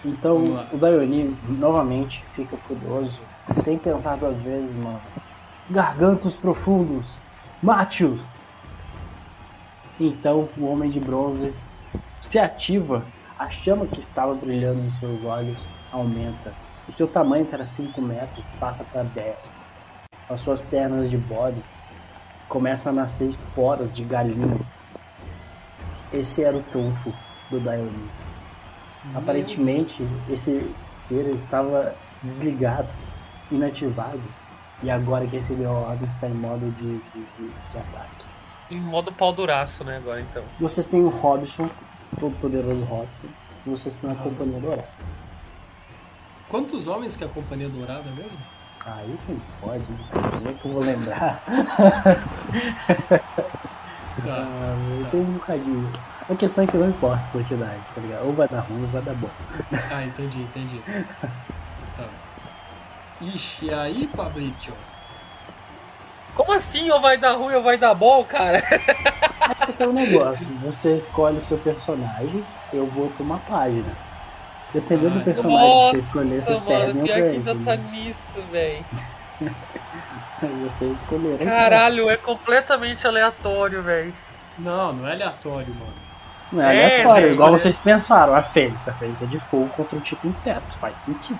Então, 0.05 0.35
Vamos 0.35 0.55
lá. 0.55 0.67
o 0.71 0.77
Daioni 0.77 1.37
novamente 1.47 2.23
fica 2.35 2.57
furioso, 2.57 3.21
sem 3.57 3.77
pensar 3.77 4.17
duas 4.17 4.37
vezes, 4.37 4.75
mano. 4.75 5.01
Gargantos 5.69 6.35
profundos, 6.35 7.19
mate-os! 7.61 8.21
Então, 9.99 10.49
o 10.57 10.65
Homem 10.65 10.89
de 10.89 10.99
Bronze 10.99 11.53
se 12.19 12.39
ativa, 12.39 13.05
a 13.37 13.49
chama 13.49 13.85
que 13.85 13.99
estava 13.99 14.33
brilhando 14.33 14.81
nos 14.81 14.97
seus 14.99 15.23
olhos 15.23 15.59
aumenta. 15.91 16.53
O 16.87 16.91
seu 16.91 17.07
tamanho, 17.07 17.45
que 17.45 17.53
era 17.53 17.65
5 17.65 18.01
metros, 18.01 18.49
passa 18.59 18.83
para 18.83 19.03
10. 19.03 19.59
As 20.29 20.39
suas 20.39 20.61
pernas 20.61 21.09
de 21.09 21.17
bode 21.17 21.61
começam 22.47 22.91
a 22.91 22.95
nascer 22.95 23.27
esporas 23.27 23.95
de 23.95 24.03
galinha. 24.03 24.59
Esse 26.11 26.43
era 26.43 26.57
o 26.57 26.63
trunfo 26.63 27.13
do 27.49 27.59
Daioni. 27.59 28.09
Aparentemente, 29.15 30.03
esse 30.29 30.73
ser 30.95 31.27
estava 31.35 31.95
desligado, 32.21 32.93
inativado. 33.51 34.21
E 34.83 34.89
agora 34.89 35.25
que 35.27 35.37
recebeu 35.37 35.69
a 35.69 35.89
ordem 35.89 36.07
está 36.07 36.27
em 36.27 36.33
modo 36.33 36.69
de, 36.71 36.97
de, 36.97 37.25
de, 37.37 37.47
de 37.49 37.77
ataque. 37.77 38.25
Em 38.69 38.79
modo 38.79 39.11
pau 39.11 39.31
duraço, 39.33 39.83
né, 39.83 39.97
agora 39.97 40.21
então. 40.21 40.43
Vocês 40.59 40.87
têm 40.87 41.03
o 41.03 41.09
Robson, 41.09 41.69
todo 42.19 42.35
poderoso 42.39 42.83
Robson. 42.83 43.27
E 43.65 43.69
vocês 43.69 43.95
têm 43.95 44.11
a 44.11 44.15
Companhia 44.15 44.59
Dourada. 44.59 44.89
Quantos 46.51 46.85
homens 46.85 47.15
que 47.15 47.23
é 47.23 47.27
a 47.27 47.29
Companhia 47.29 47.69
Dourada 47.69 48.11
mesmo? 48.11 48.43
Aí 48.85 49.17
sim, 49.19 49.37
pode. 49.57 49.85
Como 49.85 50.49
é 50.49 50.53
que 50.53 50.65
eu 50.65 50.71
vou 50.71 50.81
lembrar? 50.81 51.41
Tá. 54.25 54.51
Ah, 54.51 55.11
tem 55.11 55.21
um 55.21 55.31
bocadinho. 55.31 55.91
A 56.29 56.35
questão 56.35 56.65
é 56.65 56.67
que 56.67 56.77
não 56.77 56.89
importa 56.89 57.25
a 57.25 57.31
quantidade, 57.31 57.81
tá 57.95 58.01
ligado? 58.01 58.27
Ou 58.27 58.35
vai 58.35 58.47
dar 58.49 58.59
ruim 58.61 58.83
ou 58.83 58.91
vai 58.91 59.01
dar 59.01 59.15
bom. 59.15 59.31
Ah, 59.89 60.05
entendi, 60.05 60.41
entendi. 60.43 60.83
Tá. 61.95 62.09
Ixi, 63.21 63.67
e 63.67 63.73
aí, 63.73 64.07
Pablito? 64.07 64.73
Como 66.35 66.51
assim 66.51 66.89
ou 66.91 67.01
vai 67.01 67.17
dar 67.17 67.33
ruim 67.33 67.55
ou 67.55 67.63
vai 67.63 67.77
dar 67.77 67.95
bom, 67.95 68.25
cara? 68.25 68.61
Acho 69.39 69.73
que 69.73 69.81
é 69.81 69.87
um 69.87 69.93
negócio. 69.93 70.59
Você 70.59 70.95
escolhe 70.95 71.37
o 71.37 71.41
seu 71.41 71.57
personagem, 71.59 72.45
eu 72.73 72.85
vou 72.85 73.09
pra 73.09 73.23
uma 73.23 73.39
página. 73.39 74.10
Dependendo 74.73 75.19
do 75.19 75.25
personagem 75.25 75.91
que 75.91 75.91
você 75.91 75.97
escolher, 75.97 76.35
Nossa, 76.35 76.45
vocês 76.45 76.59
mano, 76.59 76.67
perdem 76.69 77.01
o 77.01 77.05
pior 77.05 77.15
que 77.15 77.35
ainda 77.35 77.59
tá 77.59 77.75
nisso, 77.75 78.45
velho. 78.47 78.85
Vocês 80.63 80.97
escolheram. 80.97 81.37
Caralho, 81.45 82.09
é 82.09 82.17
completamente 82.17 83.05
aleatório, 83.05 83.81
velho. 83.83 84.13
Não, 84.57 84.93
não 84.93 85.07
é 85.07 85.13
aleatório, 85.13 85.73
mano. 85.75 85.93
Não 86.51 86.61
é 86.61 86.65
É, 86.75 86.85
aleatório, 86.85 87.27
gente, 87.27 87.33
igual 87.33 87.49
escolher- 87.55 87.59
vocês 87.59 87.77
pensaram. 87.79 88.35
A 88.35 88.43
fênix, 88.43 88.87
a 88.87 88.93
fênix 88.93 89.21
é 89.21 89.25
de 89.27 89.39
fogo 89.39 89.69
contra 89.69 89.97
o 89.97 90.01
tipo 90.01 90.27
inseto, 90.27 90.77
faz 90.79 90.97
sentido. 90.97 91.39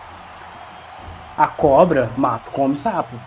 A 1.38 1.47
cobra 1.47 2.11
mata, 2.17 2.49
come 2.51 2.77
sapo. 2.77 3.19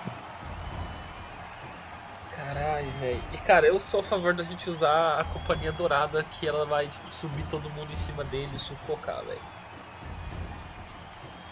Caralho, 2.31 2.91
velho. 3.01 3.23
E 3.33 3.39
cara, 3.39 3.67
eu 3.67 3.79
sou 3.79 4.01
a 4.01 4.03
favor 4.03 4.35
da 4.35 4.43
gente 4.43 4.69
usar 4.69 5.19
a 5.21 5.25
companhia 5.25 5.73
dourada 5.73 6.23
que 6.25 6.47
ela 6.47 6.65
vai 6.67 6.89
tipo, 6.89 7.11
subir 7.13 7.45
todo 7.45 7.71
mundo 7.71 7.93
em 7.93 7.97
cima 7.97 8.25
dele 8.25 8.53
e 8.55 8.59
sufocar, 8.59 9.25
velho. 9.25 9.55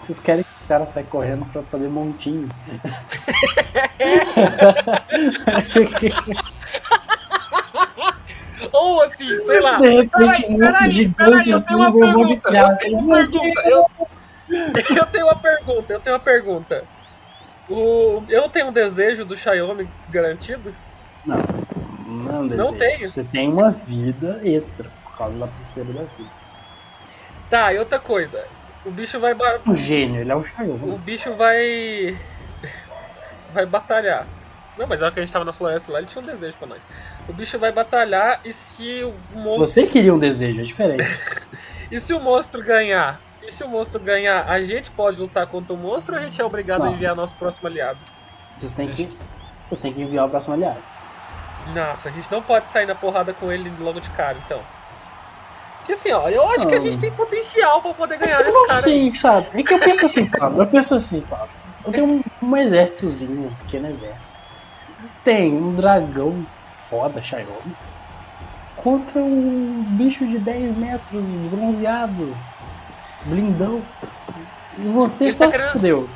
Vocês 0.03 0.19
querem 0.19 0.43
que 0.43 0.51
o 0.65 0.69
cara 0.69 0.85
saia 0.85 1.07
correndo 1.07 1.47
pra 1.47 1.63
fazer 1.63 1.89
montinho. 1.89 2.49
Ou 8.73 9.03
assim, 9.03 9.29
sei 9.47 9.61
lá. 9.61 9.79
De 9.79 9.89
repente, 9.89 10.11
Peraí, 10.11 10.59
peraí, 10.59 11.09
peraí, 11.11 11.51
eu 11.51 11.57
assim, 11.57 11.67
tenho 11.67 11.79
uma 11.79 11.89
um 11.89 12.01
pergunta. 12.01 12.49
Eu 12.51 12.77
tenho 12.77 12.99
uma 12.99 13.17
pergunta. 13.17 13.61
Eu, 13.65 13.87
eu 14.97 15.07
tenho 15.07 15.27
uma 15.27 15.37
pergunta, 15.37 15.93
eu 15.93 16.01
tenho 16.01 16.17
uma 16.17 16.23
pergunta. 16.23 16.85
O, 17.69 18.23
eu 18.29 18.49
tenho 18.49 18.67
um 18.69 18.73
desejo 18.73 19.25
do 19.25 19.37
Xiaomi 19.37 19.89
garantido? 20.11 20.75
Não, 21.25 21.37
não 22.07 22.35
é 22.35 22.39
um 22.39 22.43
Não 22.43 22.73
desejo. 22.73 22.77
tenho. 22.77 23.07
Você 23.07 23.23
tem 23.25 23.49
uma 23.49 23.71
vida 23.71 24.41
extra 24.45 24.89
por 25.05 25.17
causa 25.17 25.39
da 25.39 25.47
pulseira 25.47 25.93
da 25.93 26.03
vida. 26.03 26.31
Tá, 27.49 27.73
e 27.73 27.79
outra 27.79 27.99
coisa. 28.01 28.45
O 28.85 28.91
bicho 28.91 29.19
vai. 29.21 29.35
ba- 29.35 29.61
Um 29.67 29.75
gênio, 29.75 30.21
ele 30.21 30.33
é 30.33 30.37
um 30.37 30.41
O 30.41 30.45
Xiaomi. 30.45 30.99
bicho 30.99 31.35
vai. 31.37 32.19
Vai 33.53 33.67
batalhar. 33.67 34.27
Não, 34.79 34.87
mas 34.87 34.99
na 35.01 35.07
hora 35.07 35.15
que 35.15 35.21
a 35.21 35.25
gente 35.25 35.33
tava 35.33 35.45
na 35.45 35.53
floresta 35.53 35.93
lá, 35.93 35.99
ele 35.99 36.07
tinha 36.09 36.23
um 36.23 36.25
desejo 36.25 36.57
pra 36.57 36.67
nós. 36.67 36.83
O 37.29 37.33
bicho 37.35 37.59
vai 37.59 37.71
batalhar 37.71 38.41
e 38.47 38.51
se 38.53 39.05
o 39.05 39.13
monstro. 39.35 39.67
Você 39.67 39.87
queria 39.87 40.15
um 40.15 40.19
desejo, 40.19 40.61
é 40.61 40.65
diferente. 40.65 41.05
E 41.91 42.01
se 42.01 42.15
o 42.15 42.21
monstro 42.21 42.63
ganhar? 42.65 43.21
E 43.43 43.51
se 43.53 43.63
o 43.63 43.69
monstro 43.69 44.01
ganhar, 44.01 44.49
a 44.49 44.63
gente 44.63 44.91
pode 44.91 45.21
lutar 45.21 45.47
contra 45.47 45.75
o 45.75 45.79
monstro 45.79 46.15
ou 46.15 46.21
a 46.21 46.25
gente 46.25 46.41
é 46.41 46.45
obrigado 46.45 46.85
a 46.85 46.87
Não. 46.87 46.95
enviar 46.95 47.15
nosso 47.15 47.37
próximo 47.37 47.69
aliado? 47.69 48.01
Vocês 48.55 48.73
têm 48.73 48.89
que, 48.89 49.09
vocês 49.67 49.79
têm 49.79 49.93
que 49.93 50.01
enviar 50.01 50.25
o 50.27 50.31
próximo 50.31 50.55
aliado. 50.55 50.83
Nossa, 51.75 52.09
a 52.09 52.13
gente 52.13 52.31
não 52.33 52.41
pode 52.41 52.71
sair 52.71 52.87
na 52.87 52.95
porrada 52.95 53.35
com 53.35 53.53
ele 53.53 53.71
logo 53.79 54.01
de 54.01 54.09
cara, 54.09 54.39
então. 54.47 54.63
Porque 55.83 55.93
assim, 55.95 56.13
ó, 56.13 56.29
eu 56.29 56.49
acho 56.51 56.69
que 56.69 56.75
a 56.75 56.79
Não. 56.79 56.85
gente 56.85 56.99
tem 57.01 57.11
potencial 57.11 57.83
pra 57.83 57.93
poder 57.93 58.17
ganhar 58.17 58.41
não 58.45 58.53
cara 58.67 58.79
aí. 58.79 58.83
sei, 58.83 59.15
sabe? 59.15 59.61
É 59.61 59.65
que 59.65 59.75
eu 59.75 59.81
penso 59.81 60.07
assim, 60.07 60.29
Pablo. 60.39 60.63
Eu 60.63 60.71
penso 60.71 60.95
assim, 60.95 61.21
Pablo. 61.23 61.51
Eu 61.85 61.91
tenho 61.91 62.07
um, 62.07 62.23
um 62.41 62.57
exércitozinho, 62.57 63.49
um 63.49 63.55
pequeno 63.57 63.89
exército. 63.89 64.39
Tem 65.25 65.53
um 65.53 65.75
dragão 65.75 66.47
foda, 66.89 67.21
Xiaomi. 67.21 67.77
Contra 68.77 69.21
um 69.25 69.83
bicho 69.97 70.25
de 70.27 70.39
10 70.39 70.77
metros, 70.77 71.27
bronzeado, 71.51 72.37
blindão. 73.25 73.85
E 74.79 74.87
você 74.89 75.25
Ele 75.25 75.33
só 75.33 75.47
tá 75.47 75.51
se 75.51 75.57
querendo- 75.57 75.73
fudeu. 75.73 76.11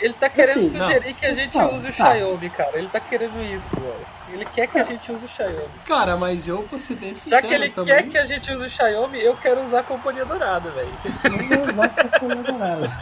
Ele 0.00 0.14
tá 0.14 0.28
querendo 0.30 0.60
Assim, 0.60 0.78
sugerir 0.78 1.14
que 1.14 1.26
a 1.26 1.32
gente 1.34 1.56
Não, 1.56 1.74
use 1.74 1.88
o 1.88 1.92
tá. 1.94 2.12
Xiaomi, 2.14 2.50
cara. 2.50 2.78
Ele 2.78 2.88
tá 2.88 3.00
querendo 3.00 3.40
isso, 3.42 3.68
velho. 3.78 4.13
Ele 4.34 4.44
quer 4.46 4.66
que 4.66 4.78
a 4.78 4.82
gente 4.82 5.12
use 5.12 5.24
o 5.24 5.28
Xiaomi. 5.28 5.68
Cara, 5.86 6.16
mas 6.16 6.48
eu, 6.48 6.64
pra 6.64 6.76
ser 6.76 6.96
bem 6.96 7.10
Já 7.10 7.14
sincero 7.14 7.48
que 7.48 7.54
ele 7.54 7.70
também... 7.70 7.94
quer 7.94 8.08
que 8.08 8.18
a 8.18 8.26
gente 8.26 8.52
use 8.52 8.64
o 8.66 8.70
Xiaomi, 8.70 9.22
eu 9.22 9.36
quero 9.36 9.62
usar 9.64 9.80
a 9.80 9.84
Companhia 9.84 10.24
Dourada, 10.24 10.70
velho. 10.72 10.92
Não 11.30 11.48
vou 11.48 11.60
usar 11.60 11.88
falar 12.18 12.58
nada. 12.58 12.92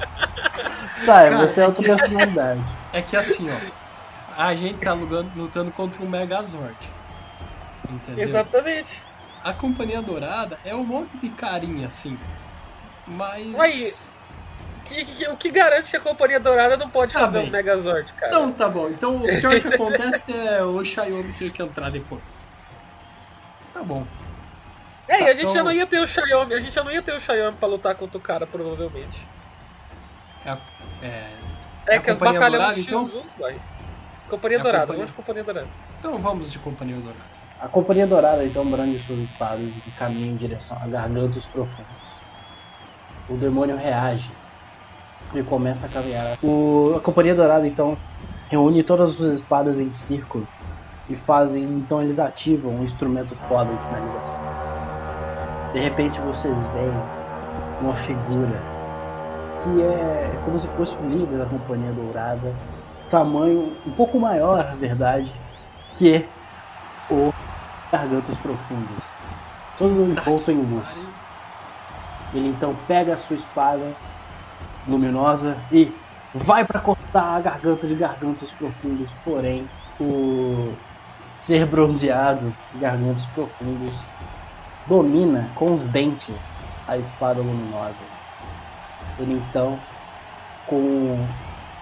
Sabe, 1.01 1.31
Cara, 1.31 1.49
você 1.49 1.61
é 1.61 1.65
é 1.65 1.67
outra 1.67 1.83
personalidade. 1.83 2.63
É 2.93 3.01
que 3.01 3.17
assim, 3.17 3.49
ó. 3.51 3.57
A 4.37 4.55
gente 4.55 4.79
tá 4.79 4.93
lutando, 4.93 5.33
lutando 5.35 5.71
contra 5.73 6.03
um 6.03 6.09
Megazord. 6.09 6.77
Entendeu? 7.91 8.29
Exatamente. 8.29 9.03
A 9.43 9.55
Companhia 9.55 10.03
Dourada 10.03 10.59
é 10.67 10.75
um 10.75 10.85
monte 10.85 11.17
de 11.17 11.31
carinha, 11.31 11.89
assim. 11.89 12.19
Mas. 13.07 13.59
Aí, 13.59 13.93
Que- 14.85 15.05
que- 15.05 15.29
o 15.29 15.37
que 15.37 15.51
garante 15.51 15.91
que 15.91 15.97
a 15.97 16.01
Companhia 16.01 16.41
Dourada 16.41 16.77
não 16.77 16.91
pode 16.91 17.13
Tá 17.13 17.21
fazer 17.21 17.39
bem. 17.41 17.49
um 17.49 17.53
Megazord, 17.53 18.13
cara? 18.15 18.33
Então 18.33 18.53
tá 18.53 18.69
bom. 18.69 18.89
Então 18.89 19.17
o 19.17 19.23
pior 19.23 19.61
que 19.61 19.75
acontece 19.75 20.25
é 20.37 20.63
o 20.65 20.85
Xiaomi 20.85 21.33
ter 21.35 21.51
que 21.53 21.63
entrar 21.63 21.91
depois. 21.91 22.53
Tá 23.73 23.83
bom. 23.83 24.07
é, 25.09 25.23
e 25.23 25.25
a 25.25 25.35
gente 25.35 25.43
então- 25.43 25.55
já 25.55 25.63
não 25.65 25.73
ia 25.73 25.87
ter 25.87 26.01
o 26.01 26.07
Xiaomi, 26.07 26.55
a 26.55 26.61
gente 26.61 26.73
já 26.73 26.83
não 26.85 26.91
ia 26.91 27.03
ter 27.03 27.15
o 27.15 27.21
Xiaomi 27.21 27.57
pra 27.57 27.69
lutar 27.69 27.95
contra 27.95 28.19
o 28.19 28.21
cara, 28.21 28.47
provavelmente. 28.47 29.27
É, 30.45 30.51
é, 31.03 31.31
É, 31.87 31.97
a 31.97 32.01
que 32.01 32.11
as 32.11 32.19
batalhas 32.19 32.53
Dourada, 32.53 32.77
no 32.77 32.83
X1, 33.09 33.23
vai. 33.39 33.61
Companhia 34.29 34.59
É 34.59 34.63
Dourada, 34.63 34.87
Companhia- 34.87 35.07
vamos 35.07 35.11
de 35.11 35.13
Companhia 35.17 35.45
Dourada. 35.45 35.69
então 35.99 36.19
vamos 36.19 36.53
de 36.53 36.59
Companhia 36.59 36.97
Dourada. 36.97 37.43
A 37.61 37.69
Companhia 37.69 38.07
Dourada 38.07 38.45
então 38.45 38.65
brande 38.67 38.99
suas 38.99 39.21
espadas 39.21 39.79
e 39.87 39.91
caminha 39.93 40.27
em 40.33 40.37
direção 40.37 40.77
a 40.83 40.87
gargantos 40.89 41.47
profundos. 41.47 41.87
O 43.29 43.37
demônio 43.37 43.77
reage 43.77 44.33
e 45.35 45.43
começa 45.43 45.87
a 45.87 45.89
caminhar. 45.89 46.37
O- 46.43 46.95
a 46.97 47.01
Companhia 47.01 47.35
Dourada 47.35 47.67
então 47.67 47.97
reúne 48.49 48.83
todas 48.83 49.11
as 49.11 49.17
suas 49.17 49.37
espadas 49.37 49.81
em 49.81 49.93
círculo 49.93 50.47
e 51.09 51.17
fazem 51.17 51.65
então 51.65 52.03
eles 52.03 52.19
ativam 52.19 52.73
um 52.73 52.85
instrumento 52.85 53.35
foda 53.37 53.73
de 53.75 53.83
sinalização. 53.83 54.43
De 55.73 55.81
repente 55.81 56.21
vocês 56.21 56.63
veem 56.69 56.93
uma 57.81 57.95
figura 57.95 58.73
que 59.63 59.83
é 59.83 60.31
como 60.45 60.59
se 60.59 60.67
fosse 60.69 60.97
o 60.97 61.09
líder 61.09 61.39
da 61.39 61.47
Companhia 61.47 61.93
Dourada, 61.93 62.55
tamanho 63.09 63.73
um 63.87 63.93
pouco 63.93 64.19
maior, 64.19 64.65
na 64.65 64.75
verdade, 64.75 65.33
que 65.95 66.15
é 66.15 66.29
o 67.11 67.31
Gargantos 67.93 68.37
Profundos. 68.39 69.05
Todo 69.79 70.05
envolto 70.11 70.51
em 70.51 70.57
luz. 70.57 71.09
Ele 72.35 72.49
então 72.49 72.75
pega 72.87 73.15
a 73.15 73.17
sua 73.17 73.37
espada 73.37 73.95
luminosa 74.87 75.57
e 75.71 75.93
vai 76.35 76.65
para 76.65 76.81
cortar 76.81 77.37
a 77.37 77.41
garganta 77.41 77.87
de 77.87 77.95
Gargantos 77.95 78.51
Profundos. 78.53 79.15
Porém, 79.25 79.69
o 80.01 80.73
ser 81.37 81.67
bronzeado 81.67 82.53
de 82.73 82.79
Gargantos 82.79 83.27
Profundos 83.27 83.95
domina 84.87 85.49
com 85.55 85.73
os 85.73 85.89
dentes 85.89 86.37
a 86.87 86.97
espada 86.97 87.41
luminosa. 87.41 88.05
Ele 89.19 89.35
então, 89.35 89.79
com 90.67 91.27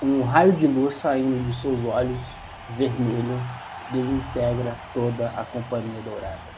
um 0.02 0.22
raio 0.22 0.52
de 0.52 0.66
luz 0.66 0.94
saindo 0.94 1.44
de 1.46 1.54
seus 1.54 1.78
olhos 1.84 2.20
vermelho, 2.76 3.40
desintegra 3.90 4.74
toda 4.94 5.28
a 5.36 5.44
Companhia 5.44 6.00
Dourada. 6.04 6.49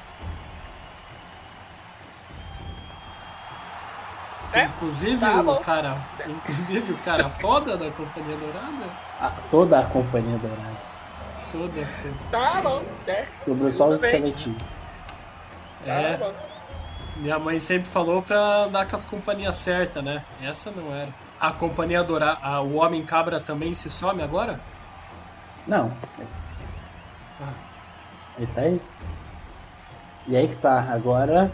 É? 4.52 4.64
Inclusive 4.64 5.18
Tá 5.18 5.40
o 5.40 5.60
cara. 5.60 5.96
Inclusive 6.26 6.92
o 6.92 6.98
cara 6.98 7.28
foda 7.28 7.76
da 7.76 7.90
Companhia 7.90 8.36
Dourada. 8.36 8.84
A- 9.20 9.32
toda 9.50 9.78
a 9.78 9.84
Companhia 9.84 10.36
Dourada. 10.38 10.82
Toda. 11.50 11.88
Tá 12.30 12.60
bom, 12.62 12.82
é. 13.06 13.26
Sobrou 13.44 13.70
só 13.70 13.88
os 13.88 14.02
esqueletinhos. 14.02 14.62
Tá 15.84 15.92
É. 15.92 16.16
bom. 16.16 16.32
Minha 17.16 17.38
mãe 17.38 17.60
sempre 17.60 17.86
falou 17.88 18.22
pra 18.22 18.64
andar 18.64 18.86
com 18.88 18.96
as 18.96 19.04
companhias 19.04 19.56
certas, 19.56 20.02
né? 20.02 20.22
Essa 20.42 20.70
não 20.70 20.94
era. 20.94 21.10
A 21.40 21.50
Companhia 21.50 22.02
Dourada. 22.02 22.38
a- 22.42 22.60
O 22.60 22.74
Homem 22.76 23.04
Cabra 23.04 23.40
também 23.40 23.74
se 23.74 23.90
some 23.90 24.22
agora? 24.22 24.58
Não. 25.66 25.92
Ah. 27.40 27.52
Ele 28.38 28.46
tá 28.54 28.60
aí. 28.62 28.80
E 30.28 30.36
aí 30.36 30.48
que 30.48 30.56
tá, 30.56 30.80
agora 30.92 31.50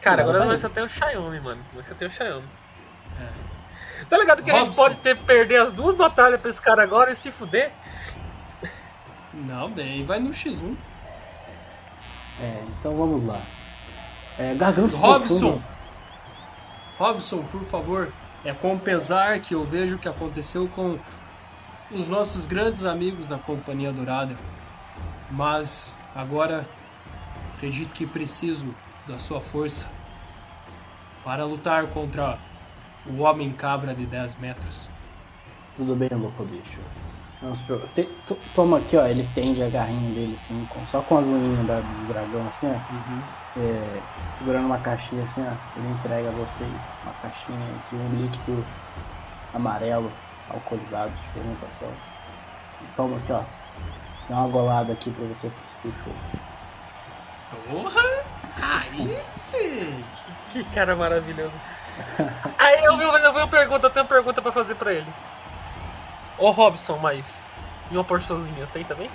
Cara, 0.00 0.22
agora 0.22 0.44
nós 0.44 0.60
só 0.60 0.68
tem 0.68 0.84
o 0.84 0.88
Xiaomi, 0.88 1.40
mano. 1.40 1.64
Nós 1.74 1.86
só 1.86 1.94
tem 1.94 2.08
o 2.08 2.10
Xiaomi. 2.10 2.48
Tá 4.08 4.16
ligado 4.16 4.42
que 4.42 4.50
a 4.50 4.54
gente 4.54 4.66
Robson. 4.66 4.82
pode 4.82 4.96
ter 4.96 5.16
perder 5.18 5.60
as 5.60 5.72
duas 5.72 5.94
batalhas 5.96 6.40
pra 6.40 6.50
esse 6.50 6.60
cara 6.60 6.82
agora 6.82 7.10
e 7.10 7.16
se 7.16 7.30
fuder? 7.30 7.72
Não, 9.34 9.70
daí 9.70 10.02
vai 10.02 10.18
no 10.20 10.30
X1. 10.30 10.76
É, 12.40 12.62
então 12.78 12.94
vamos 12.96 13.24
lá. 13.24 13.40
É, 14.38 14.54
gargantos 14.54 14.96
Robson. 14.96 15.38
profundos. 15.38 15.66
Robson, 16.96 17.42
por 17.44 17.64
favor, 17.64 18.12
é 18.44 18.52
com 18.52 18.78
pesar 18.78 19.40
que 19.40 19.54
eu 19.54 19.64
vejo 19.64 19.96
o 19.96 19.98
que 19.98 20.08
aconteceu 20.08 20.68
com 20.68 20.98
os 21.90 22.08
nossos 22.08 22.46
grandes 22.46 22.84
amigos 22.84 23.28
da 23.28 23.38
Companhia 23.38 23.92
Dourada. 23.92 24.36
Mas 25.30 25.96
agora 26.14 26.66
acredito 27.54 27.94
que 27.94 28.06
preciso 28.06 28.74
da 29.08 29.18
sua 29.18 29.40
força 29.40 29.86
para 31.24 31.44
lutar 31.44 31.86
contra 31.88 32.38
o 33.06 33.22
Homem 33.22 33.50
Cabra 33.52 33.94
de 33.94 34.04
10 34.06 34.36
metros. 34.36 34.88
Tudo 35.76 35.96
bem, 35.96 36.08
louco 36.12 36.44
bicho. 36.44 36.80
Não 37.40 37.54
se 37.54 37.62
preocupe. 37.62 37.94
Te- 37.94 38.08
to- 38.26 38.38
Toma 38.54 38.78
aqui, 38.78 38.96
ó. 38.96 39.06
Ele 39.06 39.20
estende 39.20 39.62
a 39.62 39.68
garrinha 39.68 40.10
dele 40.12 40.34
assim, 40.34 40.66
com- 40.66 40.84
só 40.86 41.00
com 41.02 41.16
as 41.16 41.26
unhinhas 41.26 41.66
da- 41.66 41.80
do 41.80 42.06
dragão, 42.08 42.46
assim, 42.46 42.66
ó. 42.66 42.74
É, 43.56 44.00
segurando 44.32 44.66
uma 44.66 44.78
caixinha 44.78 45.22
assim, 45.22 45.44
ó. 45.46 45.52
Ele 45.76 45.88
entrega 45.88 46.28
a 46.28 46.32
vocês 46.32 46.92
uma 47.04 47.12
caixinha 47.22 47.58
de 47.88 47.96
um 47.96 48.08
líquido 48.20 48.64
amarelo, 49.54 50.10
alcoolizado, 50.50 51.10
de 51.12 51.28
fermentação. 51.28 51.88
Toma 52.96 53.16
aqui, 53.18 53.32
ó. 53.32 53.42
Dá 54.28 54.36
uma 54.36 54.48
golada 54.48 54.92
aqui 54.92 55.10
pra 55.10 55.24
você 55.26 55.46
assistir 55.46 55.88
o 55.88 55.92
show. 55.92 56.12
Porra! 57.72 58.37
Aí 58.60 59.08
sim! 59.20 60.04
Que 60.50 60.64
cara 60.64 60.96
maravilhoso. 60.96 61.52
Aí 62.58 62.84
eu 62.84 62.96
vi 62.96 63.04
eu 63.04 63.32
vi 63.32 63.38
uma 63.38 63.48
pergunta, 63.48 63.86
eu 63.86 63.90
tenho 63.90 64.04
uma 64.04 64.08
pergunta 64.08 64.42
pra 64.42 64.52
fazer 64.52 64.74
pra 64.74 64.92
ele. 64.92 65.12
Ô 66.36 66.50
Robson, 66.50 66.98
mas. 66.98 67.46
E 67.90 67.96
uma 67.96 68.04
porçãozinha, 68.04 68.66
tem 68.66 68.84
também? 68.84 69.10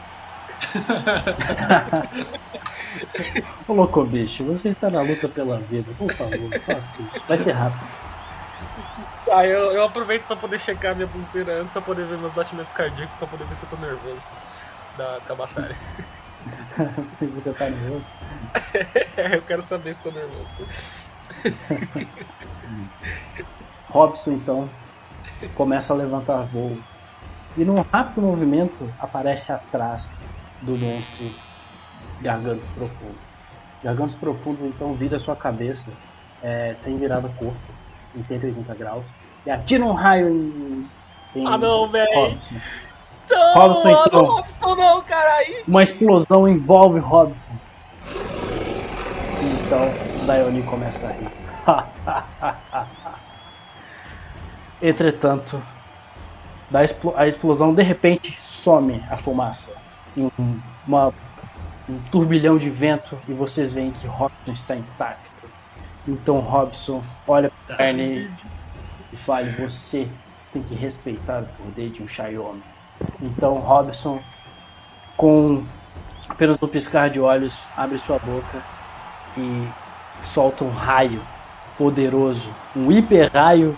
Ô 3.67 3.73
louco 3.73 4.03
bicho, 4.05 4.45
você 4.45 4.69
está 4.69 4.89
na 4.89 5.01
luta 5.01 5.29
pela 5.29 5.59
vida, 5.61 5.93
por 5.93 6.11
favor, 6.11 6.49
só 6.63 6.73
assim. 6.73 7.07
Vai 7.27 7.37
ser 7.37 7.51
rápido. 7.51 7.85
Aí 9.31 9.49
eu, 9.49 9.71
eu 9.71 9.83
aproveito 9.83 10.27
pra 10.27 10.35
poder 10.35 10.59
checar 10.59 10.95
minha 10.95 11.07
pulseira 11.07 11.61
antes 11.61 11.73
pra 11.73 11.81
poder 11.81 12.07
ver 12.07 12.17
meus 12.17 12.33
batimentos 12.33 12.73
cardíacos, 12.73 13.15
pra 13.17 13.27
poder 13.27 13.45
ver 13.45 13.55
se 13.55 13.65
eu 13.65 13.69
tô 13.69 13.77
nervoso 13.77 14.27
da, 14.95 15.21
com 15.25 15.33
a 15.33 15.35
batalha. 15.35 15.77
Você 17.33 17.53
tá 17.53 17.69
nervoso? 17.69 18.05
eu 19.33 19.45
quero 19.45 19.61
saber 19.61 19.95
se 19.95 20.01
tô 20.01 20.11
nervoso. 20.11 20.57
Robson 23.89 24.33
então 24.33 24.73
começa 25.55 25.93
a 25.93 25.95
levantar 25.95 26.45
voo 26.47 26.83
e 27.55 27.63
num 27.63 27.81
rápido 27.93 28.21
movimento 28.21 28.93
aparece 28.99 29.51
atrás 29.51 30.17
do 30.61 30.77
monstro 30.77 31.31
Gargantos 32.19 32.71
Profundos. 32.71 33.35
Gargantos 33.81 34.17
Profundos 34.17 34.65
então 34.65 34.97
vira 34.97 35.19
sua 35.19 35.35
cabeça 35.35 35.95
é, 36.41 36.73
sem 36.75 36.97
virar 36.97 37.19
do 37.19 37.33
corpo 37.33 37.75
em 38.13 38.21
180 38.21 38.75
graus 38.75 39.15
e 39.45 39.49
atira 39.49 39.85
um 39.85 39.93
raio 39.93 40.29
em, 40.29 40.89
em 41.35 41.47
Ah, 41.47 41.57
não, 41.57 41.91
véi. 41.91 42.37
Robson. 43.53 43.89
Não, 43.89 43.95
Robson, 43.95 44.07
então. 44.07 44.21
Robson 44.23 44.75
não, 44.75 45.05
cara. 45.05 45.33
Aí. 45.37 45.63
Uma 45.67 45.83
explosão 45.83 46.47
envolve 46.47 46.99
Robson. 46.99 47.59
Então, 49.41 49.95
Dione 50.25 50.63
começa 50.63 51.07
a 51.07 51.11
rir. 51.11 51.29
Entretanto, 54.81 55.61
da 56.69 56.83
explo- 56.83 57.15
a 57.15 57.27
explosão 57.27 57.73
de 57.73 57.83
repente 57.83 58.35
some 58.39 59.05
a 59.09 59.17
fumaça 59.17 59.71
em 60.15 60.27
um, 60.39 60.61
uma- 60.85 61.13
um 61.87 61.99
turbilhão 62.09 62.57
de 62.57 62.69
vento 62.69 63.19
e 63.27 63.33
vocês 63.33 63.73
veem 63.73 63.91
que 63.91 64.07
Robson 64.07 64.51
está 64.51 64.75
intacto. 64.75 65.47
Então 66.07 66.39
Robson 66.39 67.01
olha 67.27 67.51
para 67.67 67.87
Ernie 67.89 68.29
e 69.11 69.17
fala: 69.17 69.49
Você 69.51 70.07
tem 70.51 70.63
que 70.63 70.75
respeitar 70.75 71.43
o 71.43 71.63
poder 71.63 71.91
de 71.91 72.03
um 72.03 72.07
Xiaomi. 72.07 72.72
Então 73.21 73.55
Robson 73.55 74.19
com 75.15 75.63
apenas 76.27 76.57
um 76.61 76.67
piscar 76.67 77.09
de 77.09 77.19
olhos, 77.19 77.67
abre 77.77 77.97
sua 77.97 78.19
boca 78.19 78.61
e 79.37 79.67
solta 80.23 80.63
um 80.63 80.71
raio 80.71 81.21
poderoso, 81.77 82.53
um 82.75 82.91
hiper 82.91 83.31
raio 83.33 83.77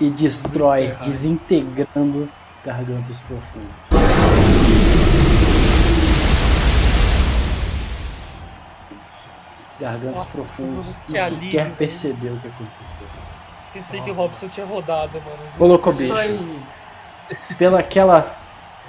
e 0.00 0.10
destrói, 0.10 0.84
hiper 0.84 0.96
raio. 0.96 1.10
desintegrando 1.10 2.28
gargantos 2.64 3.20
profundos. 3.20 3.70
Gargantos 9.80 10.16
Nossa, 10.16 10.30
profundos 10.30 10.86
que 11.06 11.12
não 11.14 11.24
alívio, 11.24 11.44
sequer 11.46 11.64
velho. 11.64 11.76
percebeu 11.76 12.34
o 12.34 12.38
que 12.38 12.48
aconteceu. 12.48 13.06
Pensei 13.72 14.00
que 14.02 14.10
o 14.10 14.14
Robson 14.14 14.48
tinha 14.48 14.66
rodado, 14.66 15.20
mano. 15.20 15.38
Colocou 15.58 15.92
bicho. 15.92 16.12
aí. 16.12 16.62
pela 17.58 17.80
aquela 17.80 18.41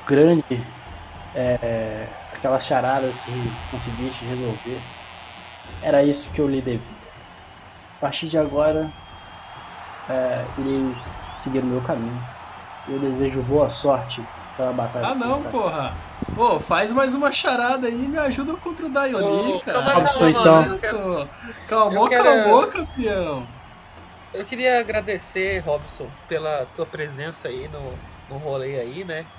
grande 0.05 0.43
é, 1.33 2.19
aquelas 2.31 2.65
charadas 2.65 3.19
que 3.19 3.59
conseguiste 3.67 4.25
resolver 4.25 4.85
era 5.81 6.03
isso 6.05 6.31
que 6.31 6.41
eu 6.41 6.47
lhe 6.47 6.61
devia 6.61 7.11
a 7.97 7.99
partir 7.99 8.29
de 8.29 8.37
agora 8.37 8.93
é, 10.07 10.53
irei 10.57 11.07
seguir 11.35 11.63
o 11.63 11.67
meu 11.67 11.81
caminho 11.81 12.27
eu 12.87 12.99
desejo 12.99 13.43
boa 13.43 13.69
sorte 13.69 14.31
pela 14.55 14.73
batalha 14.73 15.09
Ah 15.09 15.15
não, 15.15 15.47
porra. 15.47 16.01
Pô, 16.33 16.59
faz 16.59 16.91
mais 16.93 17.13
uma 17.13 17.31
charada 17.31 17.87
aí 17.87 18.05
e 18.05 18.09
me 18.09 18.17
ajuda 18.17 18.57
contra 18.57 18.87
o 18.87 18.89
Daioni, 18.91 19.59
cara. 19.59 19.79
calma, 19.81 19.93
Robson, 19.93 20.29
calma, 20.31 20.65
então. 20.79 21.29
Calmou, 21.67 22.09
quero- 22.09 22.23
calmou, 22.23 22.67
campeão. 22.69 23.53
Eu 24.31 24.45
queria 24.45 24.79
agradecer, 24.79 25.59
Robson, 25.59 26.17
pela 26.27 26.65
tua 26.65 26.85
presença 26.89 27.47
aí 27.49 27.67
no, 27.67 28.03
no 28.27 28.37
rolê 28.37 28.79
aí, 28.79 29.05
né? 29.05 29.31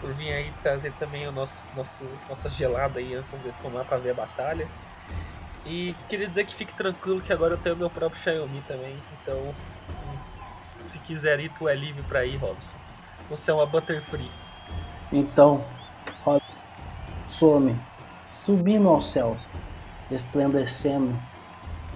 Por 0.00 0.14
vir 0.14 0.32
aí 0.32 0.52
trazer 0.62 0.92
também 0.94 1.26
o 1.28 1.32
nosso, 1.32 1.66
nosso 1.72 2.22
nossa 2.28 2.48
gelada 2.50 3.00
aí 3.00 3.14
antes 3.14 3.40
de 3.42 3.52
tomar 3.54 3.84
pra 3.84 3.98
ver 3.98 4.10
a 4.10 4.14
batalha. 4.14 4.72
E 5.64 5.96
queria 6.08 6.28
dizer 6.28 6.44
que 6.46 6.54
fique 6.54 6.74
tranquilo 6.74 7.22
que 7.22 7.32
agora 7.32 7.54
eu 7.54 7.58
tenho 7.58 7.76
meu 7.76 7.90
próprio 7.90 8.20
Xiaomi 8.22 8.62
também. 8.64 9.06
Então, 9.10 9.58
se 10.86 10.98
quiser 11.00 11.38
ir, 11.40 11.50
tu 11.52 11.68
é 11.68 11.74
livre 11.76 12.02
pra 12.02 12.24
ir, 12.26 12.36
Robson. 12.38 12.80
Você 13.28 13.50
é 13.50 13.54
uma 13.54 13.66
Butterfree. 13.70 14.34
então 15.10 15.76
Rod- 16.20 16.42
some 17.26 17.86
subindo 18.24 18.88
aos 18.88 19.12
céus 19.12 19.56
resplandecendo 20.10 21.22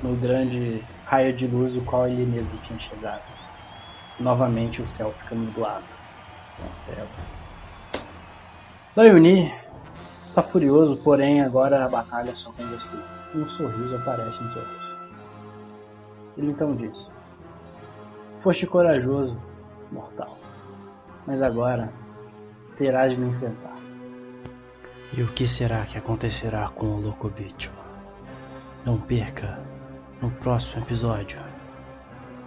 no 0.02 0.16
grande 0.18 0.88
raio 1.04 1.34
de 1.36 1.46
luz 1.48 1.76
o 1.76 1.84
qual 1.84 2.08
ele 2.08 2.26
mesmo 2.26 2.60
tinha 2.60 2.78
chegado 2.78 3.32
novamente 4.18 4.80
o 4.82 4.84
céu 4.86 5.14
fica 5.14 5.34
nublado 5.34 5.92
com 6.56 6.68
as 6.68 6.80
trevas 6.80 7.39
Dayuni 9.00 9.50
está 10.22 10.42
furioso 10.42 10.98
porém 10.98 11.40
agora 11.40 11.84
a 11.84 11.88
batalha 11.88 12.32
é 12.32 12.34
só 12.34 12.52
com 12.52 12.62
você 12.66 12.98
um 13.34 13.48
sorriso 13.48 13.96
aparece 13.96 14.44
em 14.44 14.48
seu 14.50 14.60
rosto 14.60 14.96
ele 16.36 16.50
então 16.50 16.76
diz 16.76 17.10
foste 18.42 18.66
corajoso 18.66 19.40
mortal 19.90 20.36
mas 21.26 21.40
agora 21.40 21.90
terás 22.76 23.12
de 23.12 23.18
me 23.18 23.30
enfrentar. 23.30 23.76
E 25.16 25.22
o 25.22 25.28
que 25.28 25.46
será 25.46 25.84
que 25.84 25.98
acontecerá 25.98 26.68
com 26.68 26.86
o 26.86 27.00
Locobicho? 27.00 27.72
Não 28.84 28.98
perca 28.98 29.60
no 30.20 30.30
próximo 30.30 30.82
episódio 30.82 31.38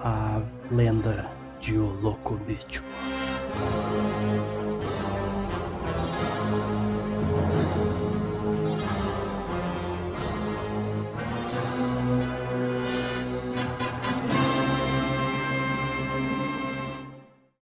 a 0.04 0.42
lenda 0.72 1.26
de 1.60 1.78
O 1.78 1.86
Locobicho. 2.02 2.84